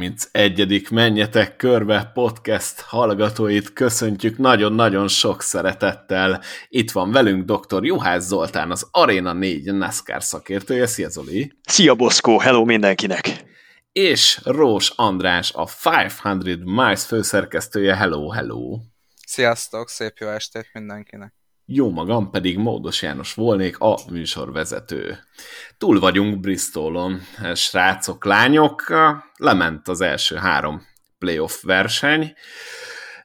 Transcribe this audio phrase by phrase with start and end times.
[0.00, 0.90] A 31.
[0.90, 6.42] Menjetek körbe podcast hallgatóit köszöntjük nagyon-nagyon sok szeretettel.
[6.68, 7.84] Itt van velünk dr.
[7.84, 10.86] Juhász Zoltán, az Arena 4 NASCAR szakértője.
[10.86, 11.52] Szia Zoli!
[11.62, 13.44] Szia Boszkó, hello mindenkinek!
[13.92, 17.96] És Rós András, a 500 Miles főszerkesztője.
[17.96, 18.78] Hello, hello!
[19.26, 21.39] Sziasztok, szép jó estét mindenkinek!
[21.72, 25.18] Jó magam pedig Módos János volnék, a műsorvezető.
[25.78, 27.20] Túl vagyunk Bristolon,
[27.54, 28.84] srácok, lányok,
[29.36, 30.82] lement az első három
[31.18, 32.34] playoff verseny.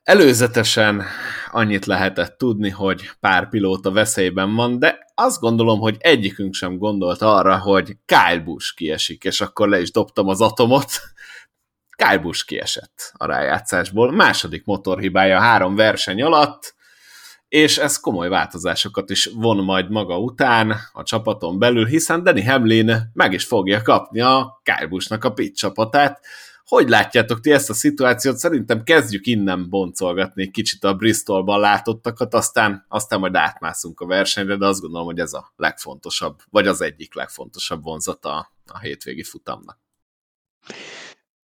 [0.04, 1.04] Előzetesen
[1.52, 7.22] annyit lehetett tudni, hogy pár pilóta veszélyben van, de azt gondolom, hogy egyikünk sem gondolt
[7.22, 10.92] arra, hogy Kyle Busch kiesik, és akkor le is dobtam az atomot.
[11.98, 14.12] Kyle Busch kiesett a rájátszásból.
[14.12, 16.75] Második motorhibája három verseny alatt,
[17.56, 23.12] és ez komoly változásokat is von majd maga után a csapaton belül, hiszen Danny Hamlin
[23.14, 26.26] meg is fogja kapni a Kyle a pit csapatát.
[26.66, 28.38] Hogy látjátok ti ezt a szituációt?
[28.38, 34.66] Szerintem kezdjük innen boncolgatni kicsit a Bristolban látottakat, aztán, aztán majd átmászunk a versenyre, de
[34.66, 39.80] azt gondolom, hogy ez a legfontosabb, vagy az egyik legfontosabb vonzata a, hétvégi futamnak.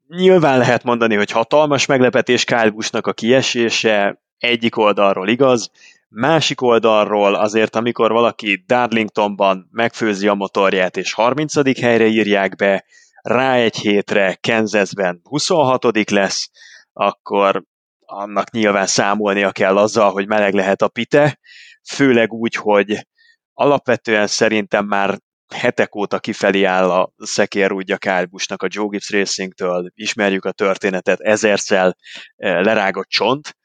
[0.09, 5.71] Nyilván lehet mondani, hogy hatalmas meglepetés Kyle a kiesése, egyik oldalról igaz,
[6.15, 11.81] Másik oldalról azért, amikor valaki Darlingtonban megfőzi a motorját, és 30.
[11.81, 12.85] helyre írják be,
[13.23, 16.11] rá egy hétre Kansasben 26.
[16.11, 16.51] lesz,
[16.93, 17.65] akkor
[18.01, 21.39] annak nyilván számolnia kell azzal, hogy meleg lehet a pite,
[21.93, 23.07] főleg úgy, hogy
[23.53, 25.19] alapvetően szerintem már
[25.55, 31.97] hetek óta kifelé áll a szekérúdja Kálbusnak a Joe Gibbs Racing-től, ismerjük a történetet, ezerszel
[32.37, 33.59] eh, lerágott csont,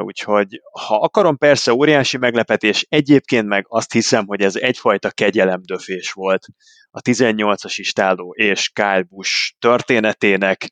[0.00, 6.46] Úgyhogy ha akarom, persze óriási meglepetés, egyébként meg azt hiszem, hogy ez egyfajta kegyelemdöfés volt
[6.90, 10.70] a 18-as istáló és Kyle Busch történetének,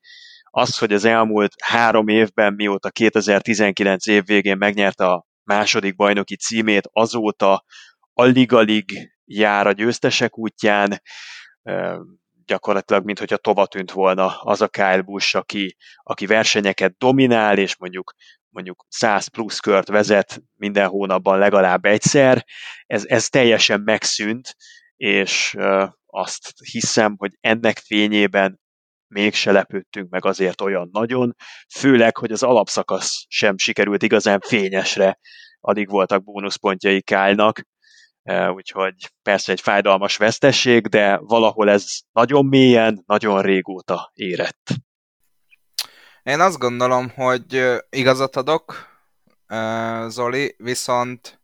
[0.50, 6.88] az, hogy az elmúlt három évben, mióta 2019 év végén megnyerte a második bajnoki címét,
[6.92, 7.64] azóta
[8.12, 11.02] alig-alig jár a győztesek útján,
[12.46, 17.76] gyakorlatilag, mint hogyha tova tűnt volna az a Kyle Busch, aki, aki versenyeket dominál, és
[17.76, 18.12] mondjuk
[18.52, 22.44] mondjuk 100 plusz kört vezet minden hónapban legalább egyszer,
[22.86, 24.56] ez, ez teljesen megszűnt,
[24.96, 25.56] és
[26.06, 28.60] azt hiszem, hogy ennek fényében
[29.06, 31.34] mégse lepődtünk meg azért olyan nagyon,
[31.74, 35.19] főleg, hogy az alapszakasz sem sikerült igazán fényesre,
[35.60, 37.62] addig voltak bónuszpontjai Kálnak,
[38.54, 44.70] úgyhogy persze egy fájdalmas vesztesség, de valahol ez nagyon mélyen, nagyon régóta érett.
[46.22, 48.88] Én azt gondolom, hogy igazat adok,
[50.08, 51.40] Zoli, viszont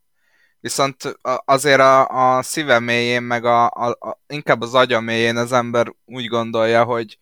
[0.60, 5.52] viszont azért a, a szíve mélyén, meg a, a, a, inkább az agya mélyén az
[5.52, 7.18] ember úgy gondolja, hogy,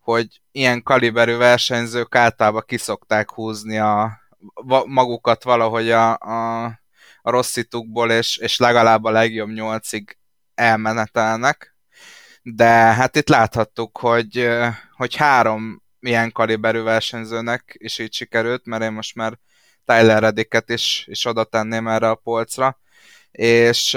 [0.00, 4.20] hogy ilyen kaliberű versenyzők általában kiszokták húzni a,
[4.86, 6.64] magukat valahogy a, a,
[7.22, 10.18] a rosszitukból, és, és legalább a legjobb nyolcig
[10.54, 11.76] elmenetelnek.
[12.42, 14.48] De hát itt láthattuk, hogy,
[14.96, 19.38] hogy három milyen kaliberű versenyzőnek is így sikerült, mert én most már
[19.84, 22.80] Tyler Redicket is, is oda tenném erre a polcra,
[23.30, 23.96] és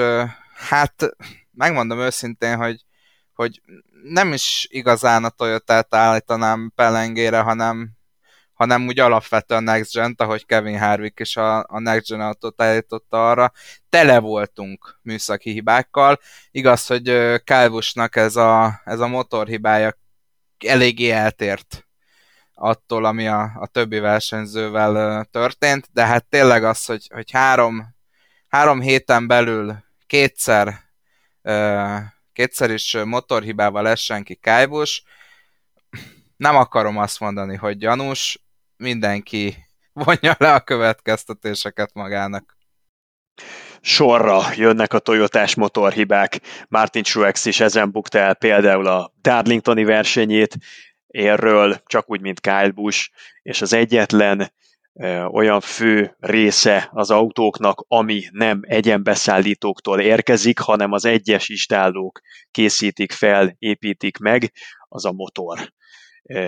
[0.69, 1.15] hát
[1.51, 2.85] megmondom őszintén, hogy,
[3.33, 3.61] hogy
[4.03, 7.89] nem is igazán a Toyota-t állítanám pelengére, hanem,
[8.53, 13.29] hanem úgy alapvetően Next gen ahogy Kevin Harvick is a, a Next Gen autót állította
[13.29, 13.51] arra,
[13.89, 16.19] tele voltunk műszaki hibákkal.
[16.51, 19.97] Igaz, hogy Kálvusnak ez a, ez a motorhibája
[20.57, 21.83] eléggé eltért
[22.59, 27.95] attól, ami a, a többi versenyzővel történt, de hát tényleg az, hogy, hogy három,
[28.47, 29.75] három héten belül
[30.07, 30.87] kétszer
[32.33, 35.03] kétszer is motorhibával essen ki Kájbus,
[36.37, 38.39] nem akarom azt mondani, hogy gyanús,
[38.77, 39.55] mindenki
[39.93, 42.57] vonja le a következtetéseket magának.
[43.81, 46.39] Sorra jönnek a Toyotás motorhibák.
[46.67, 50.57] Martin Truex is ezen bukta el például a Darlingtoni versenyét,
[51.09, 53.09] érről, csak úgy, mint Kyle Busch,
[53.41, 54.51] és az egyetlen
[55.31, 62.21] olyan fő része az autóknak, ami nem egyenbeszállítóktól érkezik, hanem az egyes istállók
[62.51, 64.51] készítik fel, építik meg,
[64.87, 65.73] az a motor.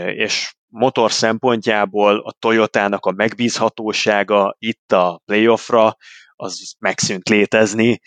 [0.06, 5.96] És motor szempontjából a Toyotának a megbízhatósága itt a playoffra,
[6.36, 8.00] az megszűnt létezni,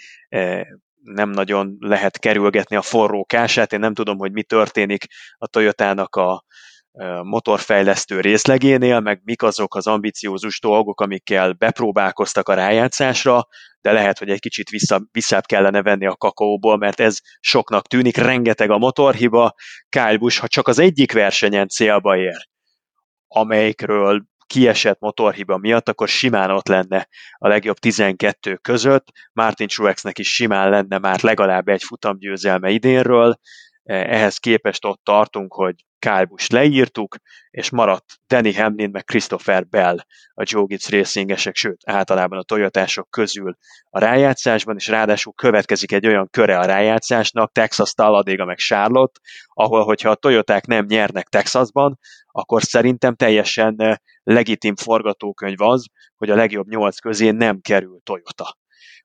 [1.05, 3.73] nem nagyon lehet kerülgetni a forró kását.
[3.73, 5.05] Én nem tudom, hogy mi történik
[5.37, 6.45] a Toyotának a
[7.23, 13.47] motorfejlesztő részlegénél, meg mik azok az ambiciózus dolgok, amikkel bepróbálkoztak a rájátszásra,
[13.81, 18.17] de lehet, hogy egy kicsit vissza, visszább kellene venni a kakaóból, mert ez soknak tűnik,
[18.17, 19.55] rengeteg a motorhiba.
[19.89, 22.49] Kyle ha csak az egyik versenyen célba ér,
[23.29, 27.09] amelyikről kiesett motorhiba miatt, akkor simán ott lenne
[27.39, 29.09] a legjobb 12 között.
[29.33, 33.39] Martin Truexnek is simán lenne már legalább egy futamgyőzelme idénről.
[33.85, 37.17] Ehhez képest ott tartunk, hogy Kyle leírtuk,
[37.51, 39.97] és maradt Danny Hamlin meg Christopher Bell
[40.35, 41.13] a Joe Gibbs
[41.53, 43.57] sőt, általában a Toyotások közül
[43.91, 49.85] a rájátszásban, és ráadásul következik egy olyan köre a rájátszásnak, Texas, Talladega meg Charlotte, ahol,
[49.85, 56.35] hogyha a Toyoták nem nyernek Texasban, akkor szerintem teljesen eh, legitim forgatókönyv az, hogy a
[56.35, 58.59] legjobb nyolc közé nem kerül Toyota.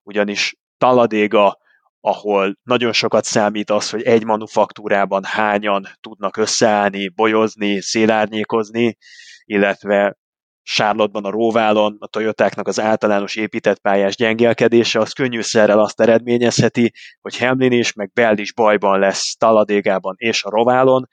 [0.04, 1.58] Ugyanis Talladega
[2.02, 8.98] ahol nagyon sokat számít az, hogy egy manufaktúrában hányan tudnak összeállni, bolyozni, szélárnyékozni,
[9.44, 10.18] illetve
[10.72, 17.38] Sárlottban a Róválon a Toyotáknak az általános épített pályás gyengélkedése az könnyűszerrel azt eredményezheti, hogy
[17.38, 21.08] Hamlin is, meg Bell is bajban lesz Taladégában és a Roválon.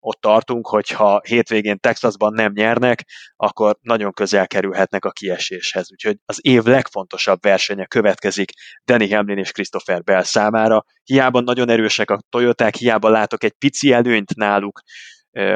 [0.00, 3.04] Ott tartunk, hogy ha hétvégén Texasban nem nyernek,
[3.36, 5.92] akkor nagyon közel kerülhetnek a kieséshez.
[5.92, 8.50] Úgyhogy az év legfontosabb versenye következik
[8.84, 10.84] Danny Hamlin és Christopher Bell számára.
[11.04, 14.80] Hiába nagyon erősek a Toyoták, hiába látok egy pici előnyt náluk,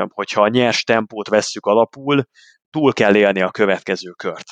[0.08, 2.24] hogyha a nyers tempót vesszük alapul,
[2.72, 4.46] túl kell élni a következő kört.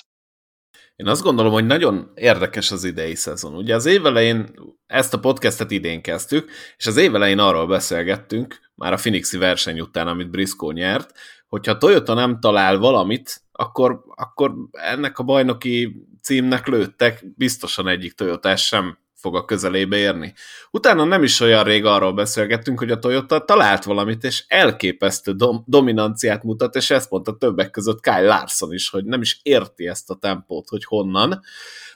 [0.96, 3.54] Én azt gondolom, hogy nagyon érdekes az idei szezon.
[3.54, 4.54] Ugye az évelején
[4.86, 10.06] ezt a podcastet idén kezdtük, és az évelején arról beszélgettünk, már a Phoenixi verseny után,
[10.08, 11.18] amit Briscoe nyert,
[11.48, 18.56] hogyha Toyota nem talál valamit, akkor, akkor ennek a bajnoki címnek lőttek, biztosan egyik Toyota
[18.56, 20.34] sem fog a közelébe érni.
[20.70, 25.64] Utána nem is olyan rég arról beszélgettünk, hogy a Toyota talált valamit, és elképesztő dom-
[25.66, 30.10] dominanciát mutat, és ezt mondta többek között Kyle Larson is, hogy nem is érti ezt
[30.10, 31.40] a tempót, hogy honnan.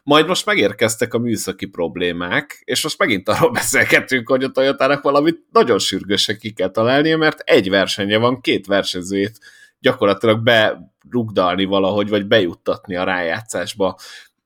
[0.02, 5.44] Majd most megérkeztek a műszaki problémák, és most megint arról beszélgetünk, hogy a Toyotának valamit
[5.52, 9.38] nagyon sürgősen ki kell találnia, mert egy versenye van, két versenyzőjét
[9.80, 13.98] gyakorlatilag berugdalni valahogy, vagy bejuttatni a rájátszásba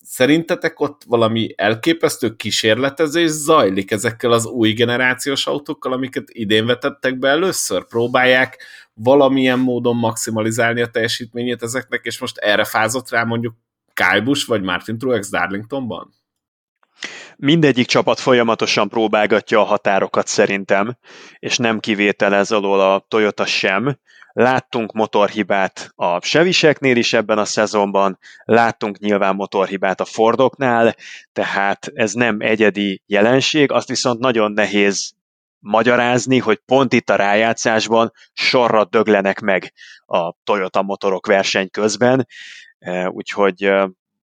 [0.08, 7.28] szerintetek ott valami elképesztő kísérletezés zajlik ezekkel az új generációs autókkal, amiket idén vetettek be
[7.28, 7.86] először?
[7.86, 8.58] Próbálják
[8.94, 13.54] valamilyen módon maximalizálni a teljesítményét ezeknek, és most erre fázott rá mondjuk
[13.94, 16.14] Kyle Busch vagy Martin Truex Darlingtonban?
[17.36, 20.96] Mindegyik csapat folyamatosan próbálgatja a határokat szerintem,
[21.38, 23.98] és nem kivétel ez alól a Toyota sem.
[24.38, 30.94] Láttunk motorhibát a Seviseknél is ebben a szezonban, láttunk nyilván motorhibát a Fordoknál,
[31.32, 35.12] tehát ez nem egyedi jelenség, azt viszont nagyon nehéz
[35.58, 39.72] magyarázni, hogy pont itt a rájátszásban sorra döglenek meg
[40.06, 42.26] a Toyota motorok verseny közben,
[43.08, 43.72] úgyhogy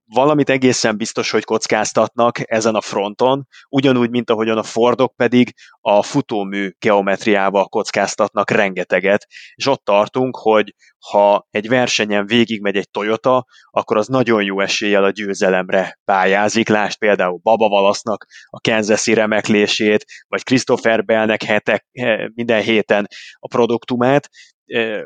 [0.07, 6.03] valamit egészen biztos, hogy kockáztatnak ezen a fronton, ugyanúgy, mint ahogyan a Fordok pedig a
[6.03, 10.75] futómű geometriával kockáztatnak rengeteget, és ott tartunk, hogy
[11.11, 16.69] ha egy versenyen végigmegy egy Toyota, akkor az nagyon jó eséllyel a győzelemre pályázik.
[16.69, 21.85] Lásd például Baba Valasznak a Kansas remeklését, vagy Christopher Bellnek hetek,
[22.33, 23.07] minden héten
[23.39, 24.29] a produktumát,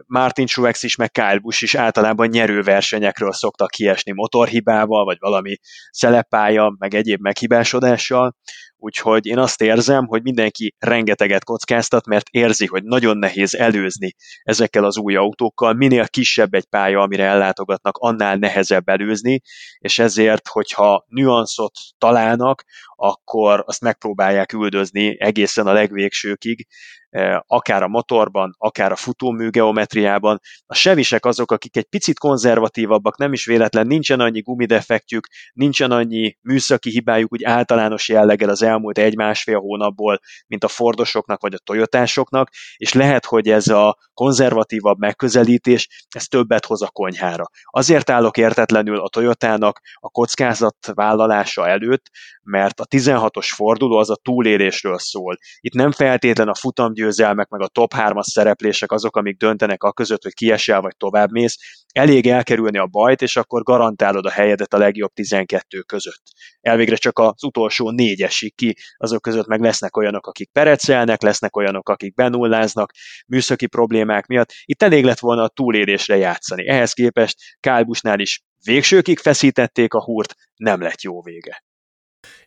[0.05, 5.57] Martin Truex is, meg Kyle Busch is általában nyerő versenyekről szoktak kiesni motorhibával, vagy valami
[5.89, 8.35] szelepája, meg egyéb meghibásodással,
[8.79, 14.83] úgyhogy én azt érzem, hogy mindenki rengeteget kockáztat, mert érzi, hogy nagyon nehéz előzni ezekkel
[14.83, 19.41] az új autókkal, minél kisebb egy pálya, amire ellátogatnak, annál nehezebb előzni,
[19.77, 22.63] és ezért, hogyha nüanszot találnak,
[22.95, 26.67] akkor azt megpróbálják üldözni egészen a legvégsőkig,
[27.09, 30.39] Eh, akár a motorban, akár a futómű geometriában.
[30.65, 36.37] A sevisek azok, akik egy picit konzervatívabbak, nem is véletlen, nincsen annyi gumidefektjük, nincsen annyi
[36.41, 42.49] műszaki hibájuk úgy általános jelleggel az elmúlt egy-másfél hónapból, mint a Fordosoknak vagy a Toyotásoknak,
[42.77, 47.45] és lehet, hogy ez a konzervatívabb megközelítés, ez többet hoz a konyhára.
[47.63, 52.09] Azért állok értetlenül a Toyotának a kockázat vállalása előtt,
[52.43, 55.37] mert a 16-os forduló az a túlélésről szól.
[55.59, 60.23] Itt nem feltétlen a futamgyőzelmek, meg a top 3-as szereplések azok, amik döntenek a között,
[60.23, 61.57] hogy kiesel vagy továbbmész.
[61.93, 66.23] Elég elkerülni a bajt, és akkor garantálod a helyedet a legjobb 12 között.
[66.61, 71.55] Elvégre csak az utolsó négy esik ki, azok között meg lesznek olyanok, akik perecelnek, lesznek
[71.55, 72.91] olyanok, akik benulláznak,
[73.27, 74.49] műszaki problémák miatt.
[74.63, 76.67] Itt elég lett volna a túlélésre játszani.
[76.67, 81.63] Ehhez képest Kálbusnál is végsőkig feszítették a húrt, nem lett jó vége.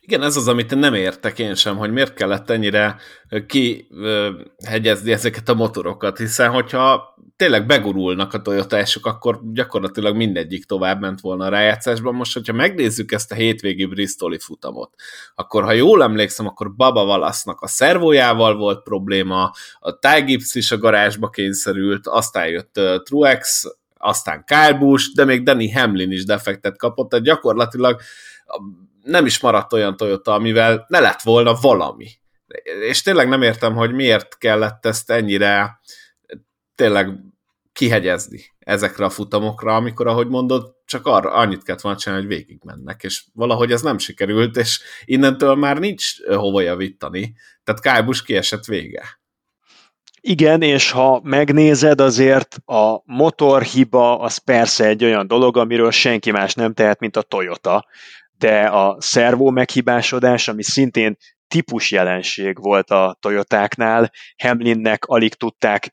[0.01, 2.97] Igen, ez az, amit nem értek én sem, hogy miért kellett ennyire
[3.47, 11.21] kihegyezni ezeket a motorokat, hiszen hogyha tényleg begurulnak a Toyotások, akkor gyakorlatilag mindegyik tovább ment
[11.21, 12.15] volna a rájátszásban.
[12.15, 14.91] Most, hogyha megnézzük ezt a hétvégi Bristoli futamot,
[15.35, 20.71] akkor ha jól emlékszem, akkor Baba Valasznak a szervójával volt probléma, a Ty Gibbs is
[20.71, 23.65] a garázsba kényszerült, aztán jött uh, Truex,
[23.97, 28.01] aztán Kyle Busch, de még Danny Hamlin is defektet kapott, tehát gyakorlatilag
[29.03, 32.09] nem is maradt olyan Toyota, amivel ne lett volna valami.
[32.89, 35.81] És tényleg nem értem, hogy miért kellett ezt ennyire
[36.75, 37.19] tényleg
[37.73, 42.61] kihegyezni ezekre a futamokra, amikor, ahogy mondod, csak arra annyit kellett volna csinálni, hogy végig
[42.65, 47.35] mennek, és valahogy ez nem sikerült, és innentől már nincs hova javítani.
[47.65, 49.21] Tehát Kájbus kiesett vége.
[50.21, 56.55] Igen, és ha megnézed, azért a motorhiba az persze egy olyan dolog, amiről senki más
[56.55, 57.87] nem tehet, mint a Toyota,
[58.43, 61.17] de a szervó meghibásodás, ami szintén
[61.49, 64.11] típus jelenség volt a Toyotáknál,
[64.43, 65.91] Hamlinnek alig tudták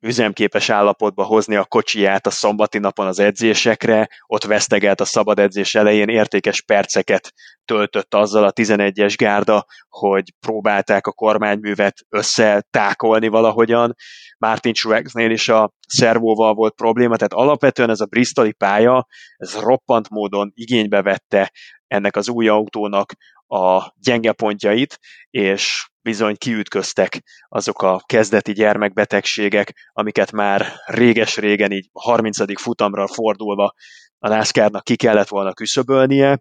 [0.00, 5.74] üzemképes állapotba hozni a kocsiját a szombati napon az edzésekre, ott vesztegelt a szabad edzés
[5.74, 7.32] elején, értékes perceket
[7.64, 13.94] töltött azzal a 11-es gárda, hogy próbálták a kormányművet összetákolni valahogyan.
[14.42, 19.06] Martin Truexnél is a szervóval volt probléma, tehát alapvetően ez a Bristoli pálya,
[19.36, 21.52] ez roppant módon igénybe vette
[21.86, 23.12] ennek az új autónak
[23.46, 24.98] a gyenge pontjait,
[25.30, 32.60] és bizony kiütköztek azok a kezdeti gyermekbetegségek, amiket már réges-régen így a 30.
[32.60, 33.74] futamra fordulva
[34.18, 36.38] a NASCAR-nak ki kellett volna küszöbölnie.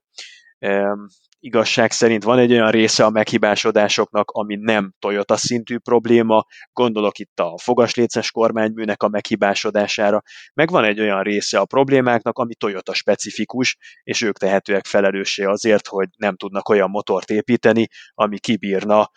[1.44, 7.40] Igazság szerint van egy olyan része a meghibásodásoknak, ami nem Toyota szintű probléma, gondolok itt
[7.40, 10.22] a fogasléces kormányműnek a meghibásodására,
[10.54, 15.88] meg van egy olyan része a problémáknak, ami Toyota specifikus, és ők tehetőek felelőssé azért,
[15.88, 19.10] hogy nem tudnak olyan motort építeni, ami kibírna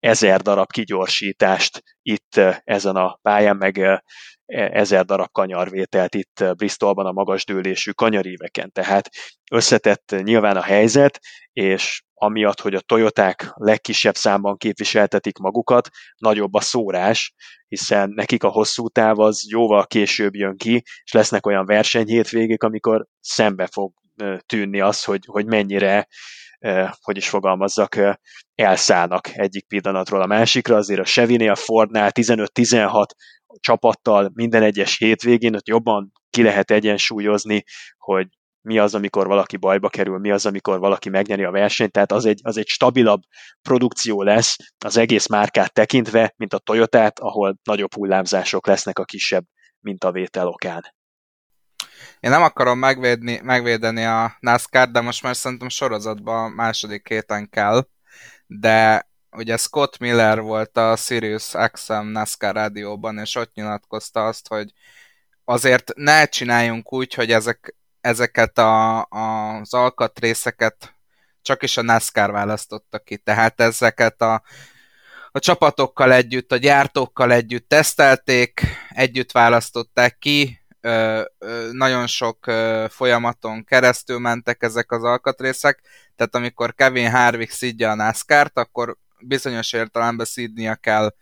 [0.00, 3.98] ezer darab kigyorsítást itt eh, ezen a pályán, meg eh,
[4.46, 8.72] ezer darab kanyarvételt itt eh, Bristolban a magas dőlésű kanyaríveken.
[8.72, 9.08] Tehát
[9.50, 11.20] összetett nyilván a helyzet,
[11.52, 17.34] és amiatt, hogy a Toyoták legkisebb számban képviseltetik magukat, nagyobb a szórás,
[17.68, 23.06] hiszen nekik a hosszú táv az jóval később jön ki, és lesznek olyan versenyhétvégék, amikor
[23.20, 23.92] szembe fog
[24.46, 26.08] tűnni az, hogy, hogy mennyire
[27.00, 28.18] hogy is fogalmazzak,
[28.54, 33.04] elszállnak egyik pillanatról a másikra, azért a Chevy-nél, a Fordnál 15-16
[33.60, 37.64] csapattal minden egyes hétvégén ott jobban ki lehet egyensúlyozni,
[37.98, 38.26] hogy
[38.62, 42.24] mi az, amikor valaki bajba kerül, mi az, amikor valaki megnyeri a versenyt, tehát az
[42.24, 43.20] egy, az egy stabilabb
[43.62, 49.44] produkció lesz az egész márkát tekintve, mint a Toyotát, ahol nagyobb hullámzások lesznek a kisebb
[49.80, 50.82] mintavétel okán.
[52.20, 57.86] Én nem akarom megvédni, megvédeni a NASCAR, de most már szerintem sorozatban második héten kell,
[58.46, 64.72] de ugye Scott Miller volt a Sirius XM NASCAR rádióban, és ott nyilatkozta azt, hogy
[65.44, 70.94] azért ne csináljunk úgy, hogy ezek, ezeket a, a, az alkatrészeket
[71.42, 73.16] csak is a NASCAR választotta ki.
[73.16, 74.42] Tehát ezeket a,
[75.30, 82.86] a csapatokkal együtt, a gyártókkal együtt tesztelték, együtt választották ki, ö, ö, nagyon sok ö,
[82.88, 85.80] folyamaton keresztül mentek ezek az alkatrészek,
[86.16, 91.14] tehát amikor Kevin Harvick szidja a NASCAR-t, akkor bizonyos értelemben szídnia kell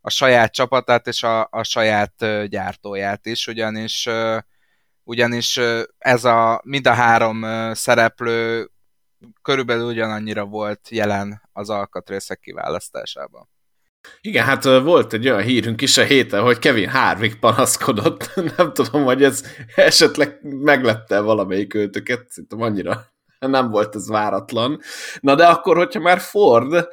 [0.00, 4.38] a saját csapatát és a, a saját ö, gyártóját is, ugyanis ö,
[5.04, 5.60] ugyanis
[5.98, 8.70] ez a mind a három szereplő
[9.42, 13.48] körülbelül ugyanannyira volt jelen az alkatrészek kiválasztásában.
[14.20, 18.34] Igen, hát volt egy olyan hírünk is a héten, hogy Kevin Harvick panaszkodott.
[18.56, 19.42] Nem tudom, hogy ez
[19.74, 24.80] esetleg meglette valamelyik őtöket, szerintem annyira nem volt ez váratlan.
[25.20, 26.88] Na de akkor, hogyha már Ford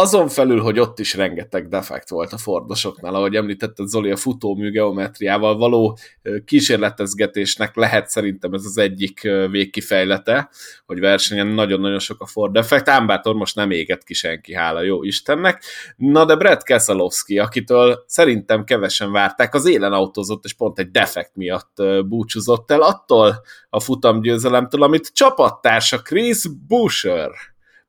[0.00, 4.70] azon felül, hogy ott is rengeteg defekt volt a Fordosoknál, ahogy említetted Zoli, a futómű
[4.70, 5.98] geometriával való
[6.44, 10.50] kísérletezgetésnek lehet szerintem ez az egyik végkifejlete,
[10.86, 14.82] hogy versenyen nagyon-nagyon sok a Ford defekt, ám bátor most nem éget ki senki, hála
[14.82, 15.62] jó Istennek.
[15.96, 21.36] Na de Brett Keselowski, akitől szerintem kevesen várták, az élen autózott, és pont egy defekt
[21.36, 21.76] miatt
[22.08, 23.40] búcsúzott el attól
[23.70, 27.30] a futamgyőzelemtől, amit csapattársa Chris Buescher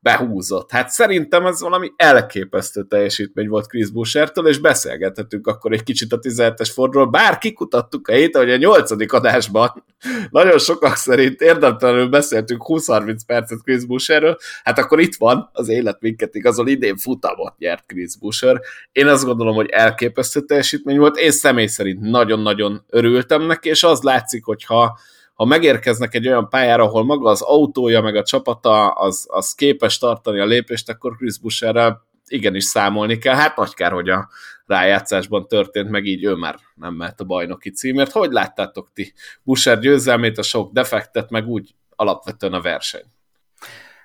[0.02, 0.70] behúzott.
[0.70, 6.18] Hát szerintem ez valami elképesztő teljesítmény volt Chris Bouchertől, és beszélgethetünk akkor egy kicsit a
[6.18, 9.12] 17-es Fordról, bár kikutattuk a héten, hogy a 8.
[9.14, 9.84] adásban
[10.30, 16.00] nagyon sokak szerint érdemtelenül beszéltünk 20-30 percet Chris Boucherről, hát akkor itt van, az élet
[16.00, 18.60] minket igazol, idén futamot nyert Chris Boucher.
[18.92, 24.02] Én azt gondolom, hogy elképesztő teljesítmény volt, én személy szerint nagyon-nagyon örültem neki, és az
[24.02, 24.98] látszik, hogyha ha
[25.44, 30.40] megérkeznek egy olyan pályára, ahol maga az autója, meg a csapata az, az képes tartani
[30.40, 33.34] a lépést, akkor Chris Busherrel igenis számolni kell.
[33.34, 34.28] Hát nagy kár, hogy a
[34.66, 38.12] rájátszásban történt, meg így ő már nem mehet a bajnoki címért.
[38.12, 43.04] Hogy láttátok ti Busher győzelmét, a sok defektet, meg úgy alapvetően a verseny?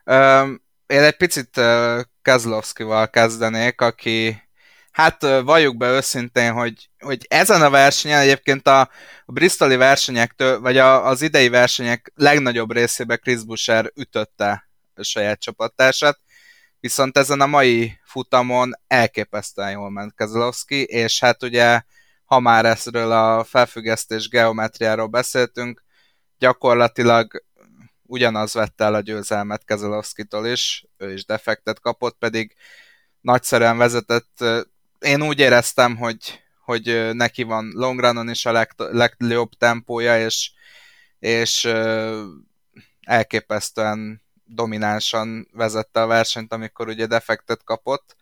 [0.05, 4.46] Um, én egy picit uh, Kezlovszkival kezdenék, aki
[4.97, 8.79] hát valljuk be őszintén, hogy, hogy ezen a versenyen egyébként a,
[9.25, 15.39] a Bristoli versenyektől, vagy a, az idei versenyek legnagyobb részében Chris Busher ütötte a saját
[15.39, 16.19] csapattársát,
[16.79, 21.81] viszont ezen a mai futamon elképesztően jól ment Kezelowski, és hát ugye,
[22.25, 25.83] ha már ezről a felfüggesztés geometriáról beszéltünk,
[26.37, 27.43] gyakorlatilag
[28.03, 32.55] ugyanaz vette el a győzelmet Kezelowski-tól is, ő is defektet kapott, pedig
[33.21, 34.43] nagyszerűen vezetett.
[34.99, 40.51] Én úgy éreztem, hogy, hogy neki van longrunon is a leg, legjobb tempója, és,
[41.19, 41.69] és
[43.01, 48.15] elképesztően dominánsan vezette a versenyt, amikor ugye defektet kapott,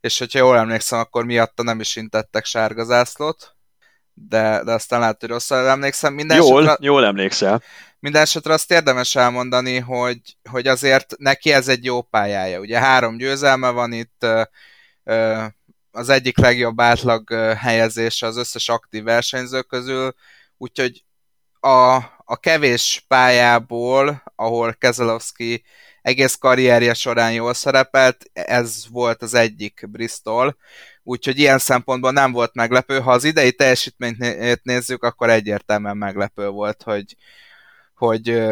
[0.00, 3.56] és hogyha jól emlékszem, akkor miatta nem is intettek sárga zászlót,
[4.14, 6.14] de, de aztán lehet, hogy rosszul emlékszem.
[6.14, 7.62] Minden jól, esetre, jól emlékszel.
[7.98, 10.20] Minden esetre azt érdemes elmondani, hogy,
[10.50, 12.60] hogy azért neki ez egy jó pályája.
[12.60, 14.26] Ugye három győzelme van itt,
[15.90, 20.14] az egyik legjobb átlag helyezése az összes aktív versenyző közül,
[20.56, 21.04] úgyhogy
[21.60, 25.64] a, a kevés pályából, ahol Keselowski
[26.02, 30.56] egész karrierje során jól szerepelt, ez volt az egyik Bristol,
[31.02, 33.00] úgyhogy ilyen szempontból nem volt meglepő.
[33.00, 37.16] Ha az idei teljesítményt nézzük, akkor egyértelműen meglepő volt, hogy,
[37.94, 38.42] hogy,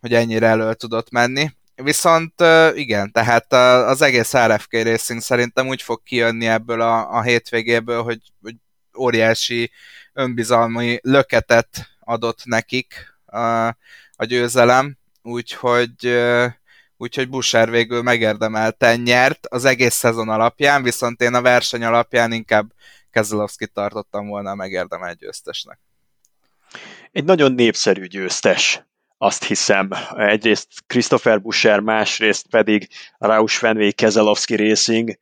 [0.00, 1.50] hogy ennyire elő tudott menni.
[1.74, 2.34] Viszont
[2.74, 3.52] igen, tehát
[3.86, 8.54] az egész RFK Racing szerintem úgy fog kijönni ebből a, a hétvégéből, hogy, hogy
[8.98, 9.70] óriási
[10.12, 13.66] önbizalmi löketet adott nekik a,
[14.16, 16.18] a győzelem, úgyhogy
[16.96, 22.72] úgyhogy Busher végül megérdemelten nyert az egész szezon alapján, viszont én a verseny alapján inkább
[23.10, 25.78] Kezelowski tartottam volna a megérdemelt győztesnek.
[27.12, 28.84] Egy nagyon népszerű győztes,
[29.24, 29.90] azt hiszem.
[30.16, 35.18] Egyrészt Christopher Busher, másrészt pedig Rausch Fenway Kezelowski Racing.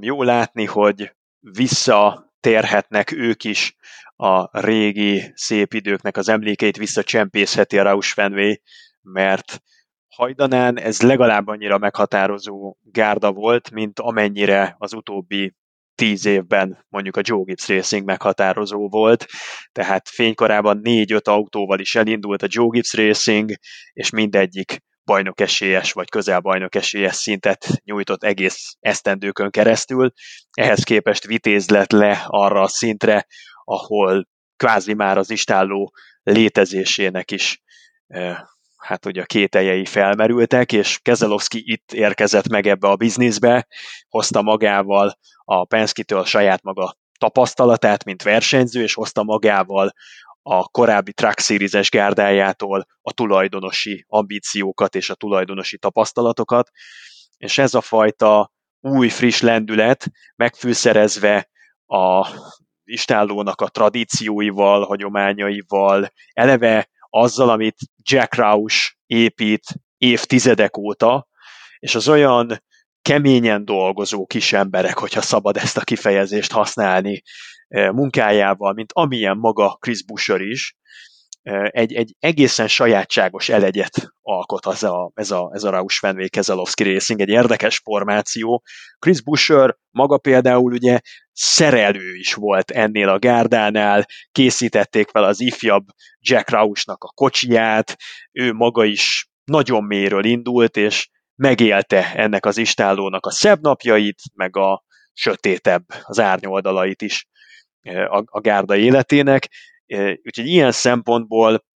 [0.00, 3.76] Jó látni, hogy visszatérhetnek ők is
[4.16, 8.54] a régi szép időknek az emlékeit visszacsempészheti a Rausch Fenway,
[9.02, 9.62] mert
[10.08, 15.54] hajdanán ez legalább annyira meghatározó gárda volt, mint amennyire az utóbbi
[15.98, 19.26] tíz évben mondjuk a Joe Gibbs Racing meghatározó volt,
[19.72, 23.52] tehát fénykorában négy-öt autóval is elindult a Joe Gibbs Racing,
[23.92, 30.12] és mindegyik bajnok esélyes, vagy közel bajnok esélyes szintet nyújtott egész esztendőkön keresztül.
[30.50, 33.26] Ehhez képest Vitéz lett le arra a szintre,
[33.64, 37.62] ahol kvázi már az istálló létezésének is
[38.06, 38.38] eh,
[38.78, 43.66] hát ugye a kételjei felmerültek, és Kezelowski itt érkezett meg ebbe a bizniszbe,
[44.08, 49.92] hozta magával a Penske-től saját maga tapasztalatát, mint versenyző, és hozta magával
[50.42, 56.70] a korábbi Truck Series-es gárdájától a tulajdonosi ambíciókat és a tulajdonosi tapasztalatokat,
[57.36, 61.48] és ez a fajta új, friss lendület megfűszerezve
[61.86, 62.28] a
[62.84, 67.76] istállónak a tradícióival, hagyományaival, eleve azzal, amit
[68.10, 69.64] Jack Roush épít
[69.98, 71.28] évtizedek óta,
[71.78, 72.62] és az olyan
[73.02, 77.22] keményen dolgozó kis emberek, hogyha szabad ezt a kifejezést használni
[77.68, 80.76] eh, munkájával, mint amilyen maga Chris Busher is,
[81.70, 86.92] egy, egy egészen sajátságos elegyet alkot az a, ez a, ez a Rausch Fenway Keselowski
[86.92, 88.62] Racing, egy érdekes formáció.
[88.98, 91.00] Chris Busher maga például ugye
[91.32, 95.84] szerelő is volt ennél a gárdánál, készítették fel az ifjabb
[96.20, 97.96] Jack Roushnak a kocsiját,
[98.32, 104.56] ő maga is nagyon méről indult, és megélte ennek az istállónak a szebb napjait, meg
[104.56, 107.28] a sötétebb, az árnyoldalait is
[108.08, 109.48] a, a gárda életének,
[110.22, 111.66] Úgyhogy ilyen szempontból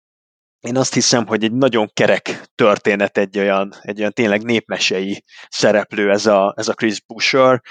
[0.63, 6.11] én azt hiszem, hogy egy nagyon kerek történet, egy olyan, egy olyan tényleg népmesei szereplő
[6.11, 7.63] ez a, ez a Chris Busher.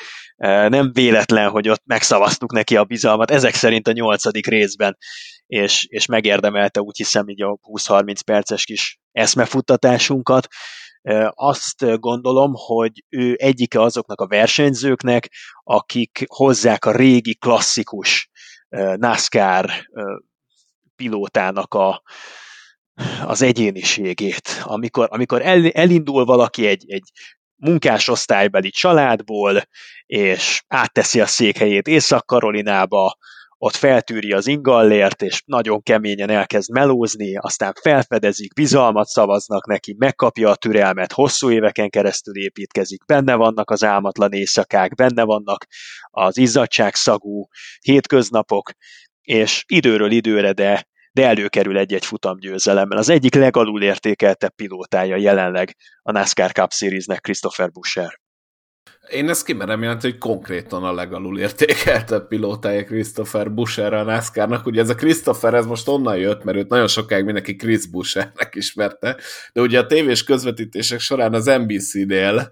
[0.69, 4.97] Nem véletlen, hogy ott megszavaztuk neki a bizalmat, ezek szerint a nyolcadik részben,
[5.45, 10.47] és, és megérdemelte úgy hiszem így a 20-30 perces kis eszmefuttatásunkat.
[11.29, 15.29] Azt gondolom, hogy ő egyike azoknak a versenyzőknek,
[15.63, 18.29] akik hozzák a régi klasszikus
[18.95, 19.69] NASCAR
[21.01, 22.03] pilótának a,
[23.25, 24.61] az egyéniségét.
[24.63, 27.11] Amikor, amikor el, elindul valaki egy, egy
[27.55, 29.61] munkásosztálybeli családból,
[30.05, 33.17] és átteszi a székhelyét Észak-Karolinába,
[33.57, 40.49] ott feltűri az ingallért, és nagyon keményen elkezd melózni, aztán felfedezik, bizalmat szavaznak neki, megkapja
[40.49, 45.65] a türelmet, hosszú éveken keresztül építkezik, benne vannak az álmatlan éjszakák, benne vannak
[46.09, 47.47] az izzadságszagú
[47.79, 48.71] hétköznapok,
[49.21, 52.97] és időről időre, de de előkerül egy-egy futamgyőzelemmel.
[52.97, 58.19] Az egyik legalul értékeltebb pilótája jelenleg a NASCAR Cup Series-nek Christopher Buscher.
[59.09, 64.65] Én ezt kimerem jelenti, hogy konkrétan a legalul értékeltebb pilótája Christopher Busher a NASCAR-nak.
[64.65, 68.55] Ugye ez a Christopher, ez most onnan jött, mert őt nagyon sokáig mindenki Chris Bushernek
[68.55, 69.17] ismerte,
[69.53, 72.51] de ugye a tévés közvetítések során az NBC-nél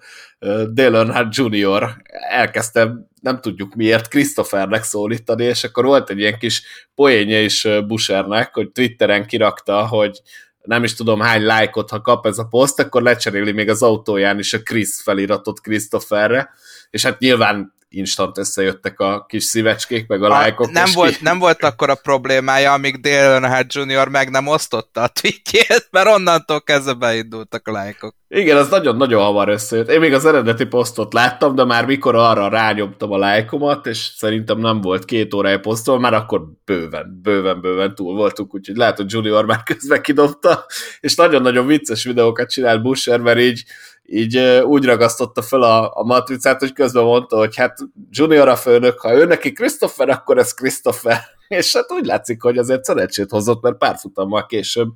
[0.73, 1.95] Dale Earnhardt Jr.
[2.29, 6.63] elkezdte, nem tudjuk miért, Christophernek szólítani, és akkor volt egy ilyen kis
[6.95, 10.21] poénja is Bushernek, hogy Twitteren kirakta, hogy
[10.61, 14.39] nem is tudom hány lájkot, ha kap ez a poszt, akkor lecseréli még az autóján
[14.39, 16.49] is a Chris feliratot Christopherre,
[16.89, 20.71] és hát nyilván instant összejöttek a kis szívecskék, meg a, a lájkok.
[20.71, 21.23] Nem volt, ki...
[21.23, 24.07] nem volt akkor a problémája, amíg Dale Earnhardt Jr.
[24.07, 28.15] meg nem osztotta a tweetjét, mert onnantól kezdve beindultak a lájkok.
[28.27, 29.89] Igen, az nagyon-nagyon hamar összejött.
[29.89, 34.57] Én még az eredeti posztot láttam, de már mikor arra rányomtam a lájkomat, és szerintem
[34.59, 39.11] nem volt két órája posztol, már akkor bőven, bőven, bőven túl voltunk, úgyhogy lehet, hogy
[39.11, 40.65] Junior már közben kidobta,
[40.99, 43.63] és nagyon-nagyon vicces videókat csinál Busher, mert így
[44.11, 47.77] így úgy ragasztotta fel a, a matricát, hogy közben mondta, hogy hát
[48.09, 51.19] Junior a főnök, ha ő neki Christopher, akkor ez Christopher.
[51.47, 54.89] És hát úgy látszik, hogy azért szerencsét hozott, mert pár futammal később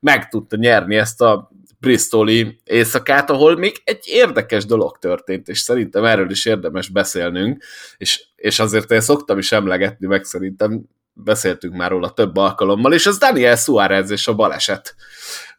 [0.00, 6.04] meg tudta nyerni ezt a Bristoli éjszakát, ahol még egy érdekes dolog történt, és szerintem
[6.04, 7.64] erről is érdemes beszélnünk,
[7.96, 13.06] és, és azért én szoktam is emlegetni, meg szerintem beszéltünk már róla több alkalommal, és
[13.06, 14.94] az Daniel Suarez és a baleset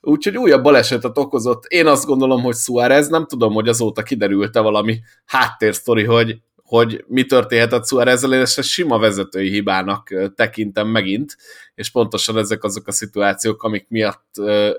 [0.02, 1.66] úgyhogy újabb balesetet okozott.
[1.66, 7.26] Én azt gondolom, hogy Suarez, nem tudom, hogy azóta kiderült-e valami háttérsztori, hogy hogy mi
[7.26, 11.38] történhetett Suárezzel, és ezt sima vezetői hibának tekintem megint,
[11.76, 14.26] és pontosan ezek azok a szituációk, amik miatt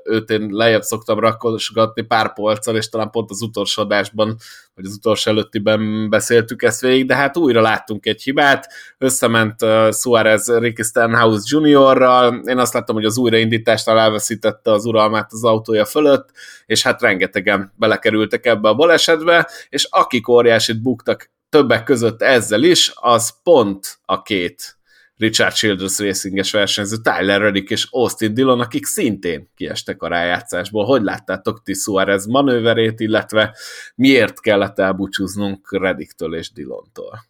[0.04, 4.36] őt én lejjebb szoktam rakosgatni pár polccal, és talán pont az utolsó adásban,
[4.74, 9.54] vagy az utolsó előttiben beszéltük ezt végig, de hát újra láttunk egy hibát, összement
[9.90, 15.84] Suárez Ricky Stenhouse Juniorral, én azt láttam, hogy az újraindításnál elveszítette az uralmát az autója
[15.84, 16.28] fölött,
[16.66, 22.92] és hát rengetegen belekerültek ebbe a balesetbe, és akik óriásit buktak többek között ezzel is,
[22.94, 24.78] az pont a két
[25.18, 30.84] Richard Childress racinges versenyző, Tyler Reddick és Austin Dillon, akik szintén kiestek a rájátszásból.
[30.84, 33.56] Hogy láttátok ti Suarez manőverét, illetve
[33.94, 37.24] miért kellett elbúcsúznunk Reddicktől és Dillontól?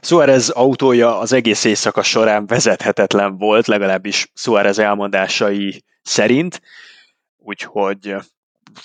[0.00, 6.60] Suarez autója az egész éjszaka során vezethetetlen volt, legalábbis Suarez elmondásai szerint,
[7.36, 8.14] úgyhogy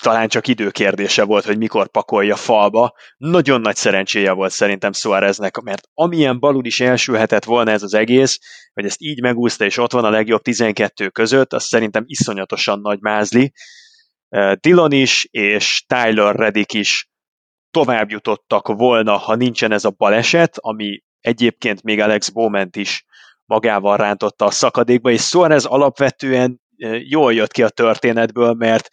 [0.00, 2.94] talán csak időkérdése volt, hogy mikor pakolja falba.
[3.16, 8.38] Nagyon nagy szerencséje volt szerintem Suáreznek, mert amilyen balul is elsülhetett volna ez az egész,
[8.72, 13.00] hogy ezt így megúszta, és ott van a legjobb 12 között, az szerintem iszonyatosan nagy
[13.00, 13.52] mázli.
[14.60, 17.08] Dillon is, és Tyler Reddick is
[17.70, 23.04] tovább jutottak volna, ha nincsen ez a baleset, ami egyébként még Alex Bowman is
[23.44, 26.60] magával rántotta a szakadékba, és Suarez alapvetően
[27.08, 28.88] jól jött ki a történetből, mert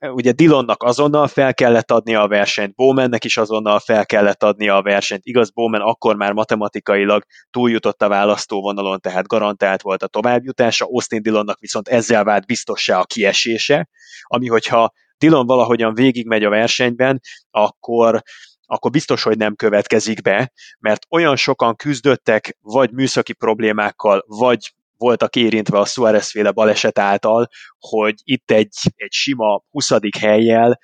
[0.00, 4.82] ugye Dillonnak azonnal fel kellett adnia a versenyt, Bowmannek is azonnal fel kellett adnia a
[4.82, 5.24] versenyt.
[5.24, 11.58] Igaz, Bowman akkor már matematikailag túljutott a választóvonalon, tehát garantált volt a továbbjutása, Austin Dillonnak
[11.58, 13.88] viszont ezzel vált biztossá a kiesése,
[14.22, 17.20] ami hogyha Dillon valahogyan végigmegy a versenyben,
[17.50, 18.22] akkor
[18.68, 25.36] akkor biztos, hogy nem következik be, mert olyan sokan küzdöttek vagy műszaki problémákkal, vagy voltak
[25.36, 29.90] érintve a Suarez féle baleset által, hogy itt egy, egy sima 20.
[30.18, 30.78] helyjel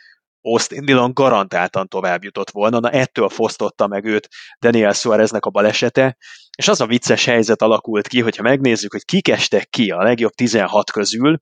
[0.45, 4.29] Austin Dillon garantáltan tovább jutott volna, na ettől fosztotta meg őt
[4.61, 6.17] Daniel Suareznek a balesete,
[6.57, 10.33] és az a vicces helyzet alakult ki, hogyha megnézzük, hogy kik estek ki a legjobb
[10.33, 11.39] 16 közül,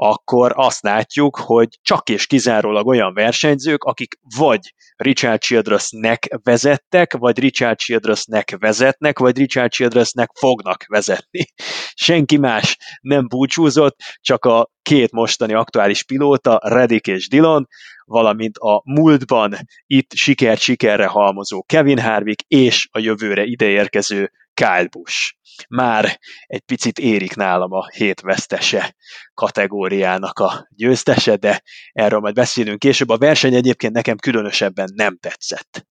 [0.00, 7.38] akkor azt látjuk, hogy csak és kizárólag olyan versenyzők, akik vagy Richard Childressnek vezettek, vagy
[7.38, 11.46] Richard Childressnek vezetnek, vagy Richard Childressnek fognak vezetni.
[12.06, 17.66] Senki más nem búcsúzott, csak a két mostani aktuális pilóta, Reddick és Dillon,
[18.04, 19.56] valamint a múltban
[19.86, 25.37] itt sikert sikerre halmozó Kevin Harvick és a jövőre ideérkező Kyle Busch.
[25.68, 28.94] Már egy picit érik nálam a hét vesztese
[29.34, 33.08] kategóriának a győztese, de erről majd beszélünk később.
[33.08, 35.86] A verseny egyébként nekem különösebben nem tetszett.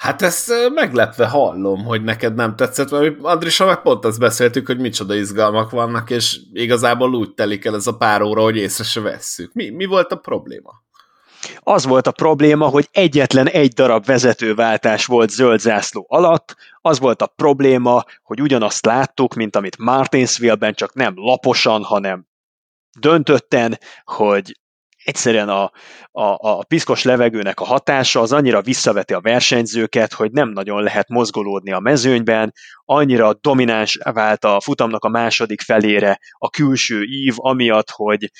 [0.00, 4.78] Hát ezt meglepve hallom, hogy neked nem tetszett, mert Andrisa meg pont azt beszéltük, hogy
[4.78, 9.00] micsoda izgalmak vannak, és igazából úgy telik el ez a pár óra, hogy észre se
[9.00, 9.52] vesszük.
[9.52, 10.70] Mi, mi volt a probléma?
[11.58, 17.22] Az volt a probléma, hogy egyetlen egy darab vezetőváltás volt zöld zászló alatt, az volt
[17.22, 22.26] a probléma, hogy ugyanazt láttuk, mint amit Martinsville-ben, csak nem laposan, hanem
[22.98, 24.60] döntötten, hogy
[25.04, 25.62] egyszerűen a,
[26.10, 31.08] a, a piszkos levegőnek a hatása az annyira visszaveti a versenyzőket, hogy nem nagyon lehet
[31.08, 32.52] mozgolódni a mezőnyben,
[32.84, 38.30] annyira domináns vált a futamnak a második felére a külső ív, amiatt, hogy,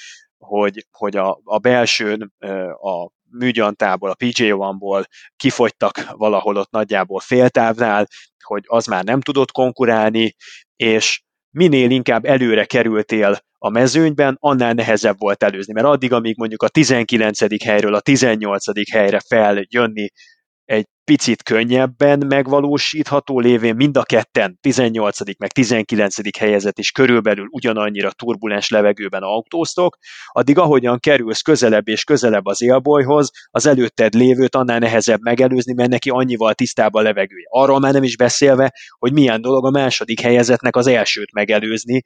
[0.40, 2.34] hogy, hogy a, a belsőn
[2.80, 5.04] a műgyantából, a PJ1-ból
[5.36, 8.06] kifogytak valahol ott nagyjából féltávnál,
[8.44, 10.34] hogy az már nem tudott konkurálni,
[10.76, 16.62] és minél inkább előre kerültél a mezőnyben, annál nehezebb volt előzni, mert addig, amíg mondjuk
[16.62, 17.64] a 19.
[17.64, 18.90] helyről a 18.
[18.90, 20.10] helyre feljönni
[20.70, 25.18] egy picit könnyebben megvalósítható lévén mind a ketten 18.
[25.38, 26.38] meg 19.
[26.38, 33.30] helyezett is körülbelül ugyanannyira turbulens levegőben autóztok, addig ahogyan kerülsz közelebb és közelebb az élbolyhoz,
[33.50, 37.46] az előtted lévőt annál nehezebb megelőzni, mert neki annyival tisztább a levegője.
[37.48, 42.02] Arról már nem is beszélve, hogy milyen dolog a második helyezetnek az elsőt megelőzni,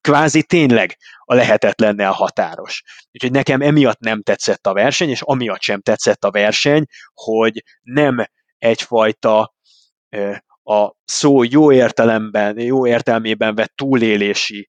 [0.00, 2.82] kvázi tényleg a lehetetlennel határos.
[3.12, 6.84] Úgyhogy nekem emiatt nem tetszett a verseny, és amiatt sem tetszett a verseny,
[7.14, 8.26] hogy nem
[8.58, 9.54] egyfajta
[10.62, 14.68] a szó jó értelemben, jó értelmében vett túlélési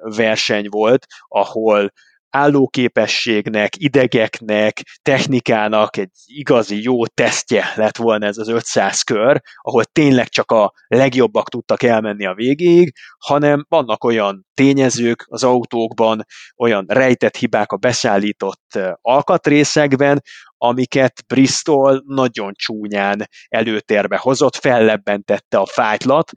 [0.00, 1.92] verseny volt, ahol
[2.32, 10.28] állóképességnek, idegeknek, technikának egy igazi jó tesztje lett volna ez az 500 kör, ahol tényleg
[10.28, 16.24] csak a legjobbak tudtak elmenni a végéig, hanem vannak olyan tényezők az autókban,
[16.56, 20.22] olyan rejtett hibák a beszállított alkatrészekben,
[20.64, 26.30] amiket Bristol nagyon csúnyán előtérbe hozott, fellebbentette a fájtlat,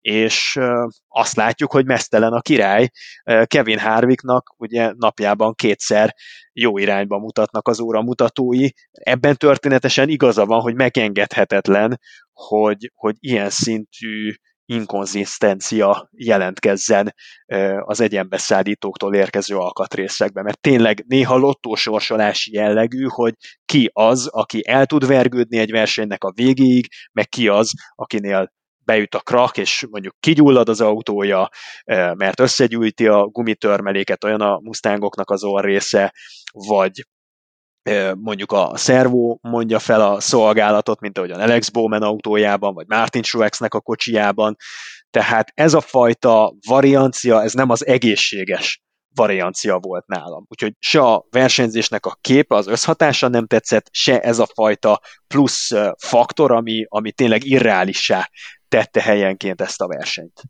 [0.00, 0.58] és
[1.08, 2.88] azt látjuk, hogy mesztelen a király.
[3.44, 6.14] Kevin Harvicknak ugye napjában kétszer
[6.52, 8.68] jó irányba mutatnak az óra mutatói.
[8.90, 12.00] Ebben történetesen igaza van, hogy megengedhetetlen,
[12.32, 14.34] hogy, hogy ilyen szintű
[14.70, 17.14] inkonzisztencia jelentkezzen
[17.80, 25.06] az egyenbeszállítóktól érkező alkatrészekben, mert tényleg néha lottósorsolási jellegű, hogy ki az, aki el tud
[25.06, 28.52] vergődni egy versenynek a végéig, meg ki az, akinél
[28.84, 31.48] beüt a krak, és mondjuk kigyullad az autója,
[32.14, 36.14] mert összegyűjti a gumitörmeléket, olyan a Mustangoknak az része,
[36.52, 37.04] vagy
[38.14, 43.74] mondjuk a szervó mondja fel a szolgálatot, mint ahogyan Alex Bowman autójában, vagy Martin Truexnek
[43.74, 44.56] a kocsijában.
[45.10, 48.82] Tehát ez a fajta variancia, ez nem az egészséges
[49.14, 50.44] variancia volt nálam.
[50.48, 55.70] Úgyhogy se a versenyzésnek a képe, az összhatása nem tetszett, se ez a fajta plusz
[55.98, 58.30] faktor, ami, ami tényleg irreálissá
[58.68, 60.42] tette helyenként ezt a versenyt.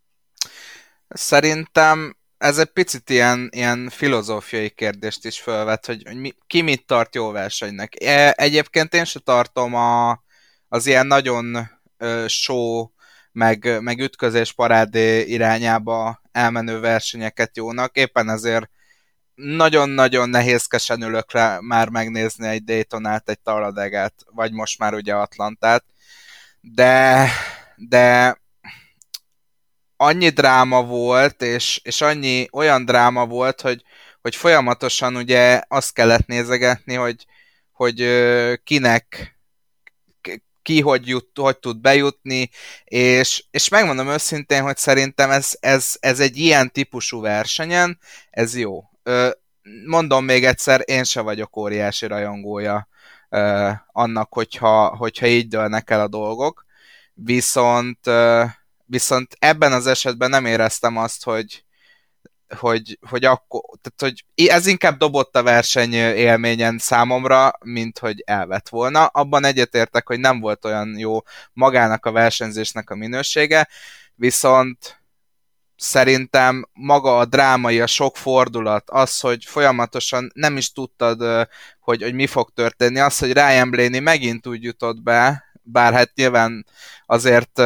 [1.08, 6.86] Szerintem ez egy picit ilyen, ilyen filozófiai kérdést is felvet, hogy, hogy mi, ki mit
[6.86, 8.02] tart jó versenynek.
[8.02, 10.22] E, egyébként én se tartom a,
[10.68, 11.70] az ilyen nagyon
[12.26, 12.88] show,
[13.32, 17.96] meg, meg ütközés parádé irányába elmenő versenyeket jónak.
[17.96, 18.70] Éppen ezért
[19.34, 25.84] nagyon-nagyon nehézkesen ülök rá már megnézni egy Daytonát, egy Taladegát, vagy most már ugye Atlantát.
[26.60, 27.28] De,
[27.76, 28.36] de
[30.02, 33.82] annyi dráma volt, és, és annyi olyan dráma volt, hogy,
[34.20, 37.26] hogy folyamatosan ugye azt kellett nézegetni, hogy,
[37.72, 38.08] hogy
[38.64, 39.38] kinek
[40.62, 42.50] ki hogy, jut, hogy tud bejutni,
[42.84, 47.98] és, és megmondom őszintén, hogy szerintem ez, ez, ez egy ilyen típusú versenyen,
[48.30, 48.82] ez jó.
[49.86, 52.88] Mondom még egyszer, én se vagyok óriási rajongója
[53.92, 56.64] annak, hogyha, hogyha így dőlnek el a dolgok,
[57.14, 57.98] viszont
[58.90, 61.64] viszont ebben az esetben nem éreztem azt, hogy,
[62.58, 68.68] hogy, hogy akkor, tehát, hogy ez inkább dobott a verseny élményen számomra, mint hogy elvett
[68.68, 69.06] volna.
[69.06, 71.18] Abban egyetértek, hogy nem volt olyan jó
[71.52, 73.68] magának a versenyzésnek a minősége,
[74.14, 75.00] viszont
[75.76, 81.48] szerintem maga a drámai, a sok fordulat, az, hogy folyamatosan nem is tudtad,
[81.80, 86.10] hogy, hogy mi fog történni, az, hogy Ryan Blaney megint úgy jutott be, bár hát
[86.14, 86.66] nyilván
[87.06, 87.62] azért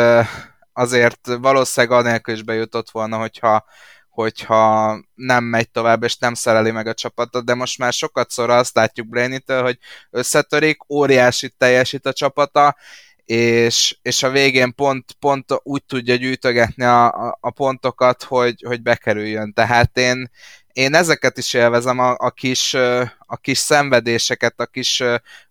[0.74, 3.64] azért valószínűleg anélkül is bejutott volna, hogyha,
[4.08, 8.56] hogyha nem megy tovább, és nem szereli meg a csapatot, de most már sokat szóra
[8.56, 9.78] azt látjuk Blaney-től, hogy
[10.10, 12.76] összetörik, óriási teljesít a csapata,
[13.24, 18.82] és, és a végén pont, pont úgy tudja gyűjtögetni a, a, a pontokat, hogy, hogy
[18.82, 19.52] bekerüljön.
[19.52, 20.30] Tehát én,
[20.72, 22.74] én ezeket is élvezem, a, a, kis,
[23.18, 25.02] a kis szenvedéseket, a kis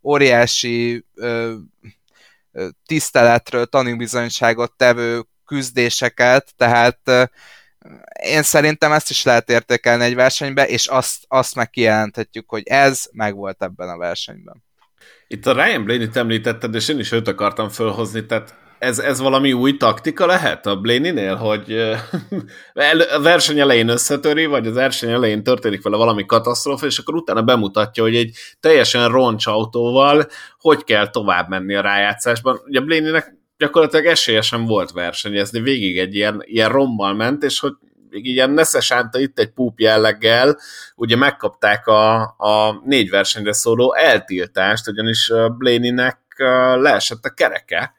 [0.03, 1.05] óriási
[2.85, 7.29] tiszteletről tanúbizonyságot tevő küzdéseket, tehát
[8.23, 11.69] én szerintem ezt is lehet értékelni egy versenybe, és azt, azt meg
[12.47, 14.63] hogy ez megvolt ebben a versenyben.
[15.27, 19.53] Itt a Ryan Blaney-t említetted, és én is őt akartam fölhozni, tehát ez, ez valami
[19.53, 21.71] új taktika lehet a Blaney-nél, hogy
[23.15, 27.41] a verseny elején összetöri, vagy az verseny elején történik vele valami katasztrófa, és akkor utána
[27.41, 30.27] bemutatja, hogy egy teljesen roncs autóval
[30.59, 32.61] hogy kell tovább menni a rájátszásban.
[32.65, 37.73] Ugye Blaney-nek gyakorlatilag esélyesen volt versenyezni, végig egy ilyen, ilyen rommal ment, és hogy
[38.09, 40.57] még ilyen neszesánta itt egy púp jelleggel,
[40.95, 46.19] ugye megkapták a, a négy versenyre szóló eltiltást, ugyanis Blaney-nek
[46.75, 47.93] leesett a kereke,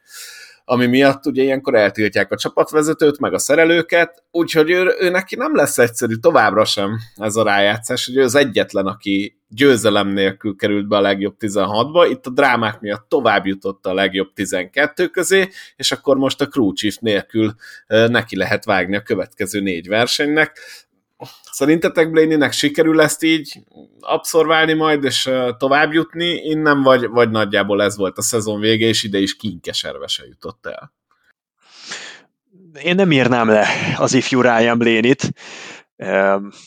[0.64, 5.57] ami miatt ugye ilyenkor eltiltják a csapatvezetőt, meg a szerelőket, úgyhogy ő, ő neki nem
[5.57, 10.88] lesz egyszerű továbbra sem ez a rájátszás, hogy ő az egyetlen, aki győzelem nélkül került
[10.88, 15.92] be a legjobb 16-ba, itt a drámák miatt tovább jutott a legjobb 12 közé, és
[15.92, 17.55] akkor most a crew chief nélkül
[17.87, 20.59] neki lehet vágni a következő négy versenynek.
[21.53, 23.59] Szerintetek Blaney-nek sikerül ezt így
[24.00, 29.03] abszorválni majd, és tovább jutni innen, vagy, vagy nagyjából ez volt a szezon vége, és
[29.03, 30.92] ide is kinkeserve se jutott el?
[32.83, 33.66] Én nem írnám le
[33.98, 35.33] az ifjú Ryan Blaney-t.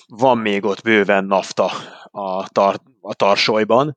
[0.07, 1.71] Van még ott bőven nafta
[2.12, 3.95] a, tar- a tarsolyban,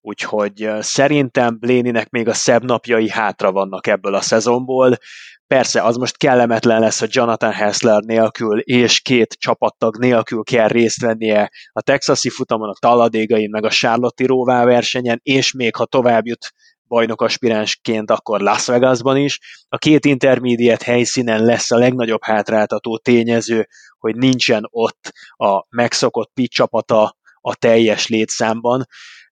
[0.00, 4.98] úgyhogy szerintem Bléninek még a szebb napjai hátra vannak ebből a szezonból.
[5.54, 11.00] Persze, az most kellemetlen lesz, hogy Jonathan Hessler nélkül és két csapattag nélkül kell részt
[11.00, 16.26] vennie a texasi futamon, a Talladégain, meg a Charlotte Róvá versenyen, és még ha tovább
[16.26, 16.52] jut
[16.88, 19.38] bajnok aspiránsként, akkor Las Vegasban is.
[19.68, 23.66] A két intermediate helyszínen lesz a legnagyobb hátráltató tényező,
[23.98, 28.86] hogy nincsen ott a megszokott pit csapata a teljes létszámban,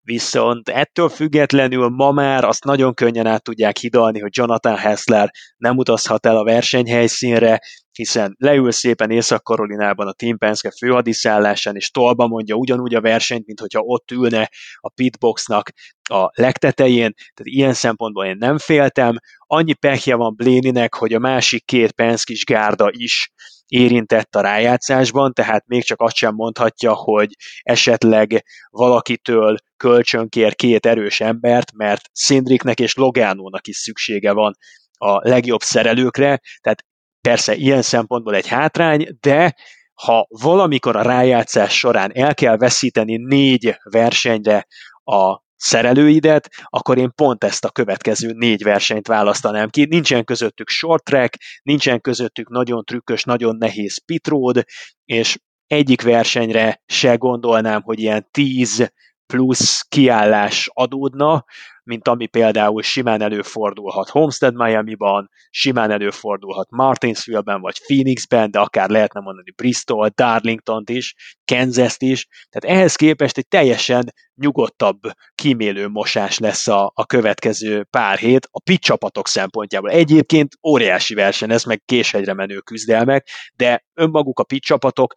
[0.08, 5.76] viszont ettől függetlenül ma már azt nagyon könnyen át tudják hidalni, hogy Jonathan Hessler nem
[5.76, 7.60] utazhat el a versenyhelyszínre,
[7.92, 13.60] hiszen leül szépen Észak-Karolinában a Team Penske főhadiszállásán, és tolba mondja ugyanúgy a versenyt, mint
[13.60, 15.70] hogyha ott ülne a pitboxnak
[16.10, 19.16] a legtetején, tehát ilyen szempontból én nem féltem.
[19.46, 23.32] Annyi pehje van Bléninek, hogy a másik két Penskis gárda is
[23.66, 27.28] érintett a rájátszásban, tehát még csak azt sem mondhatja, hogy
[27.62, 34.56] esetleg valakitől kölcsönkér két erős embert, mert Szindriknek és Logánónak is szüksége van
[34.98, 36.84] a legjobb szerelőkre, tehát
[37.20, 39.54] persze ilyen szempontból egy hátrány, de
[39.94, 44.66] ha valamikor a rájátszás során el kell veszíteni négy versenyre
[45.04, 49.84] a szerelőidet, akkor én pont ezt a következő négy versenyt választanám ki.
[49.84, 54.64] Nincsen közöttük short track, nincsen közöttük nagyon trükkös, nagyon nehéz pitród,
[55.04, 58.92] és egyik versenyre se gondolnám, hogy ilyen 10
[59.32, 61.44] plusz kiállás adódna,
[61.82, 69.20] mint ami például simán előfordulhat Homestead Miami-ban, simán előfordulhat Martinsville-ben, vagy Phoenixben, de akár lehetne
[69.20, 71.14] mondani Bristol, darlington is,
[71.44, 75.00] kansas is, tehát ehhez képest egy teljesen nyugodtabb,
[75.34, 79.90] kímélő mosás lesz a, a következő pár hét a pit csapatok szempontjából.
[79.90, 85.12] Egyébként óriási verseny, ez meg késhegyre menő küzdelmek, de önmaguk a pit csapatok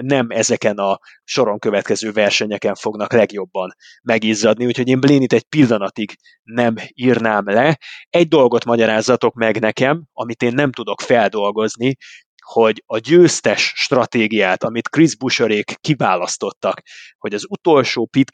[0.00, 6.74] nem ezeken a soron következő versenyeken fognak legjobban megizzadni, úgyhogy én Blénit egy pillanatig nem
[6.94, 7.78] írnám le.
[8.10, 11.96] Egy dolgot magyarázzatok meg nekem, amit én nem tudok feldolgozni,
[12.42, 16.82] hogy a győztes stratégiát, amit Chris Busherék kiválasztottak,
[17.18, 18.30] hogy az utolsó pit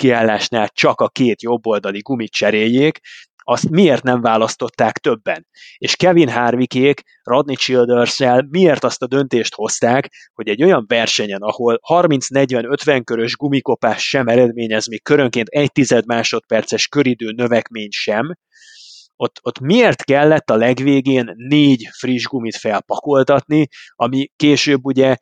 [0.72, 3.00] csak a két jobboldali gumit cseréljék,
[3.48, 5.46] azt miért nem választották többen?
[5.78, 8.18] És Kevin Harvickék Rodney childers
[8.48, 14.88] miért azt a döntést hozták, hogy egy olyan versenyen, ahol 30-40-50 körös gumikopás sem eredményez
[14.88, 18.34] még körönként egy tized másodperces köridő növekmény sem,
[19.20, 25.16] ott, ott miért kellett a legvégén négy friss gumit felpakoltatni, ami később ugye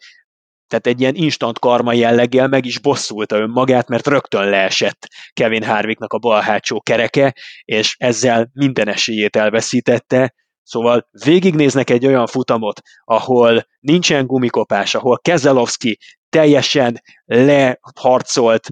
[0.69, 6.13] tehát egy ilyen instant karma jelleggel meg is bosszulta önmagát, mert rögtön leesett Kevin Harvicknak
[6.13, 10.35] a bal hátsó kereke, és ezzel minden esélyét elveszítette,
[10.69, 18.69] Szóval végignéznek egy olyan futamot, ahol nincsen gumikopás, ahol Kezelowski teljesen leharcolt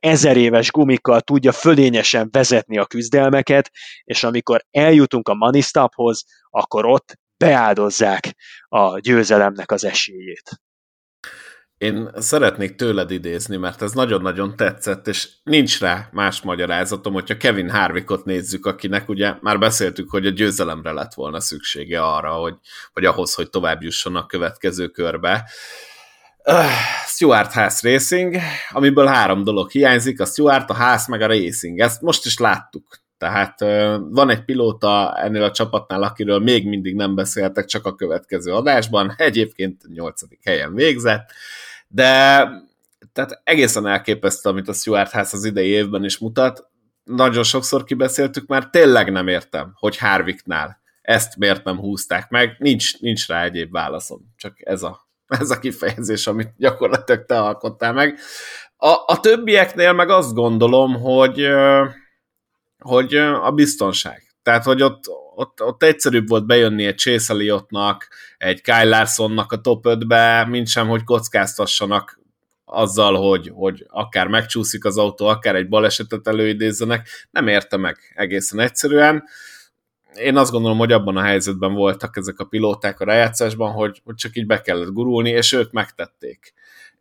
[0.00, 3.70] ezer éves gumikkal tudja fölényesen vezetni a küzdelmeket,
[4.04, 8.34] és amikor eljutunk a money stophoz, akkor ott beáldozzák
[8.68, 10.60] a győzelemnek az esélyét.
[11.78, 17.70] Én szeretnék tőled idézni, mert ez nagyon-nagyon tetszett, és nincs rá más magyarázatom, hogyha Kevin
[17.70, 22.54] Harvickot nézzük, akinek ugye már beszéltük, hogy a győzelemre lett volna szüksége arra, hogy,
[22.92, 25.50] vagy ahhoz, hogy tovább jusson a következő körbe.
[26.50, 26.64] Uh,
[27.06, 28.36] Stuart Haas Racing,
[28.70, 31.80] amiből három dolog hiányzik, a Stuart, a Haas meg a Racing.
[31.80, 33.04] Ezt most is láttuk.
[33.18, 33.60] Tehát
[34.10, 39.14] van egy pilóta ennél a csapatnál, akiről még mindig nem beszéltek, csak a következő adásban,
[39.16, 41.30] egyébként nyolcadik helyen végzett,
[41.88, 42.38] de
[43.12, 46.68] tehát egészen elképesztő, amit a Stuart House az idei évben is mutat.
[47.04, 53.00] Nagyon sokszor kibeszéltük már, tényleg nem értem, hogy Harvicknál ezt miért nem húzták meg, nincs,
[53.00, 55.05] nincs rá egyéb válaszom, csak ez a,
[55.40, 58.18] ez a kifejezés, amit gyakorlatilag te alkottál meg.
[58.76, 61.48] A, a többieknél meg azt gondolom, hogy,
[62.78, 64.22] hogy a biztonság.
[64.42, 65.04] Tehát, hogy ott,
[65.34, 68.08] ott, ott egyszerűbb volt bejönni egy Chase Elliottnak,
[68.38, 72.20] egy Kyle Larsonnak a top 5-be, mint sem, hogy kockáztassanak
[72.64, 78.60] azzal, hogy, hogy akár megcsúszik az autó, akár egy balesetet előidézzenek, nem érte meg egészen
[78.60, 79.24] egyszerűen.
[80.22, 84.14] Én azt gondolom, hogy abban a helyzetben voltak ezek a pilóták a rájátszásban, hogy, hogy
[84.14, 86.54] csak így be kellett gurulni, és ők megtették.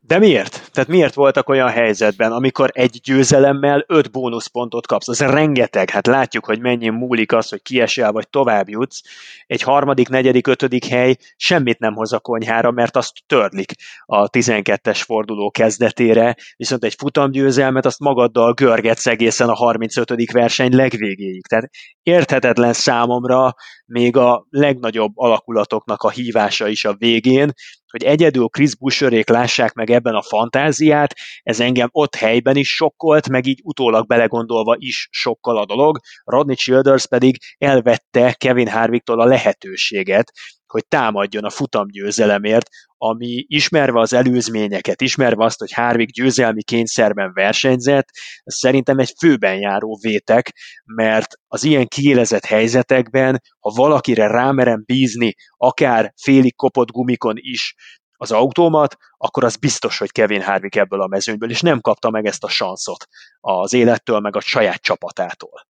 [0.08, 0.70] De miért?
[0.72, 5.08] Tehát miért voltak olyan helyzetben, amikor egy győzelemmel öt bónuszpontot kapsz?
[5.08, 5.89] Az rengeteg.
[5.89, 9.01] Hát látjuk, hogy mennyi múlik az, hogy kiesel vagy tovább jutsz.
[9.47, 13.72] Egy harmadik, negyedik, ötödik hely semmit nem hoz a konyhára, mert azt törlik
[14.06, 20.32] a 12-es forduló kezdetére, viszont egy futamgyőzelmet azt magaddal görgetsz egészen a 35.
[20.32, 21.47] verseny legvégéig.
[21.47, 21.70] Tehát
[22.03, 27.51] érthetetlen számomra még a legnagyobb alakulatoknak a hívása is a végén,
[27.96, 33.30] hogy egyedül Chris Busherék lássák meg ebben a fantáziát, ez engem ott helyben is sokkolt,
[33.30, 36.00] meg így utólag belegondolva is sokkal a dolog.
[36.24, 40.32] Rodney Childers pedig elvette Kevin Harvicktól a lehetőséget,
[40.76, 48.08] hogy támadjon a futamgyőzelemért, ami ismerve az előzményeket, ismerve azt, hogy Harvick győzelmi kényszerben versenyzett,
[48.44, 50.54] ez szerintem egy főben járó vétek,
[50.96, 57.76] mert az ilyen kiélezett helyzetekben, ha valakire rámerem bízni, akár félig kopott gumikon is
[58.18, 62.26] az autómat, akkor az biztos, hogy Kevin Harvick ebből a mezőnyből, és nem kapta meg
[62.26, 63.06] ezt a sanszot
[63.40, 65.68] az élettől, meg a saját csapatától.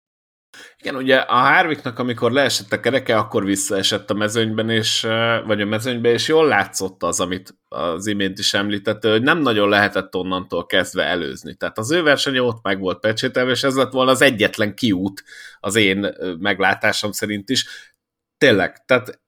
[0.79, 5.01] Igen, ugye a Harvicknak, amikor leesett a kereke, akkor visszaesett a mezőnyben, és,
[5.47, 9.69] vagy a mezőnybe, és jól látszott az, amit az imént is említette, hogy nem nagyon
[9.69, 11.55] lehetett onnantól kezdve előzni.
[11.55, 15.25] Tehát az ő versenye ott meg volt pecsételve, és ez lett volna az egyetlen kiút
[15.61, 17.67] az én meglátásom szerint is.
[18.39, 19.21] Tényleg, tehát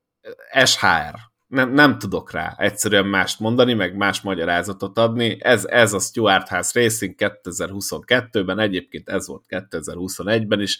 [0.64, 1.14] SHR,
[1.46, 5.36] nem, nem tudok rá egyszerűen mást mondani, meg más magyarázatot adni.
[5.40, 10.78] Ez, ez a Stuart House Racing 2022-ben, egyébként ez volt 2021-ben is.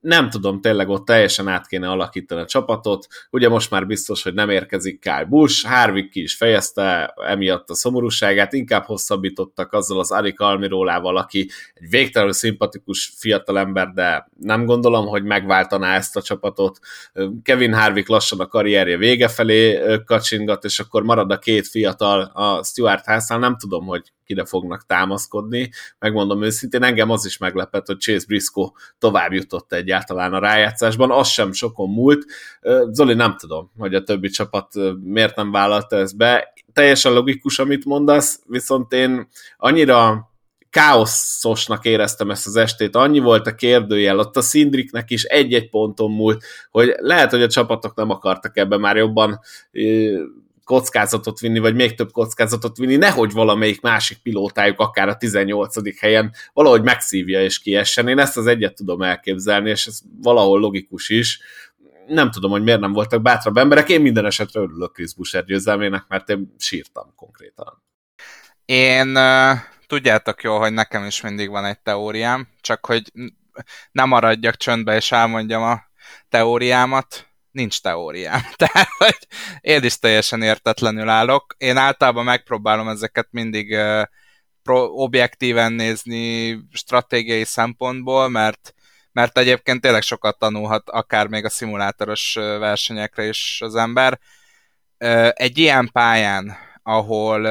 [0.00, 3.06] Nem tudom, tényleg ott teljesen át kéne alakítani a csapatot.
[3.30, 7.74] Ugye most már biztos, hogy nem érkezik Kyle Busch, Harvick ki is fejezte emiatt a
[7.74, 15.06] szomorúságát, inkább hosszabbítottak azzal az Arik Almirólával, aki egy végtelenül szimpatikus fiatalember, de nem gondolom,
[15.06, 16.78] hogy megváltaná ezt a csapatot.
[17.42, 22.64] Kevin Harvick lassan a karrierje vége felé kacsingat, és akkor marad a két fiatal a
[22.64, 25.70] Stuart házán, nem tudom, hogy kire fognak támaszkodni.
[25.98, 31.28] Megmondom őszintén, engem az is meglepett, hogy Chase Briscoe tovább jutott egyáltalán a rájátszásban, az
[31.28, 32.24] sem sokon múlt.
[32.90, 36.52] Zoli, nem tudom, hogy a többi csapat miért nem vállalta ezt be.
[36.72, 40.28] Teljesen logikus, amit mondasz, viszont én annyira
[40.76, 46.10] káoszosnak éreztem ezt az estét, annyi volt a kérdőjel, ott a Szindriknek is egy-egy ponton
[46.10, 49.40] múlt, hogy lehet, hogy a csapatok nem akartak ebbe már jobban
[50.64, 56.00] kockázatot vinni, vagy még több kockázatot vinni, nehogy valamelyik másik pilótájuk, akár a 18.
[56.00, 58.08] helyen valahogy megszívja és kiessen.
[58.08, 61.40] Én ezt az egyet tudom elképzelni, és ez valahol logikus is.
[62.06, 63.88] Nem tudom, hogy miért nem voltak bátrabb emberek.
[63.88, 67.82] Én minden esetre örülök Chris Busher győzelmének, mert én sírtam konkrétan.
[68.64, 69.18] Én
[69.86, 73.12] tudjátok jól, hogy nekem is mindig van egy teóriám, csak hogy
[73.92, 75.82] nem maradjak csöndbe és elmondjam a
[76.28, 78.40] teóriámat, nincs teóriám.
[78.56, 79.18] Tehát, hogy
[79.60, 81.54] én is teljesen értetlenül állok.
[81.58, 83.76] Én általában megpróbálom ezeket mindig
[84.94, 88.74] objektíven nézni stratégiai szempontból, mert
[89.12, 94.18] mert egyébként tényleg sokat tanulhat, akár még a szimulátoros versenyekre is az ember.
[95.30, 97.46] Egy ilyen pályán, ahol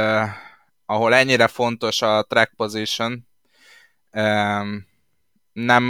[0.85, 3.27] ahol ennyire fontos a track position,
[5.53, 5.83] nem,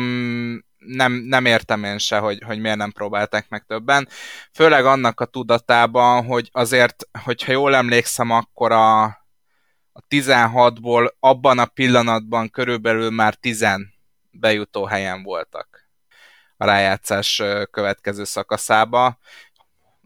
[0.77, 4.07] nem, nem értem én se, hogy, hogy miért nem próbálták meg többen.
[4.53, 9.03] Főleg annak a tudatában, hogy azért, hogyha jól emlékszem, akkor a,
[9.91, 13.65] a 16-ból abban a pillanatban körülbelül már 10
[14.31, 15.85] bejutó helyen voltak
[16.57, 17.41] a rájátszás
[17.71, 19.17] következő szakaszába.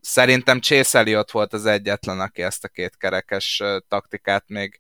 [0.02, 4.78] Szerintem Chase Elliot volt az egyetlen, aki ezt a két kerekes taktikát még,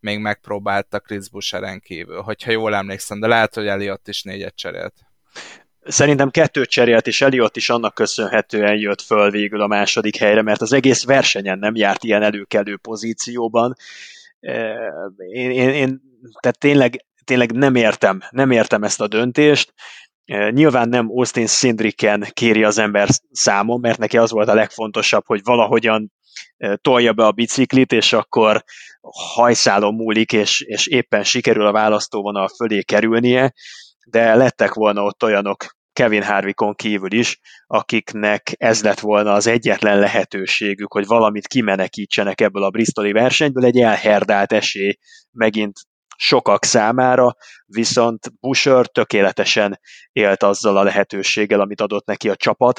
[0.00, 4.94] még megpróbálta Chris Busheren kívül, hogyha jól emlékszem, de lehet, hogy Elliot is négyet cserélt.
[5.82, 10.60] Szerintem kettőt cserélt, és Elliot is annak köszönhetően jött föl végül a második helyre, mert
[10.60, 13.74] az egész versenyen nem járt ilyen előkelő pozícióban.
[15.30, 16.00] Én, én, én
[16.40, 19.72] tehát tényleg, tényleg nem értem, nem értem ezt a döntést
[20.50, 25.40] Nyilván nem Austin Sindriken kéri az ember számon, mert neki az volt a legfontosabb, hogy
[25.44, 26.12] valahogyan
[26.80, 28.64] tolja be a biciklit, és akkor
[29.34, 33.52] hajszálon múlik, és, és éppen sikerül a választóvonal fölé kerülnie,
[34.06, 39.98] de lettek volna ott olyanok, Kevin Harvickon kívül is, akiknek ez lett volna az egyetlen
[39.98, 44.96] lehetőségük, hogy valamit kimenekítsenek ebből a Bristoli versenyből, egy elherdált esély
[45.30, 45.72] megint
[46.22, 49.80] sokak számára, viszont Busher tökéletesen
[50.12, 52.78] élt azzal a lehetőséggel, amit adott neki a csapat.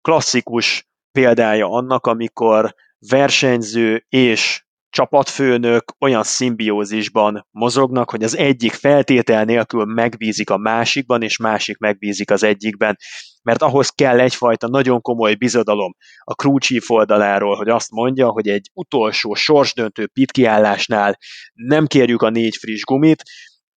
[0.00, 4.64] Klasszikus példája annak, amikor versenyző és
[4.98, 12.30] csapatfőnök olyan szimbiózisban mozognak, hogy az egyik feltétel nélkül megbízik a másikban, és másik megbízik
[12.30, 12.96] az egyikben,
[13.42, 15.94] mert ahhoz kell egyfajta nagyon komoly bizodalom
[16.24, 21.18] a crew chief oldaláról, hogy azt mondja, hogy egy utolsó sorsdöntő pitkiállásnál
[21.54, 23.22] nem kérjük a négy friss gumit,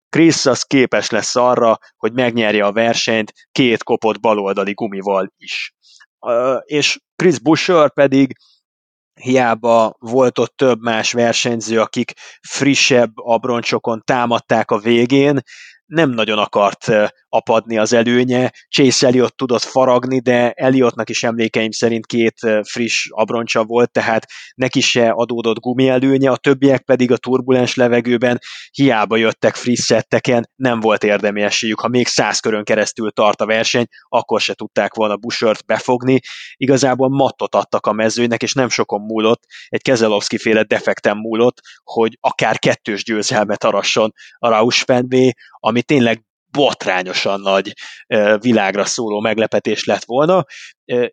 [0.10, 5.76] Chris az képes lesz arra, hogy megnyerje a versenyt két kopott baloldali gumival is.
[6.64, 8.36] És Chris Busher pedig
[9.22, 15.40] hiába volt ott több más versenyző, akik frissebb abroncsokon támadták a végén,
[15.86, 16.88] nem nagyon akart
[17.34, 18.52] apadni az előnye.
[18.70, 24.26] Chase Elliott tudott faragni, de Elliottnak is emlékeim szerint két friss abroncsa volt, tehát
[24.56, 28.40] neki se adódott gumi előnye, a többiek pedig a turbulens levegőben
[28.72, 31.80] hiába jöttek friss szetteken, nem volt érdemi esélyük.
[31.80, 36.20] Ha még száz körön keresztül tart a verseny, akkor se tudták volna Bushört befogni.
[36.56, 42.18] Igazából mattot adtak a mezőnek, és nem sokon múlott, egy Kezelowski féle defekten múlott, hogy
[42.20, 44.86] akár kettős győzelmet arasson a Rausch
[45.60, 47.74] ami tényleg botrányosan nagy
[48.40, 50.46] világra szóló meglepetés lett volna.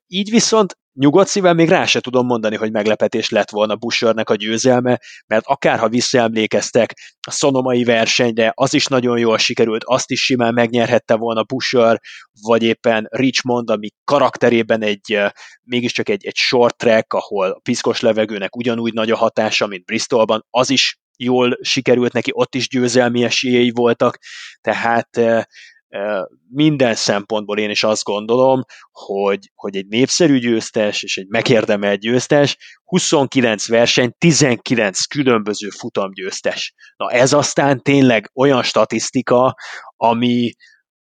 [0.06, 4.34] Így viszont nyugodt szívvel még rá se tudom mondani, hogy meglepetés lett volna Bushernek a
[4.34, 6.94] győzelme, mert akárha visszaemlékeztek
[7.26, 12.00] a szonomai versenyre, az is nagyon jól sikerült, azt is simán megnyerhette volna Busher,
[12.42, 15.18] vagy éppen Richmond, ami karakterében egy
[15.62, 20.46] mégiscsak egy, egy short track, ahol a piszkos levegőnek ugyanúgy nagy a hatása, mint Bristolban,
[20.50, 24.18] az is jól sikerült neki, ott is győzelmi esélyei voltak,
[24.60, 25.20] tehát
[26.50, 32.56] minden szempontból én is azt gondolom, hogy, hogy egy népszerű győztes és egy megérdemelt győztes,
[32.84, 36.74] 29 verseny, 19 különböző futamgyőztes.
[36.96, 39.54] Na ez aztán tényleg olyan statisztika,
[39.96, 40.52] ami,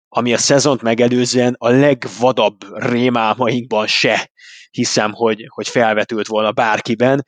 [0.08, 4.30] ami a szezont megelőzően a legvadabb rémálmainkban se
[4.70, 7.24] hiszem, hogy, hogy felvetült volna bárkiben,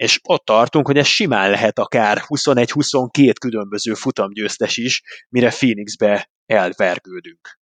[0.00, 7.58] és ott tartunk, hogy ez simán lehet akár 21-22 különböző futamgyőztes is, mire Phoenixbe elvergődünk.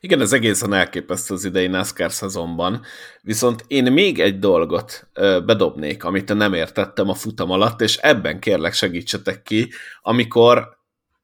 [0.00, 2.82] Igen, ez egészen elképesztő az idei NASCAR szezonban,
[3.20, 5.08] viszont én még egy dolgot
[5.44, 10.75] bedobnék, amit nem értettem a futam alatt, és ebben kérlek segítsetek ki, amikor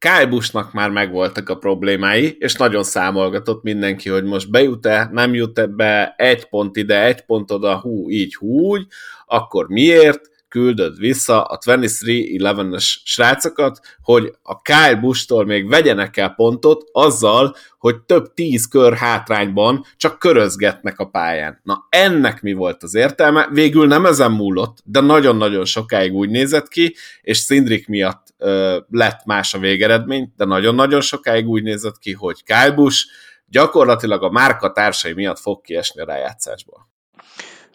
[0.03, 0.29] Kyle
[0.73, 6.45] már megvoltak a problémái, és nagyon számolgatott mindenki, hogy most bejut-e, nem jut-e be, egy
[6.45, 8.87] pont ide, egy pont oda, hú, így, hú, úgy,
[9.27, 10.31] akkor miért?
[10.53, 18.01] Küldöd vissza a 23-11-es srácokat, hogy a Kyle Busch-tól még vegyenek el pontot azzal, hogy
[18.01, 21.61] több tíz kör hátrányban csak körözgetnek a pályán.
[21.63, 23.49] Na ennek mi volt az értelme?
[23.53, 29.25] Végül nem ezen múlott, de nagyon-nagyon sokáig úgy nézett ki, és Szindrik miatt ö, lett
[29.25, 33.07] más a végeredmény, de nagyon-nagyon sokáig úgy nézett ki, hogy Kyle Busch
[33.47, 36.91] gyakorlatilag a márka társai miatt fog kiesni a rájátszásból.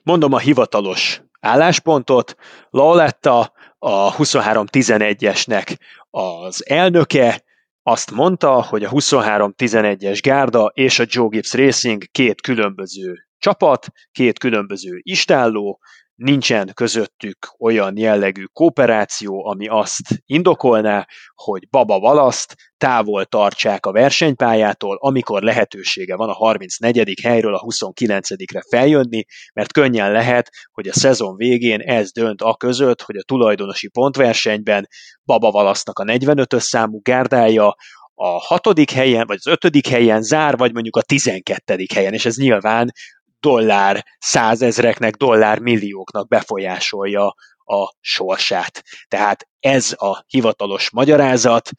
[0.04, 2.36] Mondom a hivatalos álláspontot.
[2.70, 5.78] Laoletta a 23-11-esnek
[6.10, 7.46] az elnöke,
[7.84, 14.40] azt mondta, hogy a 23-11-es gárda és a Joe Gibbs Racing két különböző csapat, két
[14.40, 15.80] különböző istálló,
[16.18, 24.98] nincsen közöttük olyan jellegű kooperáció, ami azt indokolná, hogy Baba Valaszt távol tartsák a versenypályától,
[25.00, 27.20] amikor lehetősége van a 34.
[27.24, 33.02] helyről a 29-re feljönni, mert könnyen lehet, hogy a szezon végén ez dönt a között,
[33.02, 34.88] hogy a tulajdonosi pontversenyben
[35.26, 37.76] Baba Valasznak a 45-ös számú gárdája
[38.20, 42.38] a hatodik helyen, vagy az ötödik helyen zár, vagy mondjuk a tizenkettedik helyen, és ez
[42.38, 42.92] nyilván
[43.40, 48.84] dollár százezreknek, dollár millióknak befolyásolja a sorsát.
[49.08, 51.70] Tehát ez a hivatalos magyarázat.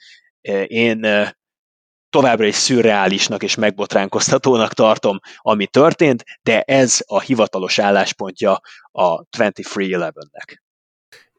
[0.66, 1.06] Én
[2.10, 10.56] továbbra is szürreálisnak és megbotránkoztatónak tartom, ami történt, de ez a hivatalos álláspontja a 23-11-nek.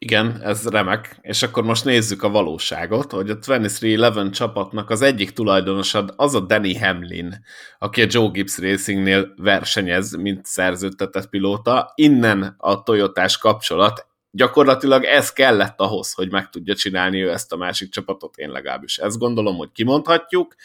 [0.01, 1.17] Igen, ez remek.
[1.21, 6.39] És akkor most nézzük a valóságot, hogy a 2311 csapatnak az egyik tulajdonosad az a
[6.39, 7.45] Danny Hamlin,
[7.79, 11.91] aki a Joe Gibbs Racingnél versenyez, mint szerződtetett pilóta.
[11.95, 14.07] Innen a Toyotás kapcsolat.
[14.31, 18.97] Gyakorlatilag ez kellett ahhoz, hogy meg tudja csinálni ő ezt a másik csapatot, én legalábbis
[18.97, 20.55] ezt gondolom, hogy kimondhatjuk.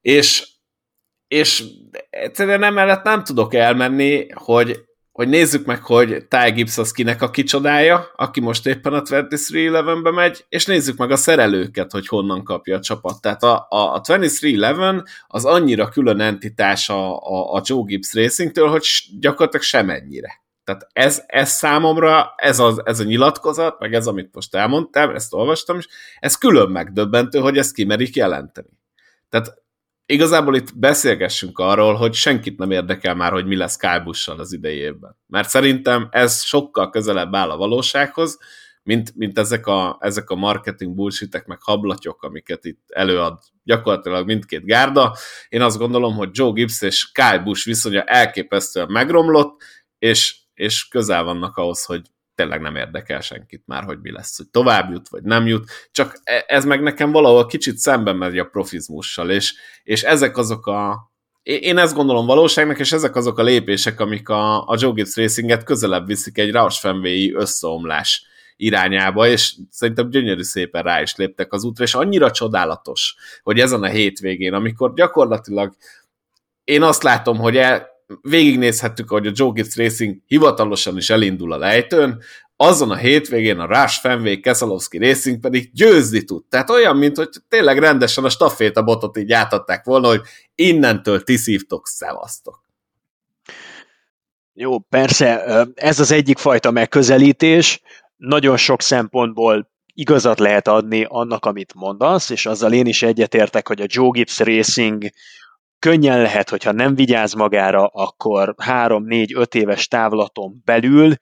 [0.00, 0.48] És
[1.28, 1.64] és
[2.10, 4.85] egyszerűen emellett nem tudok elmenni, hogy,
[5.16, 10.10] hogy nézzük meg, hogy Ty Gibbs az kinek a kicsodája, aki most éppen a 23-11-be
[10.10, 13.20] megy, és nézzük meg a szerelőket, hogy honnan kapja a csapat.
[13.20, 18.68] Tehát a, a, a 23-11 az annyira külön entitás a, a, a Joe Gibbs Racing-től,
[18.68, 18.86] hogy
[19.20, 20.42] gyakorlatilag semennyire.
[20.64, 25.34] Tehát ez, ez számomra, ez, az, ez a nyilatkozat, meg ez, amit most elmondtam, ezt
[25.34, 25.88] olvastam is,
[26.18, 28.78] ez külön megdöbbentő, hogy ezt kimerik jelenteni.
[29.28, 29.64] Tehát
[30.06, 34.04] igazából itt beszélgessünk arról, hogy senkit nem érdekel már, hogy mi lesz Kyle
[34.36, 35.16] az idei évben.
[35.26, 38.38] Mert szerintem ez sokkal közelebb áll a valósághoz,
[38.82, 44.64] mint, mint ezek, a, ezek a marketing bullshitek, meg hablatyok, amiket itt előad gyakorlatilag mindkét
[44.64, 45.16] gárda.
[45.48, 49.62] Én azt gondolom, hogy Joe Gibbs és Kyle Busch viszonya elképesztően megromlott,
[49.98, 52.02] és és közel vannak ahhoz, hogy
[52.36, 56.20] tényleg nem érdekel senkit már, hogy mi lesz, hogy tovább jut, vagy nem jut, csak
[56.24, 61.10] e, ez meg nekem valahol kicsit szemben megy a profizmussal, és, és ezek azok a
[61.42, 65.64] én ezt gondolom valóságnak, és ezek azok a lépések, amik a, a Joe Gibbs Racinget
[65.64, 68.26] közelebb viszik egy Roush Fenway összeomlás
[68.56, 73.82] irányába, és szerintem gyönyörű szépen rá is léptek az útra, és annyira csodálatos, hogy ezen
[73.82, 75.76] a hétvégén, amikor gyakorlatilag
[76.64, 77.88] én azt látom, hogy el,
[78.22, 82.22] végignézhettük, hogy a Joe Gibbs Racing hivatalosan is elindul a lejtőn,
[82.56, 86.44] azon a hétvégén a Rush Fenway Keselowski Racing pedig győzni tud.
[86.44, 90.20] Tehát olyan, mint hogy tényleg rendesen a staféta botot így átadták volna, hogy
[90.54, 92.64] innentől ti szívtok, szevasztok.
[94.52, 95.44] Jó, persze,
[95.74, 97.80] ez az egyik fajta megközelítés.
[98.16, 103.80] Nagyon sok szempontból igazat lehet adni annak, amit mondasz, és azzal én is egyetértek, hogy
[103.80, 105.04] a Joe Gibbs Racing
[105.78, 111.14] könnyen lehet, hogyha nem vigyáz magára, akkor 3-4-5 éves távlaton belül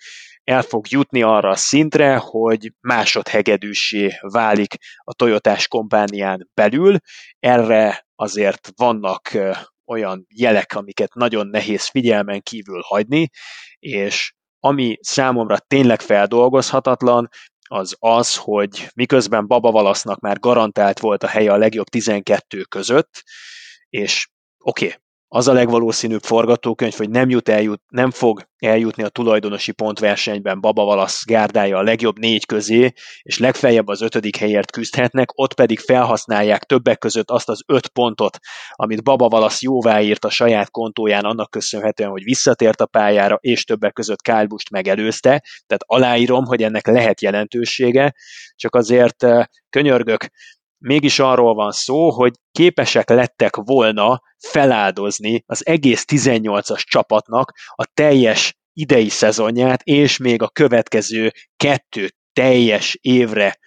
[0.45, 6.97] el fog jutni arra a szintre, hogy másodhegedűsé válik a Toyotás kompánián belül.
[7.39, 9.39] Erre azért vannak
[9.87, 13.29] olyan jelek, amiket nagyon nehéz figyelmen kívül hagyni,
[13.79, 17.29] és ami számomra tényleg feldolgozhatatlan,
[17.69, 23.23] az az, hogy miközben Baba Valasznak már garantált volt a helye a legjobb 12 között,
[23.89, 24.29] és
[24.65, 24.99] oké, okay,
[25.29, 30.85] az a legvalószínűbb forgatókönyv, hogy nem, jut eljut, nem fog eljutni a tulajdonosi pontversenyben Baba
[30.85, 32.93] Valasz gárdája a legjobb négy közé,
[33.23, 38.39] és legfeljebb az ötödik helyért küzdhetnek, ott pedig felhasználják többek között azt az öt pontot,
[38.71, 43.93] amit Baba Valasz jóváírt a saját kontóján annak köszönhetően, hogy visszatért a pályára, és többek
[43.93, 48.15] között Kyle Busch megelőzte, tehát aláírom, hogy ennek lehet jelentősége,
[48.57, 50.27] csak azért eh, könyörgök,
[50.85, 58.55] mégis arról van szó, hogy képesek lettek volna feláldozni az egész 18-as csapatnak a teljes
[58.73, 63.59] idei szezonját, és még a következő kettő teljes évre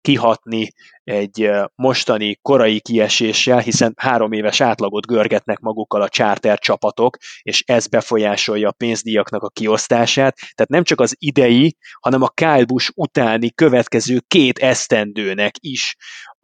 [0.00, 0.68] kihatni
[1.04, 7.86] egy mostani korai kieséssel, hiszen három éves átlagot görgetnek magukkal a charter csapatok, és ez
[7.86, 10.36] befolyásolja a pénzdíjaknak a kiosztását.
[10.36, 15.96] Tehát nem csak az idei, hanem a Kyle Busch utáni következő két esztendőnek is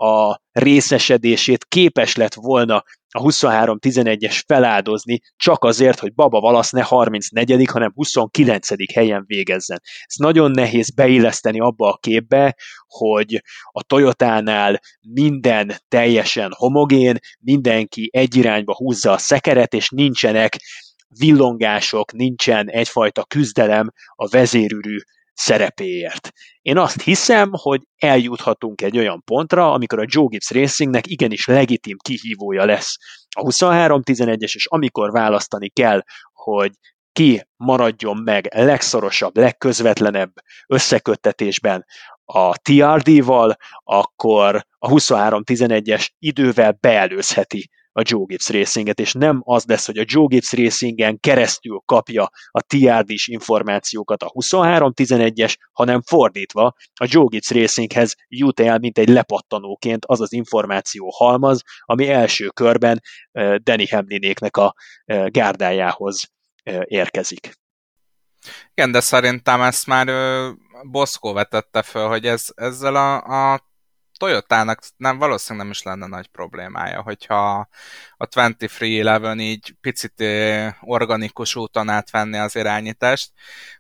[0.05, 7.71] a részesedését képes lett volna a 23-11-es feláldozni, csak azért, hogy Baba Valasz ne 34
[7.71, 9.81] hanem 29 helyen végezzen.
[9.83, 18.37] Ez nagyon nehéz beilleszteni abba a képbe, hogy a Toyotánál minden teljesen homogén, mindenki egy
[18.37, 20.57] irányba húzza a szekeret, és nincsenek
[21.19, 24.97] villongások, nincsen egyfajta küzdelem a vezérűrű
[25.35, 26.31] szerepéért.
[26.63, 31.97] Én azt hiszem, hogy eljuthatunk egy olyan pontra, amikor a Joe Gibbs Racingnek igenis legitim
[32.03, 32.97] kihívója lesz
[33.37, 36.73] a 23-11-es, és amikor választani kell, hogy
[37.13, 40.33] ki maradjon meg legszorosabb, legközvetlenebb
[40.67, 41.85] összeköttetésben
[42.25, 49.87] a TRD-val, akkor a 23-11-es idővel beelőzheti a Joe Gibbs Racinget, és nem az lesz,
[49.87, 57.07] hogy a Joe Gibbs Racingen keresztül kapja a TRD-s információkat a 23-11-es, hanem fordítva a
[57.09, 63.03] Joe Gibbs Racinghez jut el, mint egy lepattanóként az az információ halmaz, ami első körben
[63.63, 64.75] Danny Hamlinéknek a
[65.27, 66.33] gárdájához
[66.85, 67.53] érkezik.
[68.75, 70.07] Igen, de szerintem ezt már
[70.91, 73.17] Boszkó vetette föl, hogy ez, ezzel a,
[73.53, 73.73] a
[74.25, 77.69] Toyotának nem, valószínűleg nem is lenne nagy problémája, hogyha
[78.17, 80.25] a 2311 így picit
[80.81, 83.33] organikus úton átvenni az irányítást.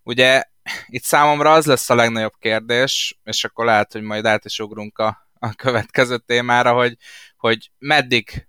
[0.02, 0.42] Ugye
[0.86, 4.98] itt számomra az lesz a legnagyobb kérdés, és akkor lehet, hogy majd át is ugrunk
[4.98, 6.96] a, a következő témára, hogy,
[7.36, 8.46] hogy meddig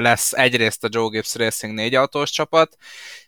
[0.00, 2.76] lesz egyrészt a Joe Gibbs Racing négy autós csapat,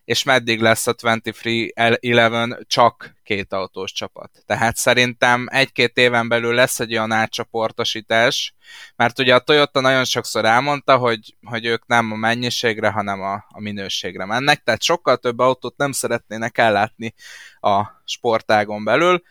[0.05, 4.31] és meddig lesz a 23-11 csak két autós csapat.
[4.47, 8.55] Tehát szerintem egy-két éven belül lesz egy olyan átcsoportosítás,
[8.97, 13.45] mert ugye a Toyota nagyon sokszor elmondta, hogy, hogy ők nem a mennyiségre, hanem a,
[13.49, 17.15] a minőségre mennek, tehát sokkal több autót nem szeretnének ellátni
[17.61, 19.23] a sportágon belül,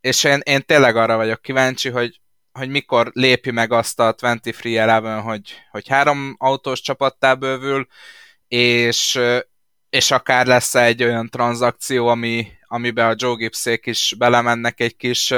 [0.00, 2.20] és én, én tényleg arra vagyok kíváncsi, hogy,
[2.52, 7.86] hogy mikor lépi meg azt a 23 hogy, hogy három autós csapattá bővül,
[8.48, 9.20] és,
[9.90, 15.34] és akár lesz egy olyan tranzakció, ami, amiben a Joe Gibbsék is belemennek egy kis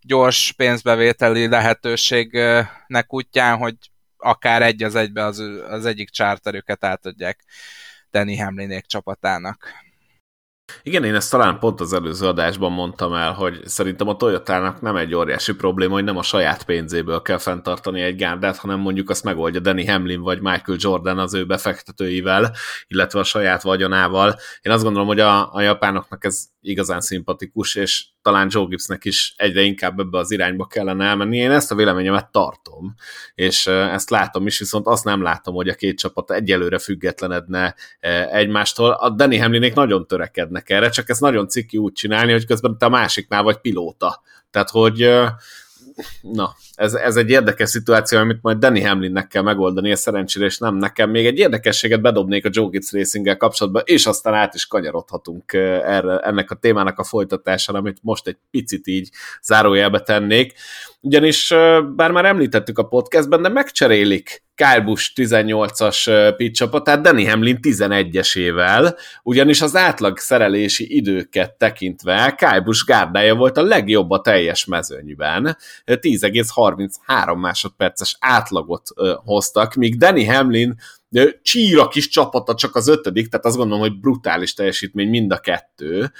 [0.00, 3.76] gyors pénzbevételi lehetőségnek útján, hogy
[4.16, 5.38] akár egy az egybe az,
[5.68, 7.44] az egyik csárterüket átadják
[8.10, 9.72] Danny Hamlinék csapatának.
[10.82, 14.96] Igen, én ezt talán pont az előző adásban mondtam el, hogy szerintem a Toyotának nem
[14.96, 19.24] egy óriási probléma, hogy nem a saját pénzéből kell fenntartani egy gárdát, hanem mondjuk azt
[19.24, 22.52] megoldja Danny Hamlin vagy Michael Jordan az ő befektetőivel,
[22.86, 24.36] illetve a saját vagyonával.
[24.62, 29.34] Én azt gondolom, hogy a, a japánoknak ez igazán szimpatikus, és talán Joe Gibbsnek is
[29.36, 31.36] egyre inkább ebbe az irányba kellene elmenni.
[31.36, 32.94] Én ezt a véleményemet tartom,
[33.34, 37.74] és ezt látom is, viszont azt nem látom, hogy a két csapat egyelőre függetlenedne
[38.30, 38.90] egymástól.
[38.90, 42.86] A Danny Hamlinék nagyon törekednek erre, csak ezt nagyon ciki úgy csinálni, hogy közben te
[42.86, 44.22] a másiknál vagy pilóta.
[44.50, 45.10] Tehát, hogy
[46.20, 50.58] na, ez, ez egy érdekes szituáció, amit majd Danny Hamlinnek kell megoldani, ez szerencsére, és
[50.58, 51.10] nem nekem.
[51.10, 56.18] Még egy érdekességet bedobnék a Joe Gibbs racing kapcsolatban, és aztán át is kanyarodhatunk erre,
[56.18, 59.10] ennek a témának a folytatására, amit most egy picit így
[59.42, 60.52] zárójelbe tennék.
[61.00, 61.54] Ugyanis,
[61.96, 68.98] bár már említettük a podcastben, de megcserélik Kyle Busch 18-as pit csapatát Danny Hamlin 11-esével,
[69.22, 75.56] ugyanis az átlag szerelési időket tekintve Kyle Busch gárdája volt a legjobb a teljes mezőnyben,
[75.86, 78.88] 10,33 másodperces átlagot
[79.24, 80.74] hoztak, míg Danny Hamlin
[81.42, 86.12] csíra kis csapata csak az ötödik, tehát azt gondolom, hogy brutális teljesítmény mind a kettő,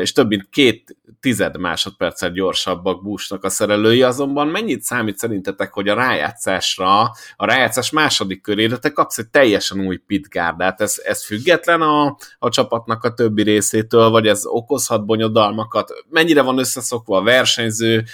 [0.00, 5.88] és több mint két tized másodperccel gyorsabbak Bushnak a szerelői, azonban mennyit számít szerintetek, hogy
[5.88, 7.00] a rájátszásra,
[7.36, 12.48] a rájátszás második körére te kapsz egy teljesen új pitgárdát, ez, ez független a, a
[12.48, 18.04] csapatnak a többi részétől, vagy ez okozhat bonyodalmakat, mennyire van összeszokva a versenyző,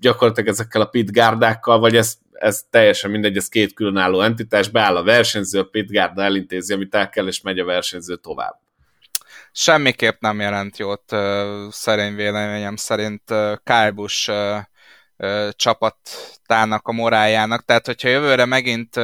[0.00, 5.02] gyakorlatilag ezekkel a pitgárdákkal, vagy ez ez teljesen mindegy, ez két különálló entitás, beáll a
[5.02, 8.60] versenyző, a Pitgárda elintézi, amit el kell, és megy a versenyző tovább.
[9.52, 11.16] Semmiképp nem jelent jót
[11.70, 13.22] szerény véleményem szerint
[13.64, 14.32] Kyle Busch
[15.50, 17.64] csapatának a moráljának.
[17.64, 18.96] Tehát, hogyha jövőre megint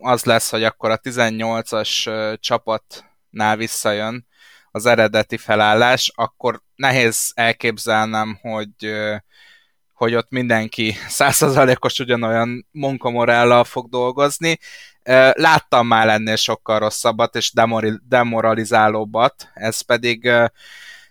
[0.00, 2.10] az lesz, hogy akkor a 18-as
[2.40, 4.26] csapatnál visszajön
[4.70, 8.94] az eredeti felállás, akkor nehéz elképzelnem, hogy
[9.96, 14.58] hogy ott mindenki százszerzalékos ugyanolyan munkamorállal fog dolgozni.
[15.32, 17.52] Láttam már ennél sokkal rosszabbat és
[18.08, 20.30] demoralizálóbbat, ez pedig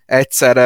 [0.06, 0.58] egyszer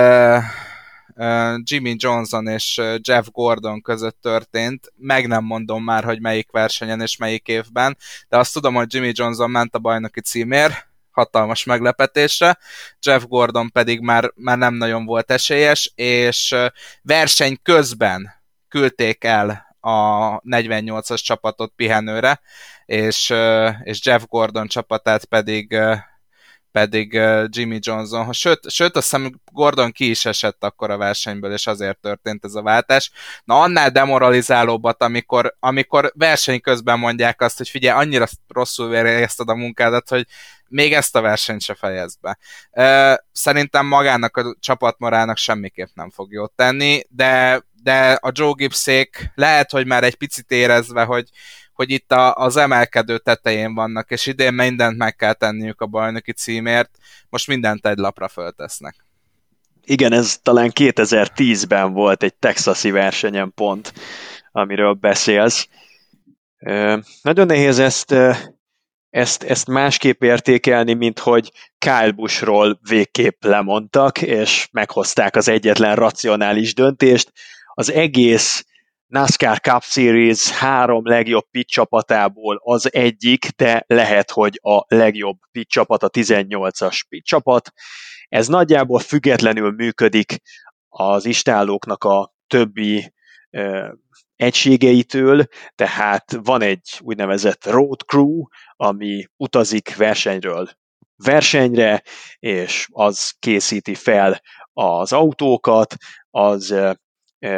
[1.63, 7.17] Jimmy Johnson és Jeff Gordon között történt, meg nem mondom már, hogy melyik versenyen és
[7.17, 7.97] melyik évben,
[8.29, 10.88] de azt tudom, hogy Jimmy Johnson ment a bajnoki címér,
[11.19, 12.57] hatalmas meglepetésre,
[13.01, 16.55] Jeff Gordon pedig már, már nem nagyon volt esélyes, és
[17.01, 18.29] verseny közben
[18.67, 22.41] küldték el a 48-as csapatot pihenőre,
[22.85, 23.33] és,
[23.83, 25.77] és Jeff Gordon csapatát pedig
[26.71, 27.13] pedig
[27.47, 31.97] Jimmy Johnson, sőt, sőt azt hiszem Gordon ki is esett akkor a versenyből, és azért
[31.97, 33.11] történt ez a váltás.
[33.43, 39.55] Na annál demoralizálóbbat, amikor, amikor verseny közben mondják azt, hogy figyelj, annyira rosszul végezted a
[39.55, 40.25] munkádat, hogy
[40.69, 42.37] még ezt a versenyt se fejezd be.
[43.31, 49.71] Szerintem magának a csapatmarának semmiképp nem fog jót tenni, de, de a Joe Gibbsék lehet,
[49.71, 51.29] hogy már egy picit érezve, hogy,
[51.73, 56.33] hogy itt a, az emelkedő tetején vannak, és idén mindent meg kell tenniük a bajnoki
[56.33, 56.89] címért,
[57.29, 58.95] most mindent egy lapra föltesznek.
[59.83, 63.93] Igen, ez talán 2010-ben volt egy texasi versenyen pont,
[64.51, 65.67] amiről beszélsz.
[67.21, 68.15] Nagyon nehéz ezt
[69.09, 76.73] ezt, ezt másképp értékelni, mint hogy Kyle Buschról végképp lemondtak, és meghozták az egyetlen racionális
[76.73, 77.31] döntést.
[77.73, 78.63] Az egész
[79.07, 85.69] NASCAR Cup Series három legjobb pit csapatából az egyik, de lehet, hogy a legjobb pit
[85.69, 87.71] csapat a 18-as pit csapat.
[88.27, 90.37] Ez nagyjából függetlenül működik
[90.87, 93.13] az istállóknak a többi
[94.39, 98.43] egységeitől, tehát van egy úgynevezett road crew,
[98.75, 100.69] ami utazik versenyről
[101.23, 102.03] versenyre,
[102.39, 104.41] és az készíti fel
[104.73, 105.95] az autókat,
[106.29, 106.75] az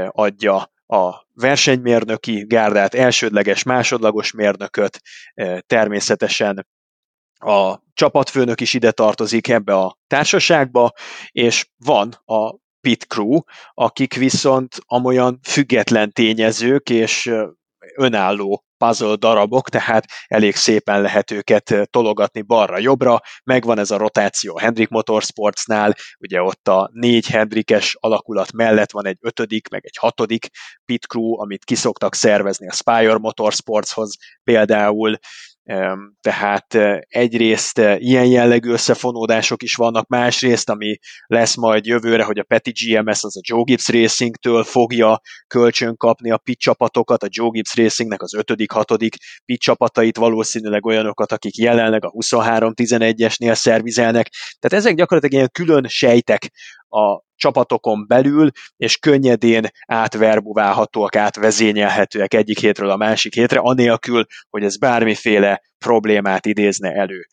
[0.08, 5.02] adja a versenymérnöki gárdát, elsődleges, másodlagos mérnököt,
[5.66, 6.68] természetesen
[7.34, 10.92] a csapatfőnök is ide tartozik ebbe a társaságba,
[11.32, 13.40] és van a pit crew,
[13.74, 17.32] akik viszont amolyan független tényezők és
[17.96, 24.90] önálló puzzle darabok, tehát elég szépen lehet őket tologatni balra-jobbra, megvan ez a rotáció Hendrik
[24.90, 30.48] Motorsportsnál, ugye ott a négy Hendrikes alakulat mellett van egy ötödik, meg egy hatodik
[30.86, 35.18] pit crew, amit kiszoktak szervezni a Spire Motorsportshoz például,
[36.22, 42.72] tehát egyrészt ilyen jellegű összefonódások is vannak, másrészt, ami lesz majd jövőre, hogy a Peti
[42.72, 47.76] GMS az a Joe Gibbs Racing-től fogja kölcsön kapni a pit csapatokat, a Joe Gibbs
[47.76, 49.16] Racingnek az ötödik, hatodik
[49.46, 54.30] pit csapatait, valószínűleg olyanokat, akik jelenleg a 23-11-esnél szervizelnek.
[54.60, 56.52] Tehát ezek gyakorlatilag ilyen külön sejtek
[56.92, 64.78] a csapatokon belül, és könnyedén átverbuválhatóak, átvezényelhetőek egyik hétről a másik hétre, anélkül, hogy ez
[64.78, 67.26] bármiféle problémát idézne elő.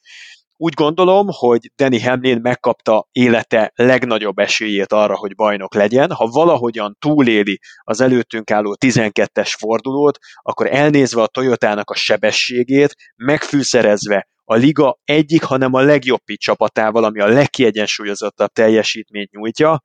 [0.61, 6.13] Úgy gondolom, hogy Danny Hamlin megkapta élete legnagyobb esélyét arra, hogy bajnok legyen.
[6.13, 14.29] Ha valahogyan túléli az előttünk álló 12-es fordulót, akkor elnézve a Toyotának a sebességét, megfűszerezve
[14.51, 19.83] a liga egyik, hanem a legjobb csapatával, ami a legkiegyensúlyozottabb teljesítményt nyújtja,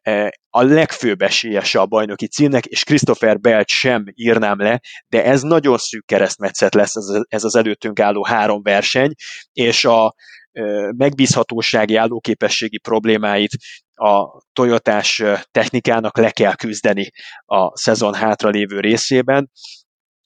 [0.00, 5.42] e, a legfőbb esélyese a bajnoki címnek, és Christopher Belt sem írnám le, de ez
[5.42, 6.94] nagyon szűk keresztmetszet lesz
[7.28, 9.14] ez az előttünk álló három verseny,
[9.52, 10.14] és a
[10.52, 10.62] e,
[10.96, 13.52] megbízhatósági állóképességi problémáit
[13.94, 17.10] a Toyotás technikának le kell küzdeni
[17.44, 19.50] a szezon hátralévő részében,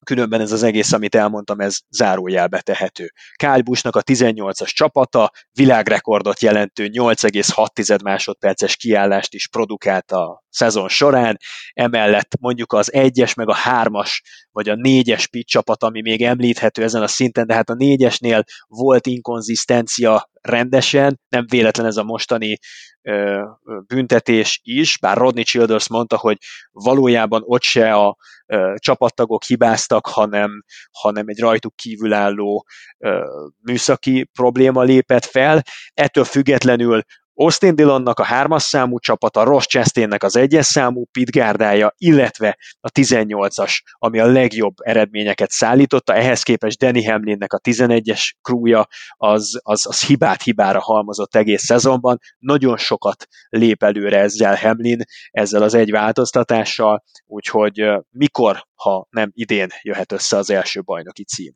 [0.09, 3.13] különben ez az egész, amit elmondtam, ez zárójelbe tehető.
[3.37, 11.37] Kyle Busch-nak a 18-as csapata világrekordot jelentő 8,6 másodperces kiállást is produkált a szezon során,
[11.73, 16.83] emellett mondjuk az egyes, meg a hármas, vagy a négyes pitch csapat, ami még említhető
[16.83, 22.59] ezen a szinten, de hát a négyesnél volt inkonzisztencia rendesen, nem véletlen ez a mostani
[23.03, 23.43] ö,
[23.87, 26.37] büntetés is, bár Rodney Childers mondta, hogy
[26.71, 32.67] valójában ott se a ö, csapattagok hibáztak, hanem, hanem egy rajtuk kívülálló
[32.99, 33.25] ö,
[33.63, 35.63] műszaki probléma lépett fel.
[35.95, 37.03] Ettől függetlenül
[37.41, 43.79] Austin Dillonnak a hármas számú csapata, Ross Chastainnek az egyes számú pitgárdája, illetve a 18-as,
[43.99, 48.87] ami a legjobb eredményeket szállította, ehhez képest Danny Hamlinnek a 11-es krúja
[49.17, 55.63] az, az, az hibát hibára halmozott egész szezonban, nagyon sokat lép előre ezzel Hamlin, ezzel
[55.63, 61.55] az egy változtatással, úgyhogy mikor, ha nem idén jöhet össze az első bajnoki cím.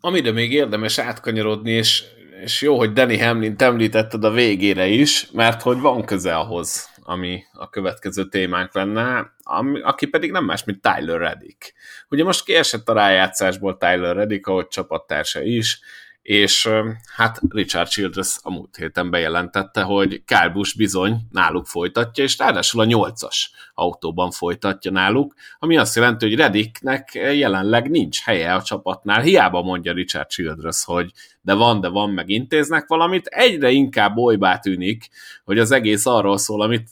[0.00, 2.04] Amire még érdemes átkanyarodni, és
[2.42, 7.42] és jó, hogy Danny Hamlin említetted a végére is, mert hogy van köze ahhoz, ami
[7.52, 11.74] a következő témánk lenne, ami, aki pedig nem más, mint Tyler Reddick.
[12.08, 15.80] Ugye most kiesett a rájátszásból Tyler Reddick, ahogy csapattársa is,
[16.24, 16.68] és
[17.16, 22.80] hát Richard Childress a múlt héten bejelentette, hogy Kyle Busch bizony náluk folytatja, és ráadásul
[22.80, 29.20] a nyolcas autóban folytatja náluk, ami azt jelenti, hogy Reddicknek jelenleg nincs helye a csapatnál,
[29.20, 34.58] hiába mondja Richard Childress, hogy de van, de van, meg intéznek valamit, egyre inkább olybá
[34.58, 35.08] tűnik,
[35.44, 36.88] hogy az egész arról szól, amit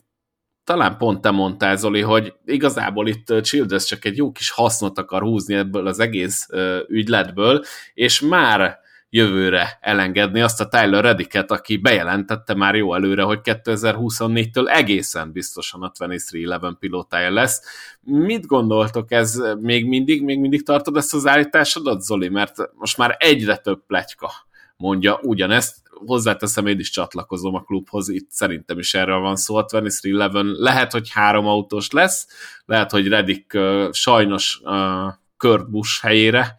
[0.64, 5.22] talán pont te mondtál, Zoli, hogy igazából itt Childress csak egy jó kis hasznot akar
[5.22, 6.48] húzni ebből az egész
[6.88, 7.64] ügyletből,
[7.94, 8.80] és már
[9.14, 15.82] jövőre elengedni azt a Tyler Redicket, aki bejelentette már jó előre, hogy 2024-től egészen biztosan
[15.82, 17.62] a 2311 pilótája lesz.
[18.00, 22.28] Mit gondoltok ez még mindig, még mindig tartod ezt az állításodat, Zoli?
[22.28, 24.30] Mert most már egyre több pletyka
[24.76, 29.64] mondja ugyanezt, hozzáteszem, én is csatlakozom a klubhoz, itt szerintem is erről van szó, a
[29.64, 32.26] 2311 lehet, hogy három autós lesz,
[32.64, 36.56] lehet, hogy Redik uh, sajnos uh, Kurt Busch helyére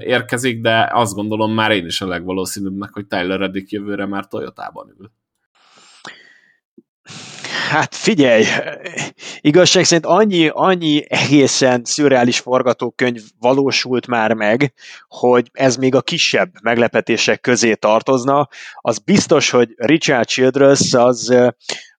[0.00, 4.94] érkezik, de azt gondolom már én is a legvalószínűbbnek, hogy Tyler Reddick jövőre már Toyotában
[4.98, 5.10] ül.
[7.70, 8.44] Hát figyelj,
[9.40, 14.72] igazság szerint annyi, annyi egészen szürreális forgatókönyv valósult már meg,
[15.08, 18.48] hogy ez még a kisebb meglepetések közé tartozna.
[18.74, 21.34] Az biztos, hogy Richard Childress az,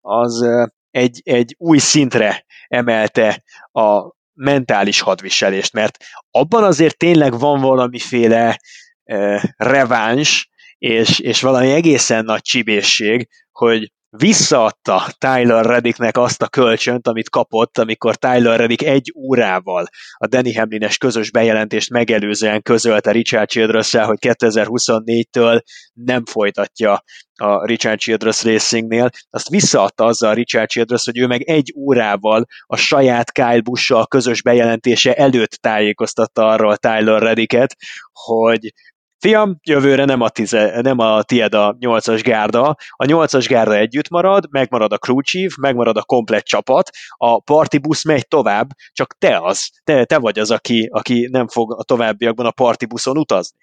[0.02, 0.46] az
[0.92, 5.98] egy, egy új szintre emelte a mentális hadviselést, mert
[6.32, 8.60] abban azért tényleg van valamiféle
[9.04, 17.08] e, reváns, és, és valami egészen nagy csibészség, hogy visszaadta Tyler Reddicknek azt a kölcsönt,
[17.08, 19.88] amit kapott, amikor Tyler Reddick egy órával
[20.18, 25.62] a Danny Hamlines közös bejelentést megelőzően közölte Richard childress hogy 2024-től
[25.94, 27.04] nem folytatja
[27.36, 32.76] a Richard Childress Racingnél, azt visszaadta azzal Richard Childress, hogy ő meg egy órával a
[32.76, 37.76] saját Kyle Busch-sal közös bejelentése előtt tájékoztatta arról Tyler Reddicket,
[38.12, 38.74] hogy
[39.22, 44.10] fiam, jövőre nem a, tize, nem a tied a nyolcas gárda, a nyolcas gárda együtt
[44.10, 45.20] marad, megmarad a crew
[45.62, 50.40] megmarad a komplet csapat, a party busz megy tovább, csak te az, te, te vagy
[50.40, 53.58] az, aki, aki nem fog a továbbiakban a party buszon utazni.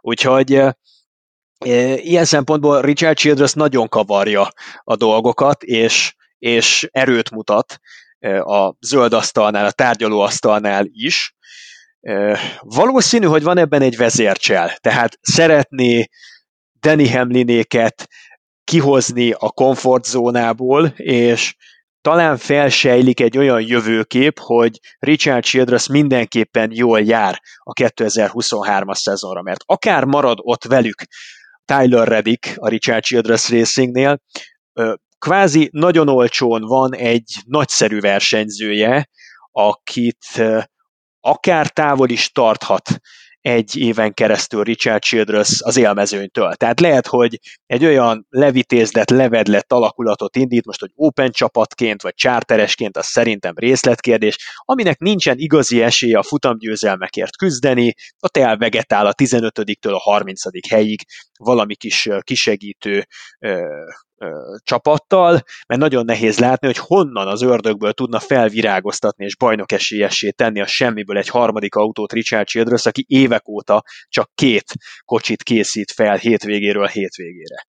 [0.00, 0.76] Úgyhogy e,
[1.58, 4.48] e, ilyen szempontból Richard Childress nagyon kavarja
[4.84, 7.78] a dolgokat, és, és erőt mutat
[8.18, 11.35] e, a zöld asztalnál, a tárgyaló asztalnál is,
[12.60, 16.06] Valószínű, hogy van ebben egy vezércsel, tehát szeretné
[16.80, 18.08] Danny Hamlinéket
[18.64, 21.54] kihozni a komfortzónából, és
[22.00, 29.62] talán felsejlik egy olyan jövőkép, hogy Richard Childress mindenképpen jól jár a 2023-as szezonra, mert
[29.64, 31.02] akár marad ott velük
[31.64, 34.20] Tyler Reddick a Richard Childress Racingnél,
[35.18, 39.08] kvázi nagyon olcsón van egy nagyszerű versenyzője,
[39.52, 40.42] akit
[41.26, 43.00] akár távol is tarthat
[43.40, 46.54] egy éven keresztül Richard Childress az élmezőnytől.
[46.54, 52.96] Tehát lehet, hogy egy olyan levitézlet, levedlet alakulatot indít, most, hogy open csapatként, vagy charteresként,
[52.96, 60.10] az szerintem részletkérdés, aminek nincsen igazi esélye a futamgyőzelmekért küzdeni, ott elvegetál a 15-től a
[60.10, 60.68] 30.
[60.68, 61.00] helyig
[61.38, 63.06] valami kis kisegítő
[64.62, 65.32] csapattal,
[65.66, 70.66] mert nagyon nehéz látni, hogy honnan az ördögből tudna felvirágoztatni és bajnok esélyessé tenni a
[70.66, 74.72] semmiből egy harmadik autót Richard Childress, aki évek óta csak két
[75.04, 77.66] kocsit készít fel hétvégéről hétvégére.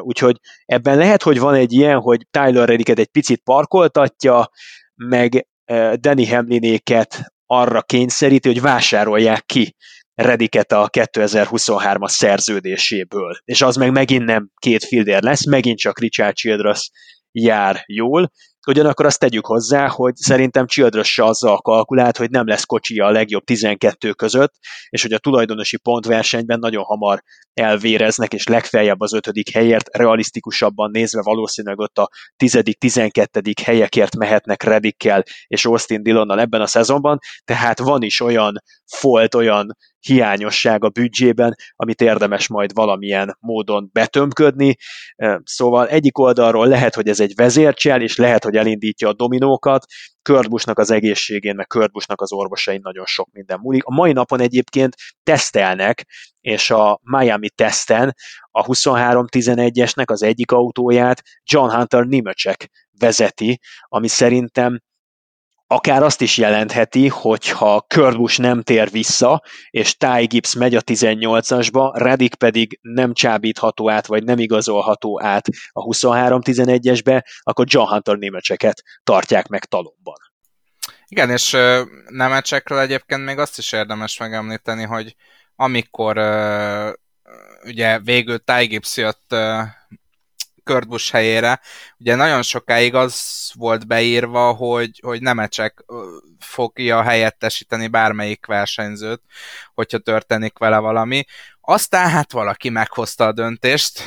[0.00, 4.50] Úgyhogy ebben lehet, hogy van egy ilyen, hogy Tyler Reddicket egy picit parkoltatja,
[4.94, 5.46] meg
[5.94, 9.74] Danny Hamlinéket arra kényszeríti, hogy vásárolják ki
[10.22, 13.38] Rediket a 2023-as szerződéséből.
[13.44, 16.90] És az meg megint nem két filder lesz, megint csak Richard Childress
[17.30, 18.30] jár jól,
[18.66, 23.10] Ugyanakkor azt tegyük hozzá, hogy szerintem Childress se azzal kalkulált, hogy nem lesz kocsi a
[23.10, 24.52] legjobb 12 között,
[24.88, 27.22] és hogy a tulajdonosi pontversenyben nagyon hamar
[27.54, 34.62] elvéreznek, és legfeljebb az ötödik helyért, realisztikusabban nézve valószínűleg ott a tizedik, tizenkettődik helyekért mehetnek
[34.62, 40.88] Redikkel és Austin Dillonnal ebben a szezonban, tehát van is olyan folt, olyan hiányosság a
[40.88, 44.76] büdzsében, amit érdemes majd valamilyen módon betömködni.
[45.42, 49.84] Szóval egyik oldalról lehet, hogy ez egy vezércsel, és lehet, hogy elindítja a dominókat,
[50.22, 53.84] Kördbusnak az egészségén, meg Kördbusnak az orvosain nagyon sok minden múlik.
[53.84, 56.06] A mai napon egyébként tesztelnek,
[56.40, 58.14] és a Miami teszten
[58.50, 64.80] a 23-11-esnek az egyik autóját John Hunter Nimacek vezeti, ami szerintem
[65.72, 71.90] akár azt is jelentheti, hogyha Kurt nem tér vissza, és Ty Gibbs megy a 18-asba,
[71.94, 78.82] Reddick pedig nem csábítható át, vagy nem igazolható át a 23-11-esbe, akkor John Hunter némecseket
[79.02, 80.16] tartják meg talomban.
[81.06, 81.56] Igen, és
[82.08, 85.16] nemecsekről egyébként még azt is érdemes megemlíteni, hogy
[85.56, 86.18] amikor
[87.64, 89.34] ugye végül Ty Gibbs jött
[90.64, 91.60] Kurt Busch helyére.
[91.98, 95.84] Ugye nagyon sokáig az volt beírva, hogy, hogy Nemecsek
[96.38, 99.22] fogja helyettesíteni bármelyik versenyzőt,
[99.74, 101.24] hogyha történik vele valami.
[101.60, 104.02] Aztán hát valaki meghozta a döntést,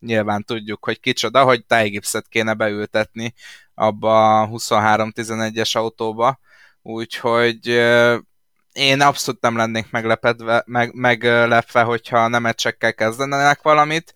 [0.00, 3.34] nyilván tudjuk, hogy kicsoda, hogy Ty Gibbs-et kéne beültetni
[3.74, 6.38] abba a 23-11-es autóba,
[6.82, 7.66] úgyhogy
[8.72, 14.14] én abszolút nem lennék meglepedve, meg, meglepve, hogyha nemecsekkel kezdenek valamit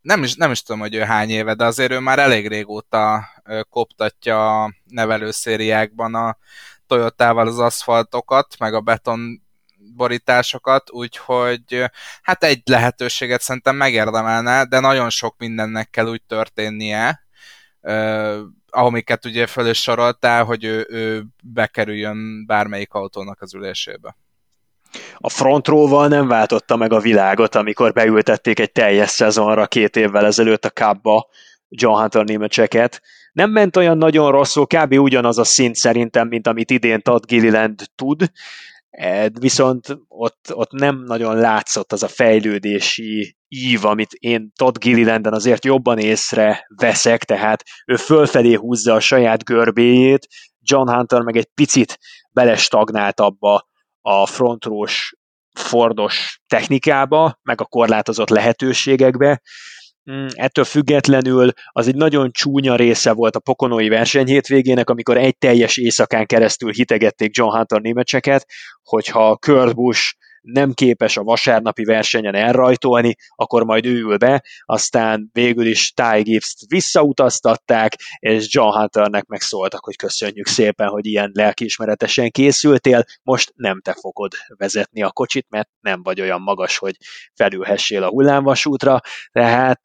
[0.00, 3.28] nem is, nem is tudom, hogy ő hány éve, de azért ő már elég régóta
[3.70, 6.36] koptatja a nevelőszériákban a
[6.86, 9.42] Toyotával az aszfaltokat, meg a beton
[9.94, 11.84] borításokat, úgyhogy
[12.22, 17.22] hát egy lehetőséget szerintem megérdemelne, de nagyon sok mindennek kell úgy történnie,
[17.80, 18.38] eh,
[18.70, 24.16] amiket ugye föl is soroltál, hogy ő, ő bekerüljön bármelyik autónak az ülésébe
[25.16, 30.26] a front row nem váltotta meg a világot, amikor beültették egy teljes szezonra két évvel
[30.26, 31.28] ezelőtt a Cubba
[31.68, 33.02] John Hunter némecseket.
[33.32, 34.92] Nem ment olyan nagyon rosszul, kb.
[34.92, 38.30] ugyanaz a szint szerintem, mint amit idén Todd Gilliland tud,
[38.90, 45.32] e, viszont ott, ott nem nagyon látszott az a fejlődési ív, amit én Todd Gillilanden
[45.32, 50.28] azért jobban észre veszek, tehát ő fölfelé húzza a saját görbéjét,
[50.62, 51.98] John Hunter meg egy picit
[52.32, 53.68] belestagnált abba
[54.00, 55.14] a frontrós
[55.58, 59.40] Fordos technikába, meg a korlátozott lehetőségekbe,
[60.10, 65.38] Mm, ettől függetlenül az egy nagyon csúnya része volt a pokonói verseny hétvégének, amikor egy
[65.38, 68.46] teljes éjszakán keresztül hitegették John Hunter némecseket,
[68.82, 75.28] hogyha Kurt Busch nem képes a vasárnapi versenyen elrajtolni, akkor majd ő ül be, aztán
[75.32, 82.30] végül is Ty Gibbs-t visszautaztatták, és John Hunternek megszóltak, hogy köszönjük szépen, hogy ilyen lelkiismeretesen
[82.30, 86.96] készültél, most nem te fogod vezetni a kocsit, mert nem vagy olyan magas, hogy
[87.34, 89.00] felülhessél a hullámvasútra,
[89.32, 89.80] tehát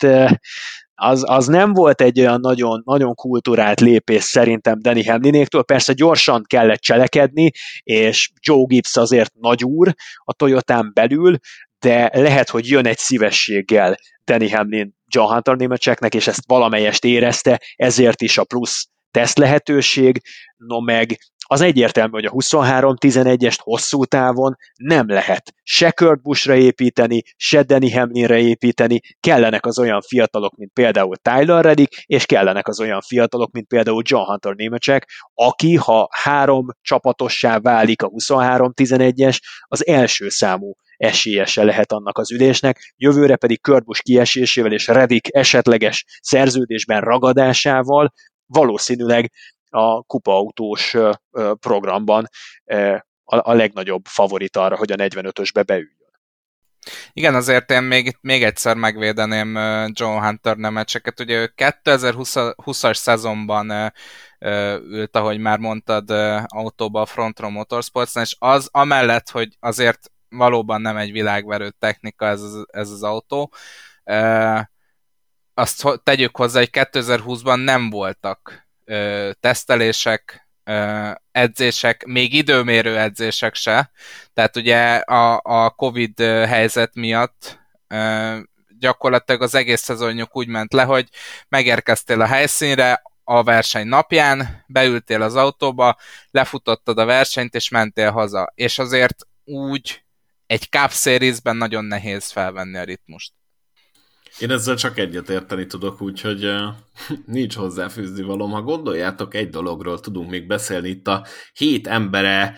[0.96, 6.44] az, az nem volt egy olyan nagyon, nagyon kultúrált lépés szerintem Danny Hamlinéktől, persze gyorsan
[6.48, 7.52] kellett cselekedni,
[7.84, 11.38] és Joe Gibbs azért nagy úr a Toyotán belül,
[11.80, 17.62] de lehet, hogy jön egy szívességgel Danny Hamlin John Hunter németseknek, és ezt valamelyest érezte,
[17.76, 20.22] ezért is a plusz teszt lehetőség,
[20.58, 21.18] no meg
[21.48, 27.94] az egyértelmű, hogy a 23-11-est hosszú távon nem lehet se Kurt Buschra építeni, se Danny
[27.94, 33.52] Hamlinre építeni, kellenek az olyan fiatalok, mint például Tyler Reddick, és kellenek az olyan fiatalok,
[33.52, 40.74] mint például John Hunter némecsek, aki, ha három csapatossá válik a 23-11-es, az első számú
[40.98, 48.14] esélyese lehet annak az ülésnek, jövőre pedig Kurt Busch kiesésével és Reddick esetleges szerződésben ragadásával
[48.48, 49.32] valószínűleg
[49.76, 50.96] a kupaautós
[51.60, 52.28] programban
[53.24, 55.94] a, legnagyobb favorit arra, hogy a 45-ösbe beüljön.
[57.14, 59.58] Igen, azért én még, még egyszer megvédeném
[59.92, 61.20] John Hunter nemecseket.
[61.20, 63.94] Ugye ő 2020-as szezonban
[64.80, 66.10] ült, ahogy már mondtad,
[66.46, 72.42] autóba a Frontron Motorsports, és az amellett, hogy azért valóban nem egy világverő technika ez,
[72.68, 73.54] ez az autó,
[75.54, 80.46] azt tegyük hozzá, hogy 2020-ban nem voltak ö, tesztelések,
[81.32, 83.92] edzések, még időmérő edzések se.
[84.34, 87.60] Tehát ugye a, a Covid helyzet miatt
[88.80, 91.10] gyakorlatilag az egész szezonjuk úgy ment le, hogy
[91.50, 95.98] megérkeztél a helyszínre, a verseny napján, beültél az autóba,
[96.32, 98.52] lefutottad a versenyt, és mentél haza.
[98.56, 100.04] És azért úgy
[100.46, 100.92] egy Cup
[101.54, 103.34] nagyon nehéz felvenni a ritmust.
[104.40, 106.54] Én ezzel csak egyet érteni tudok, úgyhogy
[107.26, 108.52] nincs hozzáfűzni valom.
[108.52, 112.58] Ha gondoljátok, egy dologról tudunk még beszélni itt a hét embere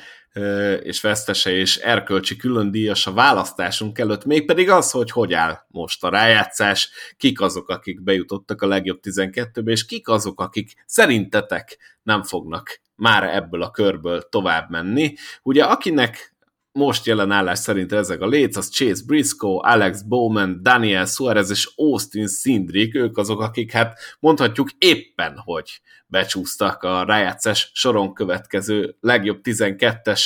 [0.84, 6.03] és vesztese és erkölcsi külön díjas a választásunk előtt, mégpedig az, hogy hogy áll most
[6.03, 12.23] a rájátszás, kik azok, akik bejutottak a legjobb 12-be, és kik azok, akik szerintetek nem
[12.23, 15.13] fognak már ebből a körből tovább menni.
[15.43, 16.36] Ugye akinek
[16.78, 21.71] most jelen állás szerint ezek a léc, az Chase Briscoe, Alex Bowman, Daniel Suarez és
[21.75, 29.39] Austin Sindrick, ők azok, akik hát mondhatjuk éppen, hogy becsúsztak a rájátszás soron következő legjobb
[29.43, 30.26] 12-es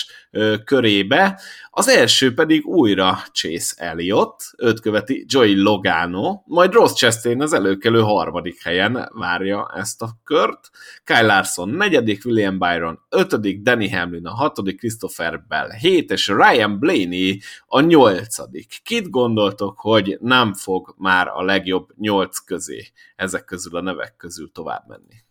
[0.64, 1.40] körébe.
[1.70, 8.00] Az első pedig újra Chase Elliott, őt követi Joey Logano, majd Ross Chastain az előkelő
[8.00, 10.70] harmadik helyen várja ezt a kört.
[11.04, 16.80] Kyle Larson negyedik, William Byron ötödik, Danny Hamlin a hatodik, Christopher Bell hét, és Ryan
[16.80, 18.80] Blaney a nyolcadik.
[18.84, 24.52] Kit gondoltok, hogy nem fog már a legjobb nyolc közé ezek közül a nevek közül
[24.52, 25.30] tovább menni?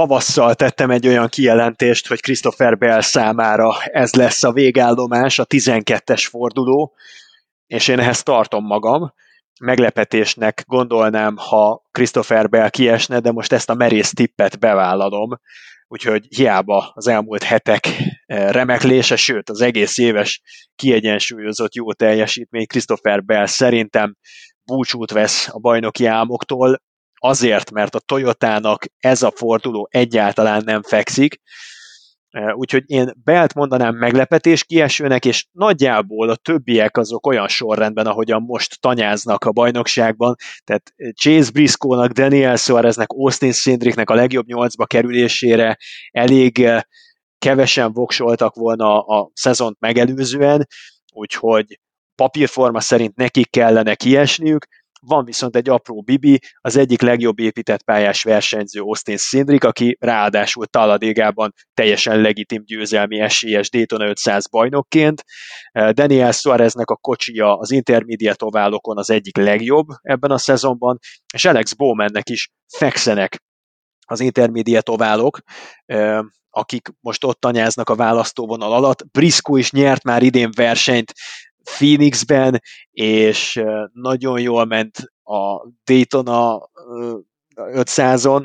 [0.00, 6.26] Tavasszal tettem egy olyan kijelentést, hogy Christopher Bell számára ez lesz a végállomás, a 12-es
[6.30, 6.94] forduló,
[7.66, 9.12] és én ehhez tartom magam.
[9.60, 15.40] Meglepetésnek gondolnám, ha Christopher Bell kiesne, de most ezt a merész tippet bevállalom,
[15.88, 17.88] úgyhogy hiába az elmúlt hetek
[18.26, 20.42] eh, remeklése, sőt az egész éves
[20.74, 24.16] kiegyensúlyozott jó teljesítmény Christopher Bell szerintem
[24.64, 26.80] búcsút vesz a bajnoki álmoktól,
[27.20, 31.40] azért, mert a Toyotának ez a forduló egyáltalán nem fekszik,
[32.52, 38.80] Úgyhogy én Belt mondanám meglepetés kiesőnek, és nagyjából a többiek azok olyan sorrendben, ahogyan most
[38.80, 45.76] tanyáznak a bajnokságban, tehát Chase Briscoe-nak, Daniel Suareznek, Austin Sindricknek a legjobb nyolcba kerülésére
[46.10, 46.68] elég
[47.38, 50.66] kevesen voksoltak volna a szezont megelőzően,
[51.12, 51.80] úgyhogy
[52.14, 54.66] papírforma szerint nekik kellene kiesniük,
[55.00, 60.66] van viszont egy apró bibi, az egyik legjobb épített pályás versenyző Austin Szindrik, aki ráadásul
[60.66, 65.24] Taladégában teljesen legitim győzelmi esélyes Daytona 500 bajnokként.
[65.72, 70.98] Eh, Daniel Suareznek a kocsia az intermediate oválokon az egyik legjobb ebben a szezonban,
[71.34, 73.42] és Alex Bowmannek is fekszenek
[74.06, 75.38] az intermediate oválok,
[75.84, 76.18] eh,
[76.50, 79.10] akik most ott tanyáznak a választóvonal alatt.
[79.10, 81.12] Briscoe is nyert már idén versenyt
[81.64, 83.62] Phoenixben, és
[83.92, 86.70] nagyon jól ment a Daytona
[87.56, 88.44] 500-on,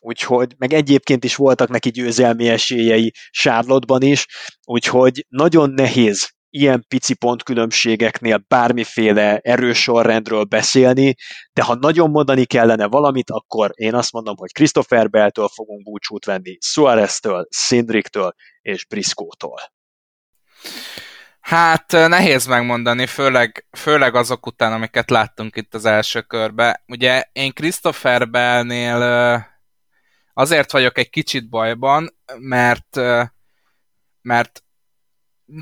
[0.00, 4.26] úgyhogy meg egyébként is voltak neki győzelmi esélyei Charlotte-ban is,
[4.64, 11.14] úgyhogy nagyon nehéz ilyen pici pontkülönbségeknél bármiféle erős sorrendről beszélni,
[11.52, 16.24] de ha nagyon mondani kellene valamit, akkor én azt mondom, hogy Christopher Bell-től fogunk búcsút
[16.24, 19.60] venni, Suarez-től, Szindriktől és Briscoe-tól.
[21.44, 26.82] Hát nehéz megmondani, főleg, főleg azok után, amiket láttunk itt az első körbe.
[26.86, 29.02] Ugye én Christopher Bellnél
[30.32, 32.96] azért vagyok egy kicsit bajban, mert
[34.20, 34.62] mert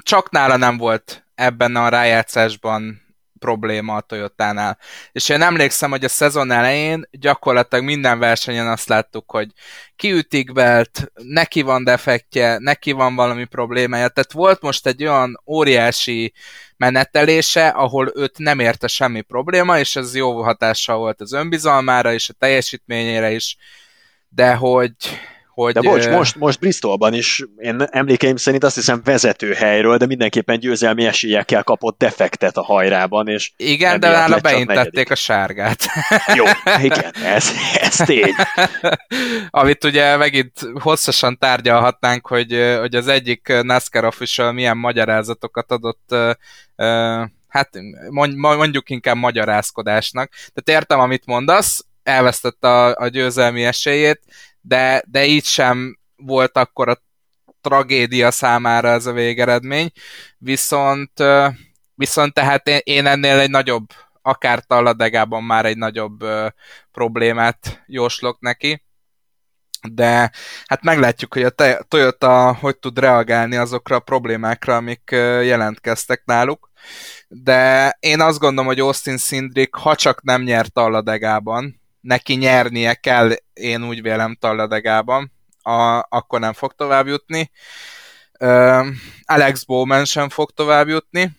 [0.02, 3.02] csak nála nem volt ebben a rájátszásban
[3.42, 4.78] probléma a Toyotánál.
[5.12, 9.48] És én emlékszem, hogy a szezon elején gyakorlatilag minden versenyen azt láttuk, hogy
[9.96, 14.08] kiütik belt, neki van defektje, neki van valami problémája.
[14.08, 16.32] Tehát volt most egy olyan óriási
[16.76, 22.28] menetelése, ahol őt nem érte semmi probléma, és ez jó hatással volt az önbizalmára és
[22.28, 23.56] a teljesítményére is,
[24.28, 24.92] de hogy
[25.52, 25.72] hogy...
[25.72, 30.58] De bocs, most, most Bristolban is, én emlékeim szerint azt hiszem vezető helyről, de mindenképpen
[30.58, 35.84] győzelmi esélyekkel kapott defektet a hajrában, és Igen, de nála beintették a sárgát.
[36.36, 36.44] Jó,
[36.82, 37.50] igen, ez,
[37.80, 38.34] ez tény.
[39.50, 46.14] Amit ugye megint hosszasan tárgyalhatnánk, hogy, hogy az egyik NASCAR official milyen magyarázatokat adott
[47.48, 47.70] hát
[48.30, 50.30] mondjuk inkább magyarázkodásnak.
[50.30, 54.20] Tehát értem, amit mondasz, elvesztette a, a győzelmi esélyét,
[54.62, 57.02] de, de így sem volt akkor a
[57.60, 59.90] tragédia számára ez a végeredmény,
[60.38, 61.12] viszont,
[61.94, 63.86] viszont tehát én ennél egy nagyobb,
[64.22, 66.24] akár Talladegában már egy nagyobb
[66.92, 68.82] problémát jóslok neki,
[69.90, 70.30] de
[70.66, 75.10] hát meglátjuk, hogy a Toyota hogy tud reagálni azokra a problémákra, amik
[75.42, 76.70] jelentkeztek náluk.
[77.28, 83.32] De én azt gondolom, hogy Austin Sindrick, ha csak nem nyert Talladegában, neki nyernie kell,
[83.52, 87.50] én úgy vélem Talladegában, a, akkor nem fog tovább jutni.
[88.38, 91.36] Um, Alex Bowman sem fog tovább jutni,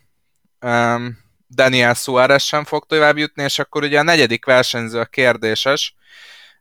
[0.61, 1.17] um,
[1.49, 5.95] Daniel Suarez sem fog tovább jutni, és akkor ugye a negyedik versenyző a kérdéses.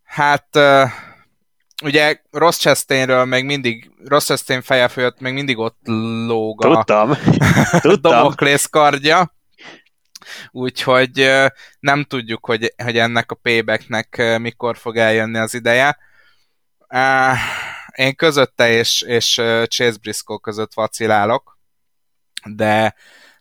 [0.04, 0.90] Hát uh,
[1.82, 5.78] ugye Ross Chastainről még mindig, Ross Chastain feje fölött még mindig ott
[6.26, 7.16] lóg a Tudtam.
[7.80, 8.12] Tudtam.
[8.12, 9.34] Damoklész kardja,
[10.50, 11.30] úgyhogy
[11.80, 15.98] nem tudjuk, hogy, hogy ennek a paybacknek mikor fog eljönni az ideje.
[17.92, 19.34] Én közötte és, és
[19.66, 21.58] Chase Briscoe között vacilálok,
[22.44, 22.94] de,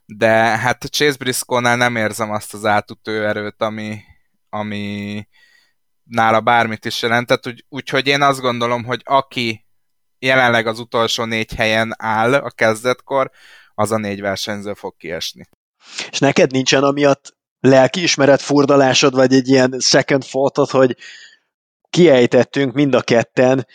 [0.06, 4.02] de hát Chase Briscoe-nál nem érzem azt az átütő erőt, ami,
[4.50, 5.28] ami
[6.04, 9.66] nála bármit is jelentett, úgy, úgyhogy én azt gondolom, hogy aki
[10.20, 13.32] jelenleg az utolsó négy helyen áll a kezdetkor,
[13.74, 15.44] az a négy versenyző fog kiesni.
[16.12, 20.96] És neked nincsen amiatt lelkiismeret furdalásod, vagy egy ilyen second thoughtod, hogy
[21.90, 23.68] kiejtettünk mind a ketten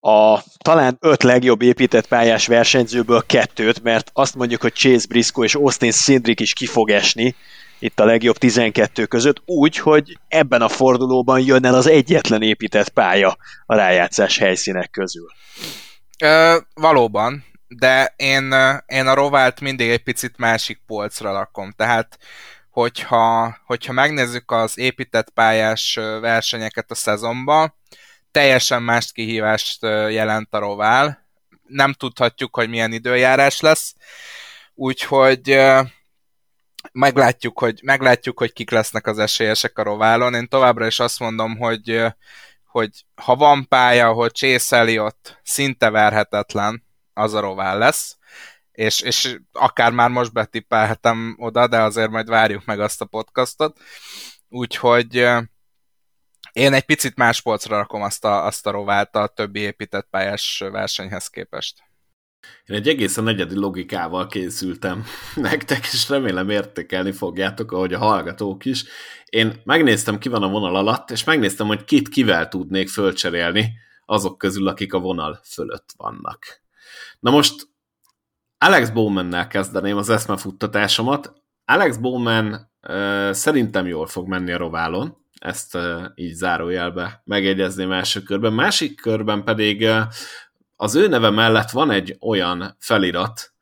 [0.00, 5.54] a talán öt legjobb épített pályás versenyzőből kettőt, mert azt mondjuk, hogy Chase Briscoe és
[5.54, 7.34] Austin Cindric is ki fog esni
[7.82, 12.88] itt a legjobb 12 között, úgy, hogy ebben a fordulóban jön el az egyetlen épített
[12.88, 13.36] pálya
[13.66, 15.26] a rájátszás helyszínek közül.
[16.18, 17.44] Ö, valóban,
[17.78, 18.54] de én,
[18.86, 21.70] én a rovált mindig egy picit másik polcra lakom.
[21.70, 22.18] Tehát,
[22.70, 27.74] hogyha, hogyha megnézzük az épített pályás versenyeket a szezonban,
[28.30, 31.26] teljesen más kihívást jelent a rovál.
[31.66, 33.94] Nem tudhatjuk, hogy milyen időjárás lesz,
[34.74, 35.60] úgyhogy
[36.92, 40.34] meglátjuk, hogy, meglátjuk, hogy kik lesznek az esélyesek a roválon.
[40.34, 42.02] Én továbbra is azt mondom, hogy,
[42.66, 46.82] hogy ha van pálya, ahol Chase Elliot szinte verhetetlen,
[47.14, 48.16] az a rovál lesz,
[48.72, 53.80] és, és akár már most betippelhetem oda, de azért majd várjuk meg azt a podcastot.
[54.48, 55.16] Úgyhogy
[56.52, 60.64] én egy picit más polcra rakom azt a, azt a rovált a többi épített pályás
[60.70, 61.82] versenyhez képest.
[62.64, 68.84] Én egy egészen egyedi logikával készültem nektek, és remélem értékelni fogjátok, ahogy a hallgatók is.
[69.24, 73.72] Én megnéztem, ki van a vonal alatt, és megnéztem, hogy kit kivel tudnék fölcserélni
[74.06, 76.61] azok közül, akik a vonal fölött vannak.
[77.20, 77.68] Na most
[78.58, 81.32] Alex Bowman-nel kezdeném az eszmefuttatásomat.
[81.64, 82.70] Alex Bowman
[83.30, 85.78] szerintem jól fog menni a roválon, ezt
[86.14, 88.52] így zárójelbe megjegyezném első körben.
[88.52, 89.88] Másik körben pedig
[90.76, 93.52] az ő neve mellett van egy olyan felirat,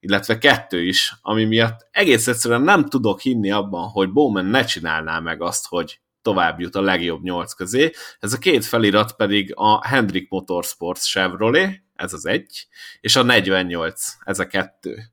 [0.00, 5.18] illetve kettő is, ami miatt egész egyszerűen nem tudok hinni abban, hogy Bowman ne csinálná
[5.18, 7.90] meg azt, hogy tovább jut a legjobb nyolc közé.
[8.18, 12.66] Ez a két felirat pedig a Hendrik Motorsports Chevrolet, ez az egy,
[13.00, 15.12] és a 48, ez a kettő.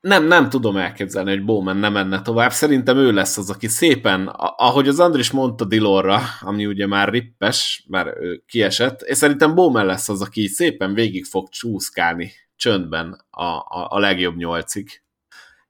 [0.00, 2.50] Nem, nem tudom elképzelni, hogy Bowman nem menne tovább.
[2.50, 4.26] Szerintem ő lesz az, aki szépen,
[4.56, 9.86] ahogy az Andris mondta Dilorra, ami ugye már rippes, mert ő kiesett, és szerintem Bowman
[9.86, 15.02] lesz az, aki szépen végig fog csúszkálni csöndben a, a, a legjobb nyolcig.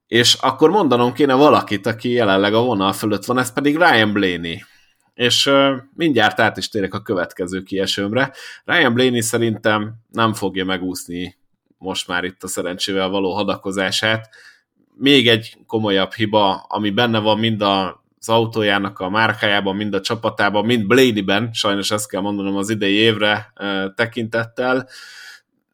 [0.09, 4.65] És akkor mondanom kéne valakit, aki jelenleg a vonal fölött van, ez pedig Ryan Blaney.
[5.15, 8.33] És uh, mindjárt át is térek a következő kiesőmre.
[8.65, 11.37] Ryan Blaney szerintem nem fogja megúszni
[11.79, 14.29] most már itt a szerencsével való hadakozását.
[14.95, 20.01] Még egy komolyabb hiba, ami benne van mind a az autójának a márkájában, mind a
[20.01, 23.53] csapatában, mind Blaney-ben, sajnos ezt kell mondanom az idei évre
[23.95, 24.89] tekintettel,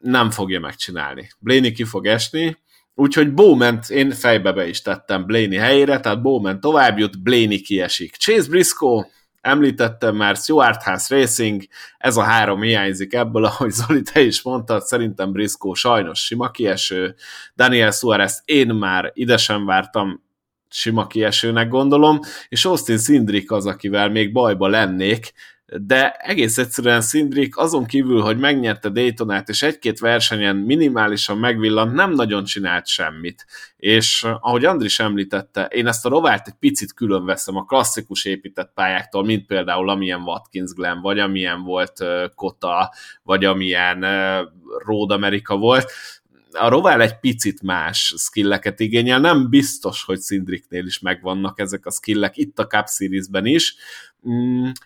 [0.01, 1.31] nem fogja megcsinálni.
[1.39, 2.59] Blaney ki fog esni,
[2.95, 8.17] úgyhogy Bowman én fejbe be is tettem Blaney helyére, tehát Bowman tovább jut, Blaney kiesik.
[8.17, 9.07] Chase Briscoe,
[9.41, 11.63] említettem már, Stuart House Racing,
[11.99, 17.15] ez a három hiányzik ebből, ahogy Zoli, te is mondtad, szerintem Briscoe sajnos sima kieső,
[17.57, 20.23] Daniel Suarez én már ide sem vártam,
[20.69, 25.33] sima kiesőnek gondolom, és Austin Szindrik az, akivel még bajba lennék,
[25.67, 32.13] de egész egyszerűen Szindrik azon kívül, hogy megnyerte Daytonát, és egy-két versenyen minimálisan megvillant, nem
[32.13, 33.47] nagyon csinált semmit.
[33.77, 38.25] És eh, ahogy Andris említette, én ezt a rovárt egy picit külön veszem a klasszikus
[38.25, 42.93] épített pályáktól, mint például amilyen Watkins Glen, vagy amilyen volt uh, Kota,
[43.23, 44.49] vagy amilyen uh,
[44.87, 45.93] Road America volt.
[46.53, 51.91] A Rovál egy picit más skilleket igényel, nem biztos, hogy Szindriknél is megvannak ezek a
[51.91, 53.77] skillek, itt a Cup Series-ben is,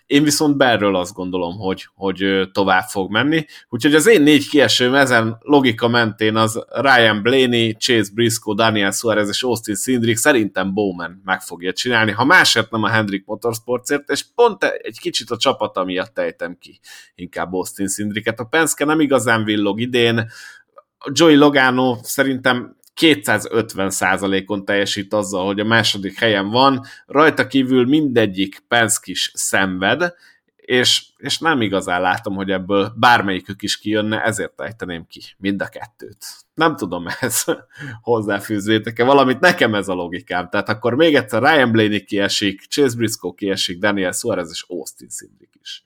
[0.05, 3.45] én viszont belről azt gondolom, hogy, hogy tovább fog menni.
[3.69, 9.27] Úgyhogy az én négy kiesőm ezen logika mentén az Ryan Blaney, Chase Briscoe, Daniel Suarez
[9.27, 12.11] és Austin Szindrik szerintem Bowman meg fogja csinálni.
[12.11, 16.79] Ha másért nem a Hendrik Motorsportsért, és pont egy kicsit a csapata miatt tejtem ki
[17.15, 18.39] inkább Austin Szindriket.
[18.39, 20.31] A Penske nem igazán villog idén,
[21.11, 29.31] Joey Logano szerintem 250%-on teljesít azzal, hogy a második helyen van, rajta kívül mindegyik Penskis
[29.33, 30.13] szenved,
[30.55, 35.67] és, és nem igazán látom, hogy ebből bármelyikük is kijönne, ezért ejteném ki mind a
[35.67, 36.25] kettőt.
[36.53, 37.43] Nem tudom, ez
[38.01, 40.49] hozzáfűzzétek-e valamit, nekem ez a logikám.
[40.49, 45.53] Tehát akkor még egyszer Ryan Blaney kiesik, Chase Briscoe kiesik, Daniel Suarez és Austin Szindrik
[45.61, 45.83] is.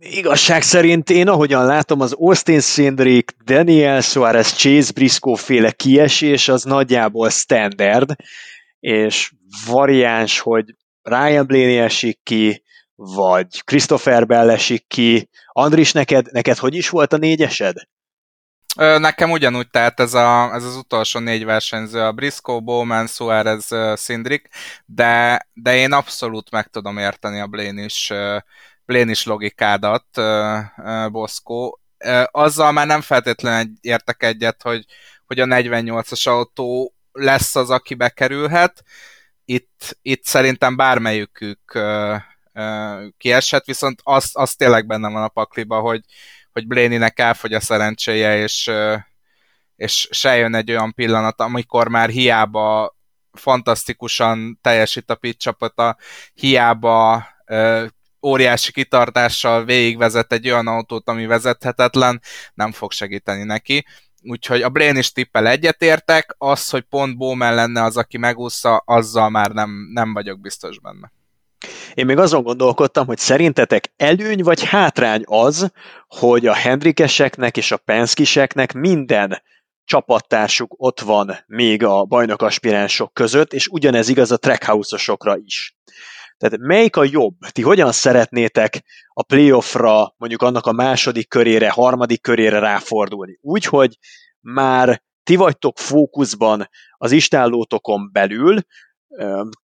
[0.00, 6.62] Igazság szerint én, ahogyan látom, az Austin Cindric, Daniel Suarez, Chase Briscoe féle kiesés az
[6.62, 8.14] nagyjából standard,
[8.80, 9.32] és
[9.66, 12.62] variáns, hogy Ryan Blaney esik ki,
[12.94, 15.28] vagy Christopher Bell esik ki.
[15.46, 17.76] Andris, neked, neked hogy is volt a négyesed?
[18.76, 24.42] Nekem ugyanúgy, tehát ez, a, ez az utolsó négy versenyző, a Briscoe, Bowman, Suarez, Cindric,
[24.86, 28.12] de, de én abszolút meg tudom érteni a Blaine is
[28.88, 30.06] plénis logikádat,
[31.10, 31.80] Boszkó.
[32.24, 34.84] Azzal már nem feltétlenül értek egyet, hogy,
[35.26, 38.82] hogy a 48-as autó lesz az, aki bekerülhet.
[39.44, 41.78] Itt, itt szerintem bármelyikük
[43.16, 46.00] kiesett, viszont az, az tényleg benne van a pakliba, hogy,
[46.52, 48.70] hogy Blaney-nek elfogy a szerencséje, és,
[49.76, 52.96] és se jön egy olyan pillanat, amikor már hiába
[53.32, 55.96] fantasztikusan teljesít a pit csapata,
[56.34, 57.26] hiába
[58.22, 62.20] óriási kitartással végigvezet egy olyan autót, ami vezethetetlen,
[62.54, 63.84] nem fog segíteni neki.
[64.22, 69.28] Úgyhogy a Brain is tippel egyetértek, az, hogy pont Bowman lenne az, aki megúszza, azzal
[69.28, 71.12] már nem, nem vagyok biztos benne.
[71.94, 75.72] Én még azon gondolkodtam, hogy szerintetek előny vagy hátrány az,
[76.08, 79.42] hogy a Hendrikeseknek és a Penskiseknek minden
[79.84, 85.77] csapattársuk ott van még a bajnok aspiránsok között, és ugyanez igaz a trackhouse-osokra is.
[86.38, 87.34] Tehát melyik a jobb?
[87.52, 93.38] Ti hogyan szeretnétek a playoffra, mondjuk annak a második körére, harmadik körére ráfordulni?
[93.40, 93.98] Úgy, hogy
[94.40, 98.60] már ti vagytok fókuszban az istállótokon belül,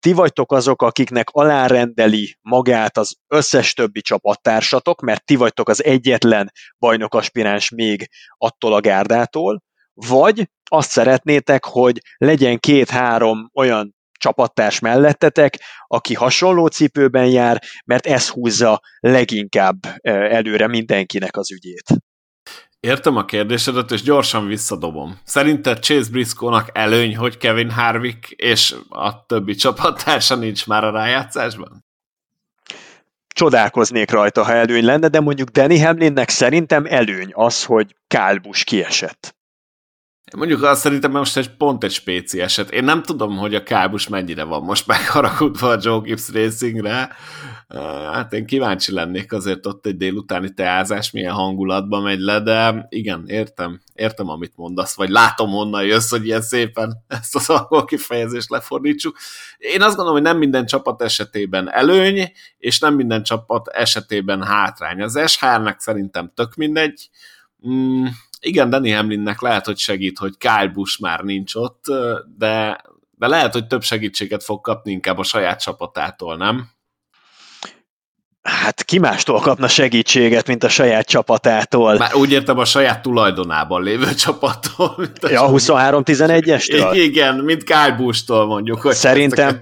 [0.01, 6.53] ti vagytok azok, akiknek alárendeli magát az összes többi csapattársatok, mert ti vagytok az egyetlen
[6.79, 9.63] bajnokaspiráns még attól a gárdától,
[9.95, 13.95] vagy azt szeretnétek, hogy legyen két-három olyan
[14.25, 21.85] csapattárs mellettetek, aki hasonló cipőben jár, mert ez húzza leginkább előre mindenkinek az ügyét.
[22.81, 25.21] Értem a kérdésedet, és gyorsan visszadobom.
[25.25, 31.85] Szerinted Chase Briscoe-nak előny, hogy Kevin Harvick és a többi csapattársa nincs már a rájátszásban?
[33.35, 39.37] Csodálkoznék rajta, ha előny lenne, de mondjuk Danny Hamlinnek szerintem előny az, hogy Kálbus kiesett.
[40.37, 42.71] Mondjuk azt szerintem most egy pont egy spéci eset.
[42.71, 47.17] Én nem tudom, hogy a kábus mennyire van most megharagudva a Joe Gibbs Racingre.
[48.13, 53.25] Hát én kíváncsi lennék azért ott egy délutáni teázás, milyen hangulatban megy le, de igen,
[53.27, 58.51] értem, értem, amit mondasz, vagy látom honnan jössz, hogy ilyen szépen ezt az angol kifejezést
[58.51, 59.17] lefordítsuk.
[59.59, 65.03] Én azt gondolom, hogy nem minden csapat esetében előny, és nem minden csapat esetében hátrány.
[65.03, 67.09] Az SHR-nek szerintem tök mindegy,
[67.69, 68.07] mm,
[68.45, 71.85] igen, Danny Hamlinnek lehet, hogy segít, hogy Kyle Busch már nincs ott,
[72.39, 76.69] de, de lehet, hogy több segítséget fog kapni inkább a saját csapatától, nem?
[78.43, 81.97] Hát ki mástól kapna segítséget, mint a saját csapatától?
[81.97, 84.95] Már úgy értem a saját tulajdonában lévő csapattól.
[84.97, 86.91] Mint a ja, 23-11-estől?
[86.93, 88.81] Igen, mint Kyle Busch-tól mondjuk.
[88.81, 89.61] Hogy Szerintem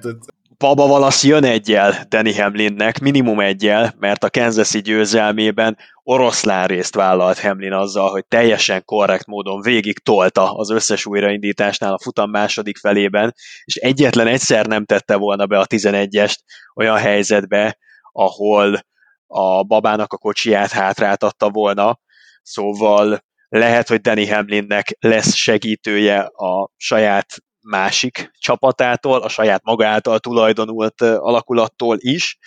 [0.63, 7.39] Paba Valasz jön egyel Danny Hamlinnek, minimum egyel, mert a Kansas győzelmében oroszlán részt vállalt
[7.39, 13.35] Hamlin azzal, hogy teljesen korrekt módon végig tolta az összes újraindításnál a futam második felében,
[13.65, 16.37] és egyetlen egyszer nem tette volna be a 11-est
[16.75, 17.79] olyan helyzetbe,
[18.13, 18.81] ahol
[19.27, 21.99] a babának a kocsiját hátráltatta volna,
[22.43, 27.27] szóval lehet, hogy Danny Hamlinnek lesz segítője a saját
[27.63, 32.39] másik csapatától, a saját maga által tulajdonult alakulattól is.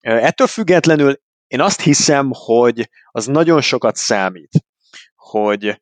[0.00, 4.64] Ettől függetlenül én azt hiszem, hogy az nagyon sokat számít,
[5.14, 5.80] hogy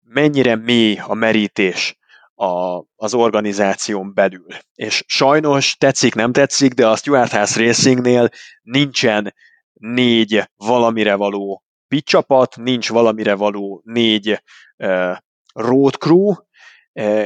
[0.00, 1.98] mennyire mély a merítés
[2.34, 4.46] a, az organizáción belül.
[4.74, 8.28] És sajnos tetszik, nem tetszik, de a Stuart House Racingnél
[8.62, 9.34] nincsen
[9.72, 14.42] négy valamire való pit csapat, nincs valamire való négy
[14.76, 15.16] uh,
[15.54, 16.34] road crew,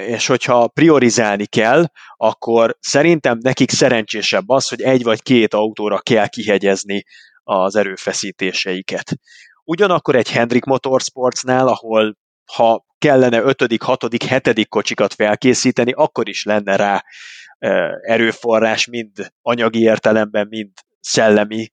[0.06, 1.84] és hogyha priorizálni kell,
[2.16, 7.04] akkor szerintem nekik szerencsésebb az, hogy egy vagy két autóra kell kihegyezni
[7.42, 9.16] az erőfeszítéseiket.
[9.64, 12.16] Ugyanakkor egy Hendrik Motorsportsnál, ahol
[12.52, 17.04] ha kellene ötödik, hatodik, hetedik kocsikat felkészíteni, akkor is lenne rá
[18.00, 20.70] erőforrás, mind anyagi értelemben, mind
[21.00, 21.72] szellemi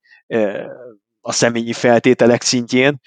[1.22, 3.00] a személyi feltételek szintjén,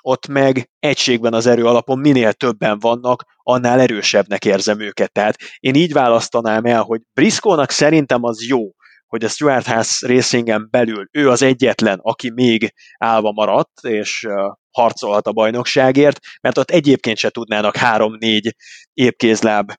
[0.00, 5.12] ott meg egységben az erő alapon minél többen vannak, annál erősebbnek érzem őket.
[5.12, 8.70] Tehát én így választanám el, hogy Briscoe-nak szerintem az jó,
[9.06, 14.26] hogy a Stuart House Racingen belül ő az egyetlen, aki még állva maradt, és
[14.70, 18.54] harcolhat a bajnokságért, mert ott egyébként se tudnának három-négy
[18.92, 19.72] épkézláb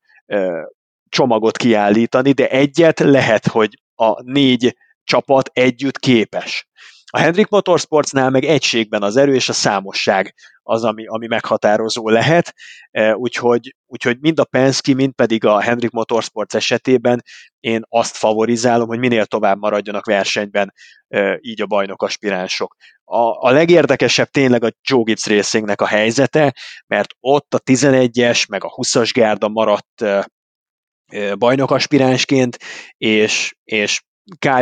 [1.10, 6.70] csomagot kiállítani, de egyet lehet, hogy a négy csapat együtt képes.
[7.14, 10.34] A Hendrik Motorsportsnál meg egységben az erő és a számosság
[10.64, 12.54] az, ami, ami meghatározó lehet,
[12.92, 17.22] e, úgyhogy, úgyhogy mind a Penske, mind pedig a Hendrik Motorsports esetében
[17.60, 20.74] én azt favorizálom, hogy minél tovább maradjanak versenyben
[21.08, 22.76] e, így a bajnok aspiránsok.
[23.04, 26.56] A, a legérdekesebb tényleg a Joe Gibbs Racingnek a helyzete,
[26.88, 30.28] mert ott a 11-es meg a 20-as gárda maradt e,
[31.36, 32.58] bajnokaspiránsként,
[32.98, 34.02] és, és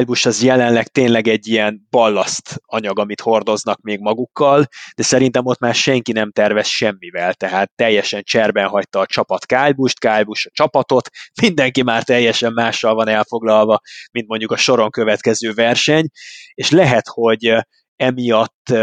[0.06, 4.66] Busch az jelenleg tényleg egy ilyen ballaszt anyag, amit hordoznak még magukkal,
[4.96, 9.74] de szerintem ott már senki nem tervez semmivel, tehát teljesen cserben hagyta a csapat Kyle
[9.74, 10.08] Busch
[10.48, 11.10] a csapatot,
[11.42, 13.80] mindenki már teljesen mással van elfoglalva,
[14.12, 16.10] mint mondjuk a soron következő verseny,
[16.54, 17.56] és lehet, hogy
[17.96, 18.74] emiatt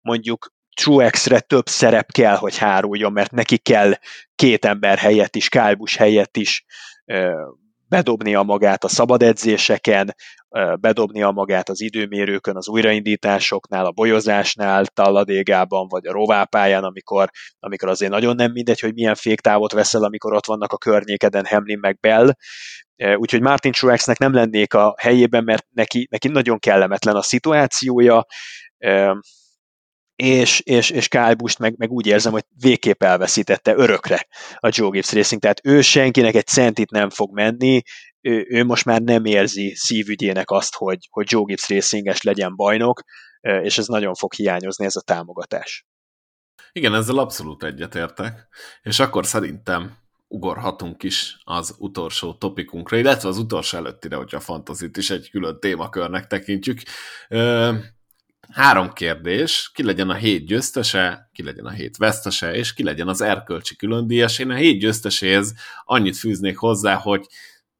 [0.00, 3.92] mondjuk Truex-re több szerep kell, hogy háruljon, mert neki kell
[4.34, 6.64] két ember helyett is, Kyle Busch helyett is
[7.88, 10.14] bedobnia magát a szabad edzéseken,
[10.80, 18.10] bedobnia magát az időmérőkön, az újraindításoknál, a bolyozásnál, talladégában, vagy a rovápályán, amikor, amikor azért
[18.10, 22.32] nagyon nem mindegy, hogy milyen féktávot veszel, amikor ott vannak a környékeden Hamlin meg Bell,
[23.16, 28.26] úgyhogy Martin Truexnek nem lennék a helyében, mert neki, neki nagyon kellemetlen a szituációja,
[30.16, 34.90] és, és, és Kyle Busch meg, meg úgy érzem, hogy végképp elveszítette örökre a Joe
[34.90, 37.82] Gibbs Racing, tehát ő senkinek egy centit nem fog menni,
[38.20, 43.02] ő, ő most már nem érzi szívügyének azt, hogy, hogy Joe Gibbs Racinges legyen bajnok,
[43.40, 45.86] és ez nagyon fog hiányozni ez a támogatás.
[46.72, 48.48] Igen, ezzel abszolút egyetértek,
[48.82, 49.96] és akkor szerintem
[50.28, 55.60] ugorhatunk is az utolsó topikunkra, illetve az utolsó előttire, hogyha a fantazit is egy külön
[55.60, 56.80] témakörnek tekintjük.
[58.52, 63.08] Három kérdés, ki legyen a hét győztese, ki legyen a hét vesztese, és ki legyen
[63.08, 64.38] az erkölcsi különdíjas.
[64.38, 65.54] Én a hét győzteséhez
[65.84, 67.26] annyit fűznék hozzá, hogy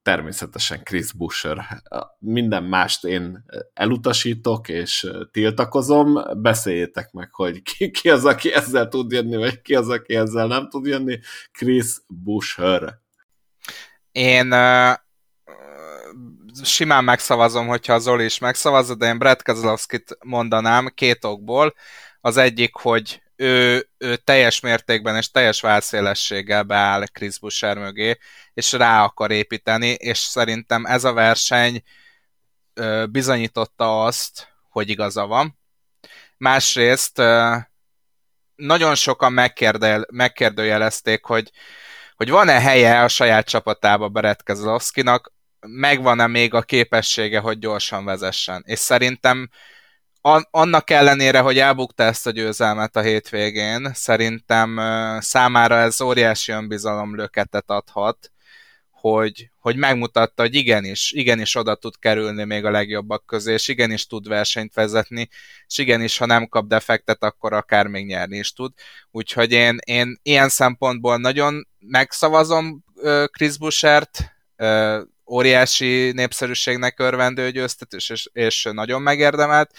[0.02, 1.82] természetesen Chris Busher.
[2.18, 3.44] Minden mást én
[3.74, 6.18] elutasítok és tiltakozom.
[6.42, 10.46] Beszéljétek meg, hogy ki, ki az, aki ezzel tud jönni, vagy ki az, aki ezzel
[10.46, 11.18] nem tud jönni.
[11.52, 12.98] Chris Busher.
[14.12, 14.94] Én uh,
[16.62, 21.74] simán megszavazom, hogyha az Zoli is megszavazza, de én Brad Keselowski-t mondanám két okból.
[22.20, 28.18] Az egyik, hogy ő, ő teljes mértékben és teljes válszélességgel beáll Chris Busher mögé,
[28.54, 31.82] és rá akar építeni, és szerintem ez a verseny
[33.10, 35.58] bizonyította azt, hogy igaza van.
[36.36, 37.22] Másrészt
[38.54, 41.50] nagyon sokan megkérdel, megkérdőjelezték, hogy,
[42.16, 45.32] hogy van-e helye a saját csapatába Brett Keselowski-nak,
[45.66, 48.62] megvan-e még a képessége, hogy gyorsan vezessen.
[48.66, 49.50] És szerintem
[50.50, 54.80] annak ellenére, hogy elbukta ezt a győzelmet a hétvégén, szerintem
[55.20, 56.52] számára ez óriási
[57.12, 58.30] löketet adhat,
[58.90, 64.06] hogy, hogy megmutatta, hogy igenis, igenis oda tud kerülni még a legjobbak közé, és igenis
[64.06, 65.28] tud versenyt vezetni,
[65.66, 68.72] és igenis, ha nem kap defektet, akkor akár még nyerni is tud.
[69.10, 72.84] Úgyhogy én, én ilyen szempontból nagyon megszavazom
[73.30, 74.34] Chris Buschert,
[75.30, 79.70] óriási népszerűségnek örvendő győztetés, és, és nagyon megérdemelt,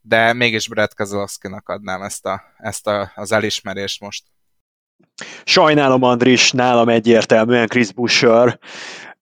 [0.00, 4.24] de mégis Brad Keselowski-nak adnám ezt, a, ezt a, az elismerést most.
[5.44, 8.58] Sajnálom, Andris, nálam egyértelműen Chris Busher,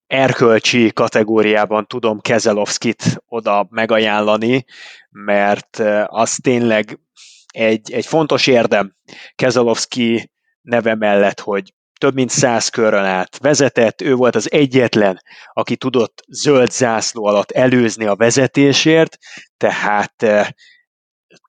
[0.06, 4.64] erkölcsi kategóriában tudom Kezelovskit oda megajánlani,
[5.10, 6.98] mert az tényleg
[7.46, 8.94] egy, egy fontos érdem
[9.34, 10.30] Kezelovski
[10.60, 15.20] neve mellett, hogy több mint száz körön át vezetett, ő volt az egyetlen,
[15.52, 19.18] aki tudott zöld zászló alatt előzni a vezetésért,
[19.56, 20.14] tehát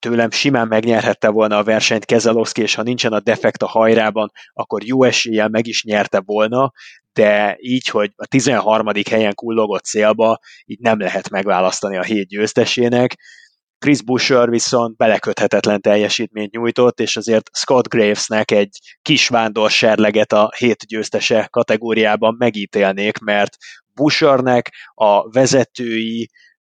[0.00, 4.84] tőlem simán megnyerhette volna a versenyt Kezelowski, és ha nincsen a defekt a hajrában, akkor
[4.84, 6.72] jó eséllyel meg is nyerte volna,
[7.12, 8.86] de így, hogy a 13.
[9.10, 13.16] helyen kullogott célba, így nem lehet megválasztani a hét győztesének.
[13.78, 19.30] Chris Busher viszont beleköthetetlen teljesítményt nyújtott, és azért Scott Gravesnek egy kis
[19.68, 23.56] serleget a hét győztese kategóriában megítélnék, mert
[23.94, 26.28] Bushernek a vezetői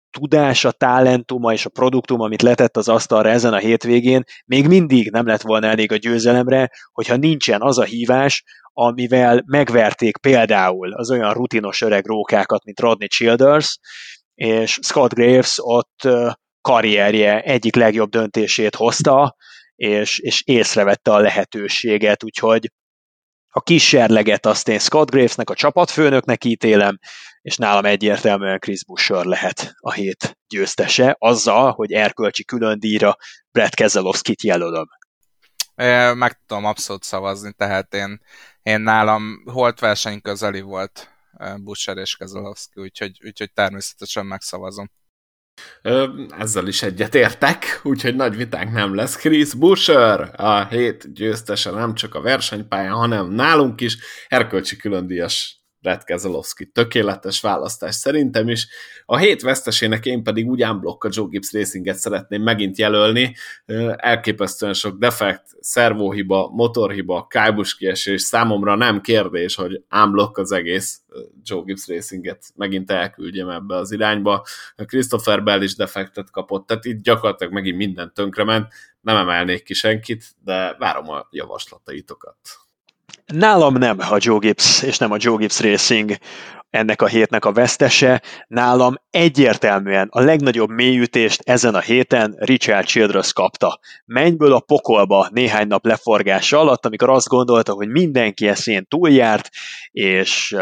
[0.09, 5.11] tudás, a talentuma és a produktum, amit letett az asztalra ezen a hétvégén, még mindig
[5.11, 11.11] nem lett volna elég a győzelemre, hogyha nincsen az a hívás, amivel megverték például az
[11.11, 13.77] olyan rutinos öreg rókákat, mint Rodney Childers,
[14.35, 16.07] és Scott Graves ott
[16.65, 19.35] karrierje egyik legjobb döntését hozta,
[19.75, 22.71] és, és észrevette a lehetőséget, úgyhogy
[23.49, 26.99] a kísérleget azt én Scott Gravesnek, a csapatfőnöknek ítélem,
[27.41, 33.17] és nálam egyértelműen Chris Busher lehet a hét győztese, azzal, hogy erkölcsi külön díjra
[33.51, 34.87] Brad Keselowski-t jelölöm.
[36.15, 38.21] Meg tudom abszolút szavazni, tehát én,
[38.63, 41.09] én nálam holt verseny közeli volt
[41.57, 44.89] Busher és Keselowski, úgyhogy, úgyhogy természetesen megszavazom.
[46.37, 49.15] Ezzel is egyetértek, úgyhogy nagy vitánk nem lesz.
[49.15, 53.97] Chris Busher, a hét győztese nem csak a versenypályán, hanem nálunk is.
[54.27, 56.65] Erkölcsi különdíjas Brad Keselowski.
[56.65, 58.67] Tökéletes választás szerintem is.
[59.05, 63.35] A hét vesztesének én pedig úgy unblock a Joe Gibbs Racinget szeretném megint jelölni.
[63.95, 68.21] Elképesztően sok defekt, szervóhiba, motorhiba, kájbus kiesés.
[68.21, 71.01] Számomra nem kérdés, hogy unblock az egész
[71.43, 74.45] Joe Gibbs Racinget megint elküldjem ebbe az irányba.
[74.85, 78.73] Christopher Bell is defektet kapott, tehát itt gyakorlatilag megint minden tönkrement.
[79.01, 82.37] Nem emelnék ki senkit, de várom a javaslataitokat.
[83.33, 86.17] Nálam nem a Joe Gibbs, és nem a Joe Gibbs Racing
[86.69, 88.21] ennek a hétnek a vesztese.
[88.47, 93.79] Nálam egyértelműen a legnagyobb mélyütést ezen a héten Richard Childress kapta.
[94.05, 99.49] Mennyből a pokolba néhány nap leforgása alatt, amikor azt gondolta, hogy mindenki eszén túljárt,
[99.91, 100.55] és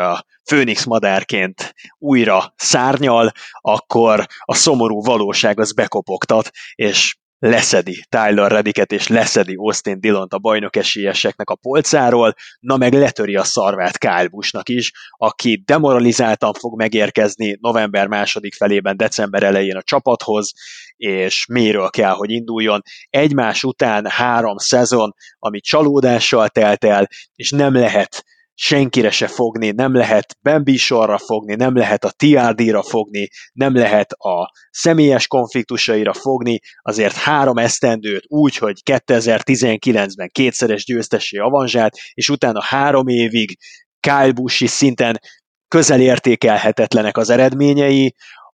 [0.46, 3.32] Főnix madárként újra szárnyal,
[3.62, 10.38] akkor a szomorú valóság az bekopogtat, és leszedi Tyler Rediket és leszedi Austin Dillont a
[10.38, 16.78] bajnok esélyeseknek a polcáról, na meg letöri a szarvát Kyle Busch-nak is, aki demoralizáltan fog
[16.78, 20.52] megérkezni november második felében, december elején a csapathoz,
[20.96, 22.82] és miről kell, hogy induljon.
[23.10, 28.26] Egymás után három szezon, ami csalódással telt el, és nem lehet
[28.56, 34.12] senkire se fogni, nem lehet Bambi sorra fogni, nem lehet a TRD-ra fogni, nem lehet
[34.12, 42.64] a személyes konfliktusaira fogni, azért három esztendőt úgy, hogy 2019-ben kétszeres győztessé avanzsát, és utána
[42.64, 43.58] három évig
[44.00, 45.20] Kyle Busch szinten
[45.68, 48.16] közel értékelhetetlenek az eredményei,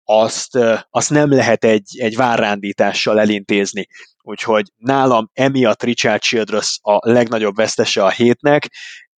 [0.07, 0.57] azt,
[0.89, 3.87] azt nem lehet egy, egy várrándítással elintézni.
[4.21, 8.69] Úgyhogy nálam emiatt Richard Childress a legnagyobb vesztese a hétnek,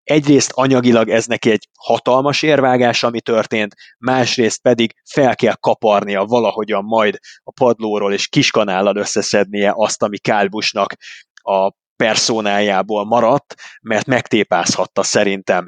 [0.07, 6.85] egyrészt anyagilag ez neki egy hatalmas érvágás, ami történt, másrészt pedig fel kell kaparnia valahogyan
[6.85, 10.95] majd a padlóról, és kiskanállal összeszednie azt, ami Kálbusnak
[11.35, 15.65] a personájából maradt, mert megtépázhatta szerintem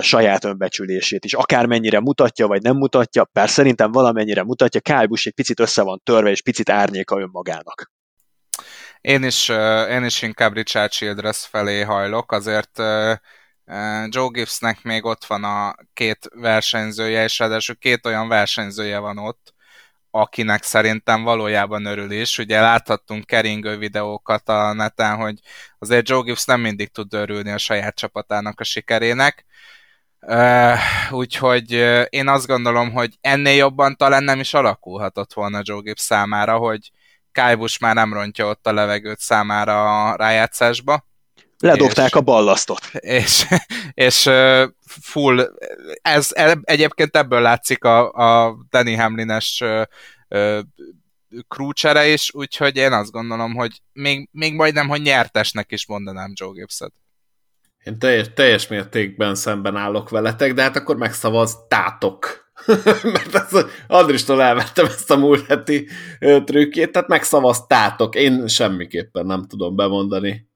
[0.00, 1.32] saját önbecsülését is.
[1.32, 6.30] Akármennyire mutatja, vagy nem mutatja, persze szerintem valamennyire mutatja, Kálbus egy picit össze van törve,
[6.30, 7.90] és picit árnyéka önmagának.
[9.00, 9.48] Én is,
[9.90, 12.78] én is inkább Richard Childress felé hajlok, azért
[14.08, 19.54] Joe Gibbsnek még ott van a két versenyzője, és ráadásul két olyan versenyzője van ott,
[20.10, 22.38] akinek szerintem valójában örül is.
[22.38, 25.40] Ugye láthattunk keringő videókat a neten, hogy
[25.78, 29.44] azért Joe Gibbs nem mindig tud örülni a saját csapatának a sikerének.
[31.10, 31.70] Úgyhogy
[32.08, 36.90] én azt gondolom, hogy ennél jobban talán nem is alakulhatott volna Joe Gibbs számára, hogy
[37.32, 41.10] Kájbus már nem rontja ott a levegőt számára a rájátszásba.
[41.62, 42.80] Ledobták és, a ballasztot.
[42.92, 43.46] És,
[43.94, 44.30] és
[45.02, 45.52] full,
[46.02, 46.28] ez
[46.62, 49.64] egyébként ebből látszik a, a Danny Hamlin-es
[51.48, 56.52] krúcsere is, úgyhogy én azt gondolom, hogy még, még majdnem, hogy nyertesnek is mondanám Joe
[56.52, 56.92] Gibbs-et.
[57.84, 62.50] Én teljes, teljes mértékben szemben állok veletek, de hát akkor megszavaztátok.
[63.02, 68.14] Mert ez, Andristól elvettem ezt a múlt heti trükkét, tehát megszavaztátok.
[68.14, 70.50] Én semmiképpen nem tudom bemondani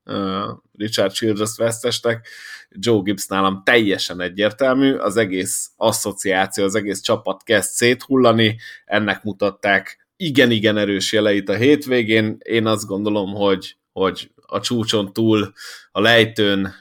[0.76, 2.28] Richard Childress vesztesnek.
[2.70, 10.06] Joe Gibbs nálam teljesen egyértelmű, az egész asszociáció, az egész csapat kezd széthullani, ennek mutatták
[10.16, 12.36] igen-igen erős jeleit a hétvégén.
[12.38, 15.52] Én azt gondolom, hogy, hogy a csúcson túl,
[15.92, 16.74] a lejtőn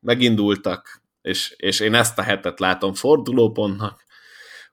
[0.00, 4.04] megindultak, és, és én ezt a hetet látom fordulópontnak,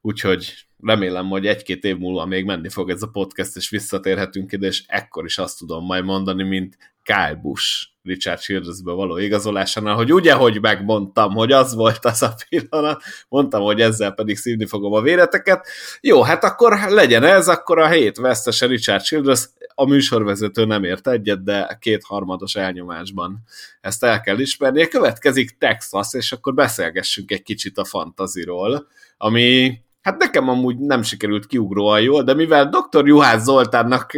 [0.01, 4.67] úgyhogy remélem, hogy egy-két év múlva még menni fog ez a podcast, és visszatérhetünk ide,
[4.67, 10.13] és ekkor is azt tudom majd mondani, mint Kyle Busch Richard Childressbe való igazolásánál, hogy
[10.13, 14.93] ugye, hogy megmondtam, hogy az volt az a pillanat, mondtam, hogy ezzel pedig szívni fogom
[14.93, 15.67] a véreteket.
[16.01, 21.07] Jó, hát akkor legyen ez, akkor a hét vesztese Richard Childress, a műsorvezető nem ért
[21.07, 23.43] egyet, de kétharmados elnyomásban
[23.81, 24.87] ezt el kell ismerni.
[24.87, 28.87] Következik Texas, és akkor beszélgessünk egy kicsit a fantaziról,
[29.17, 33.07] ami Hát nekem amúgy nem sikerült kiugróan jól, de mivel dr.
[33.07, 34.11] Juhász Zoltánnak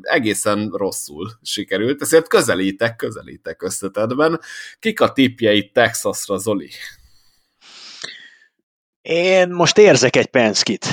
[0.00, 4.40] egészen rosszul sikerült, ezért közelítek, közelítek összetetben.
[4.78, 6.70] Kik a tipjeit Texasra, Zoli?
[9.02, 10.86] Én most érzek egy Penskit.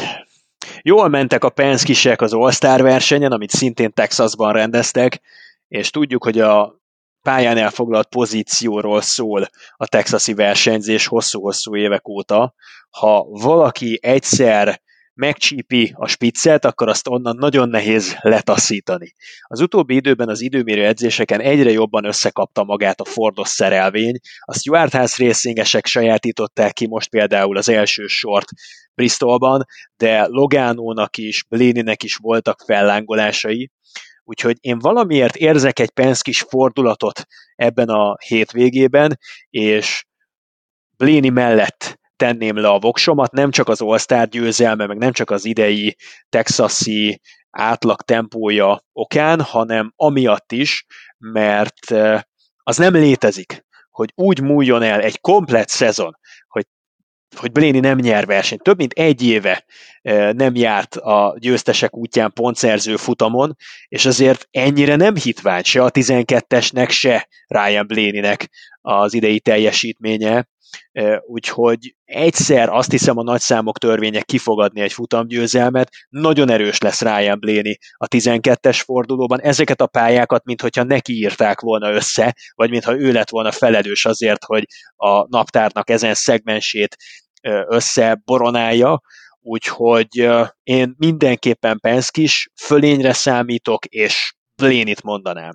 [0.81, 5.21] Jól mentek a Penskisek az All-Star versenyen, amit szintén Texasban rendeztek,
[5.67, 6.81] és tudjuk, hogy a
[7.25, 12.53] pályán elfoglalt pozícióról szól a texasi versenyzés hosszú-hosszú évek óta.
[12.89, 14.81] Ha valaki egyszer
[15.13, 19.15] megcsípi a spiccet, akkor azt onnan nagyon nehéz letaszítani.
[19.41, 24.93] Az utóbbi időben az időmérő edzéseken egyre jobban összekapta magát a Fordos szerelvény, a Stuart
[24.93, 28.47] House racingesek sajátították ki most például az első sort
[28.95, 29.65] Bristolban,
[29.97, 33.71] de Logánónak is, Bléninek is voltak fellángolásai,
[34.27, 37.25] Úgyhogy én valamiért érzek egy Penskis fordulatot
[37.55, 39.19] ebben a hétvégében,
[39.49, 40.05] és
[40.97, 45.45] Bléni mellett tenném le a voksomat, nem csak az All-Star győzelme, meg nem csak az
[45.45, 45.95] idei
[46.29, 50.85] texasi átlag tempója okán, hanem amiatt is,
[51.17, 52.21] mert eh,
[52.63, 56.17] az nem létezik, hogy úgy múljon el egy komplet szezon,
[57.35, 58.63] hogy Bléni nem nyer versenyt.
[58.63, 59.65] Több mint egy éve
[60.31, 63.55] nem járt a győztesek útján pontszerző futamon,
[63.87, 68.49] és azért ennyire nem hitvány se a 12-esnek, se Ryan Bléninek
[68.81, 70.47] az idei teljesítménye,
[71.25, 77.77] úgyhogy egyszer azt hiszem a nagyszámok törvénye kifogadni egy futamgyőzelmet, nagyon erős lesz Ryan Blaney
[77.97, 83.29] a 12-es fordulóban, ezeket a pályákat, mintha neki írták volna össze, vagy mintha ő lett
[83.29, 84.65] volna felelős azért, hogy
[84.95, 86.95] a naptárnak ezen szegmensét
[87.67, 89.01] összeboronálja,
[89.41, 90.29] úgyhogy
[90.63, 95.53] én mindenképpen Penskis fölényre számítok, és Blénit mondanám.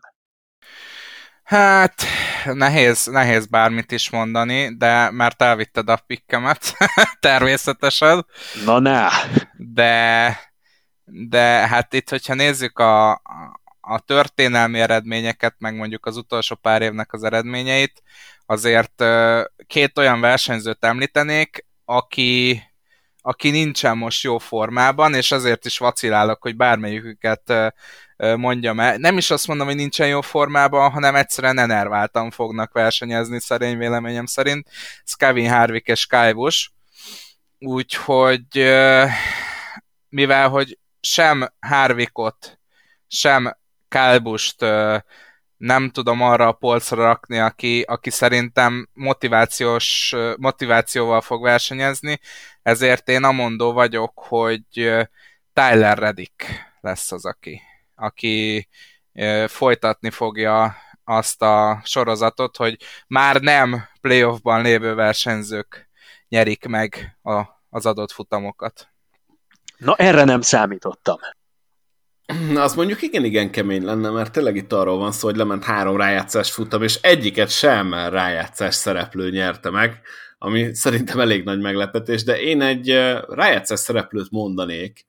[1.51, 2.05] Hát,
[2.45, 6.77] nehéz, nehéz bármit is mondani, de mert elvitted a pikkemet,
[7.21, 8.27] természetesen.
[8.65, 9.09] Na, na.
[9.57, 10.37] De,
[11.05, 13.11] de hát itt, hogyha nézzük a,
[13.81, 18.03] a történelmi eredményeket, meg mondjuk az utolsó pár évnek az eredményeit,
[18.47, 19.05] azért
[19.67, 22.63] két olyan versenyzőt említenék, aki,
[23.21, 27.53] aki nincsen most jó formában, és azért is vacilálok, hogy bármelyiküket
[28.37, 28.97] mondjam el.
[28.97, 34.27] Nem is azt mondom, hogy nincsen jó formában, hanem egyszerűen enerváltan fognak versenyezni, szerény véleményem
[34.27, 34.69] szerint.
[35.05, 36.71] Ez Kevin Harvick és Kyle Busch.
[37.59, 38.73] Úgyhogy
[40.09, 42.59] mivel, hogy sem Harvickot,
[43.09, 43.57] sem
[43.89, 44.65] Kyle Busch-t
[45.57, 52.21] nem tudom arra a polcra rakni, aki, aki szerintem motivációs, motivációval fog versenyezni,
[52.63, 54.63] ezért én amondó vagyok, hogy
[55.53, 56.45] Tyler Reddick
[56.81, 57.61] lesz az, aki,
[58.01, 58.69] aki
[59.47, 65.91] folytatni fogja azt a sorozatot, hogy már nem playoffban lévő versenyzők
[66.29, 68.89] nyerik meg a, az adott futamokat.
[69.77, 71.17] Na erre nem számítottam.
[72.53, 75.97] Na, az mondjuk igen-igen kemény lenne, mert tényleg itt arról van szó, hogy lement három
[75.97, 80.01] rájátszás futam, és egyiket sem rájátszás szereplő nyerte meg,
[80.39, 82.89] ami szerintem elég nagy meglepetés, de én egy
[83.29, 85.07] rájátszás szereplőt mondanék,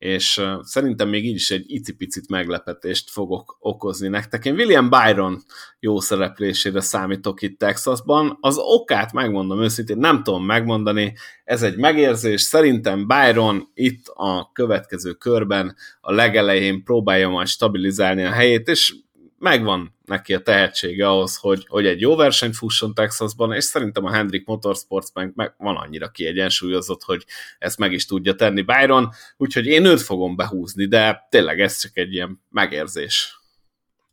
[0.00, 4.44] és szerintem még így is egy icipicit meglepetést fogok okozni nektek.
[4.44, 5.42] Én William Byron
[5.80, 8.38] jó szereplésére számítok itt Texasban.
[8.40, 11.14] Az okát megmondom őszintén, nem tudom megmondani,
[11.44, 12.40] ez egy megérzés.
[12.40, 18.94] Szerintem Byron itt a következő körben a legelején próbálja majd stabilizálni a helyét, és
[19.40, 24.12] megvan neki a tehetsége ahhoz, hogy, hogy egy jó versenyt fusson Texasban, és szerintem a
[24.12, 27.24] Hendrick Motorsports Bank meg van annyira kiegyensúlyozott, hogy
[27.58, 31.96] ezt meg is tudja tenni Byron, úgyhogy én őt fogom behúzni, de tényleg ez csak
[31.96, 33.40] egy ilyen megérzés.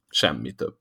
[0.10, 0.78] Semmi több.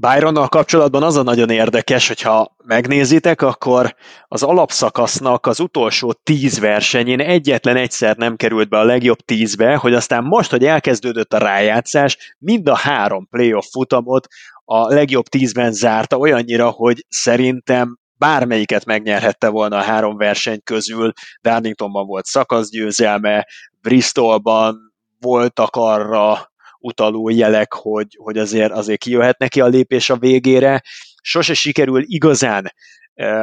[0.00, 3.94] Byronnal kapcsolatban az a nagyon érdekes, hogyha megnézitek, akkor
[4.28, 9.94] az alapszakasznak az utolsó tíz versenyén egyetlen egyszer nem került be a legjobb tízbe, hogy
[9.94, 14.26] aztán most, hogy elkezdődött a rájátszás, mind a három playoff futamot
[14.64, 21.12] a legjobb tízben zárta olyannyira, hogy szerintem bármelyiket megnyerhette volna a három verseny közül.
[21.42, 23.46] Darlingtonban volt szakaszgyőzelme,
[23.80, 24.76] Bristolban
[25.20, 30.82] voltak arra utaló jelek, hogy, hogy azért, azért kijöhet neki a lépés a végére.
[31.22, 32.72] Sose sikerül igazán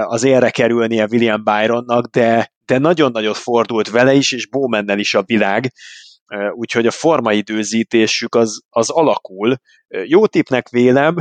[0.05, 5.13] az érre kerülnie William Byronnak, de, de nagyon nagyot fordult vele is, és Bowmannel is
[5.13, 5.71] a világ,
[6.51, 9.57] úgyhogy a formaidőzítésük az, az alakul.
[9.87, 11.15] Jó tipnek vélem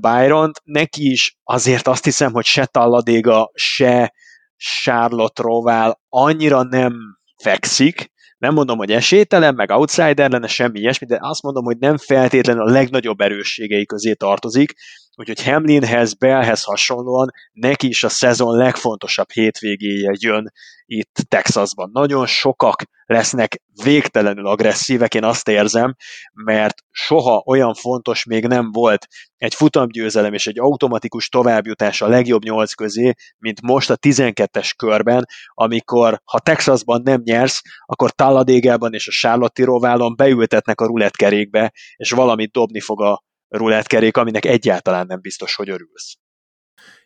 [0.00, 4.14] byron neki is azért azt hiszem, hogy se Talladéga, se
[4.56, 6.94] Charlotte Roval annyira nem
[7.42, 11.96] fekszik, nem mondom, hogy esélytelen, meg outsider lenne, semmi ilyesmi, de azt mondom, hogy nem
[11.96, 14.72] feltétlenül a legnagyobb erősségei közé tartozik,
[15.18, 20.52] úgyhogy Hamlinhez, Bellhez hasonlóan neki is a szezon legfontosabb hétvégéje jön
[20.86, 21.90] itt Texasban.
[21.92, 25.96] Nagyon sokak lesznek végtelenül agresszívek, én azt érzem,
[26.32, 32.42] mert soha olyan fontos még nem volt egy futamgyőzelem és egy automatikus továbbjutás a legjobb
[32.42, 35.24] nyolc közé, mint most a 12-es körben,
[35.54, 42.10] amikor ha Texasban nem nyersz, akkor Talladégában és a Charlotte Roválon beültetnek a rulettkerékbe, és
[42.10, 46.16] valamit dobni fog a rulettkerék, aminek egyáltalán nem biztos, hogy örülsz.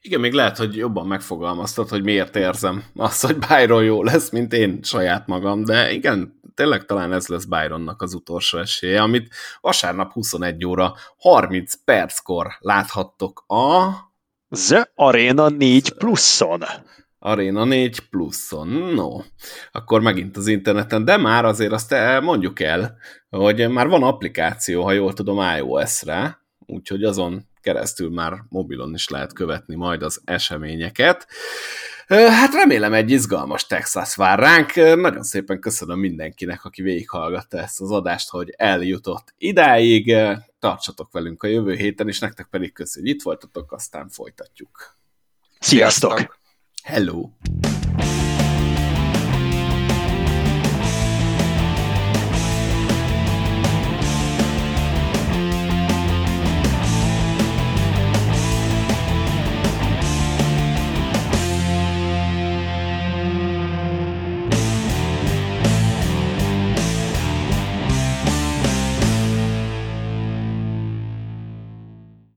[0.00, 4.52] Igen, még lehet, hogy jobban megfogalmaztad, hogy miért érzem azt, hogy Byron jó lesz, mint
[4.52, 10.12] én saját magam, de igen, tényleg talán ez lesz Byronnak az utolsó esélye, amit vasárnap
[10.12, 13.90] 21 óra 30 perckor láthattok a...
[14.48, 16.64] The Arena 4 pluszon.
[17.24, 18.68] Arena 4 pluszon.
[18.68, 19.20] No,
[19.72, 22.96] akkor megint az interneten, de már azért azt mondjuk el,
[23.30, 29.32] hogy már van applikáció, ha jól tudom, iOS-re, úgyhogy azon keresztül már mobilon is lehet
[29.32, 31.26] követni majd az eseményeket.
[32.08, 34.74] Hát remélem egy izgalmas Texas vár ránk.
[34.74, 40.16] Nagyon szépen köszönöm mindenkinek, aki végighallgatta ezt az adást, hogy eljutott idáig.
[40.58, 44.96] Tartsatok velünk a jövő héten, és nektek pedig köszönjük, hogy itt voltatok, aztán folytatjuk.
[45.58, 46.40] Sziasztok!
[46.84, 47.30] Hello!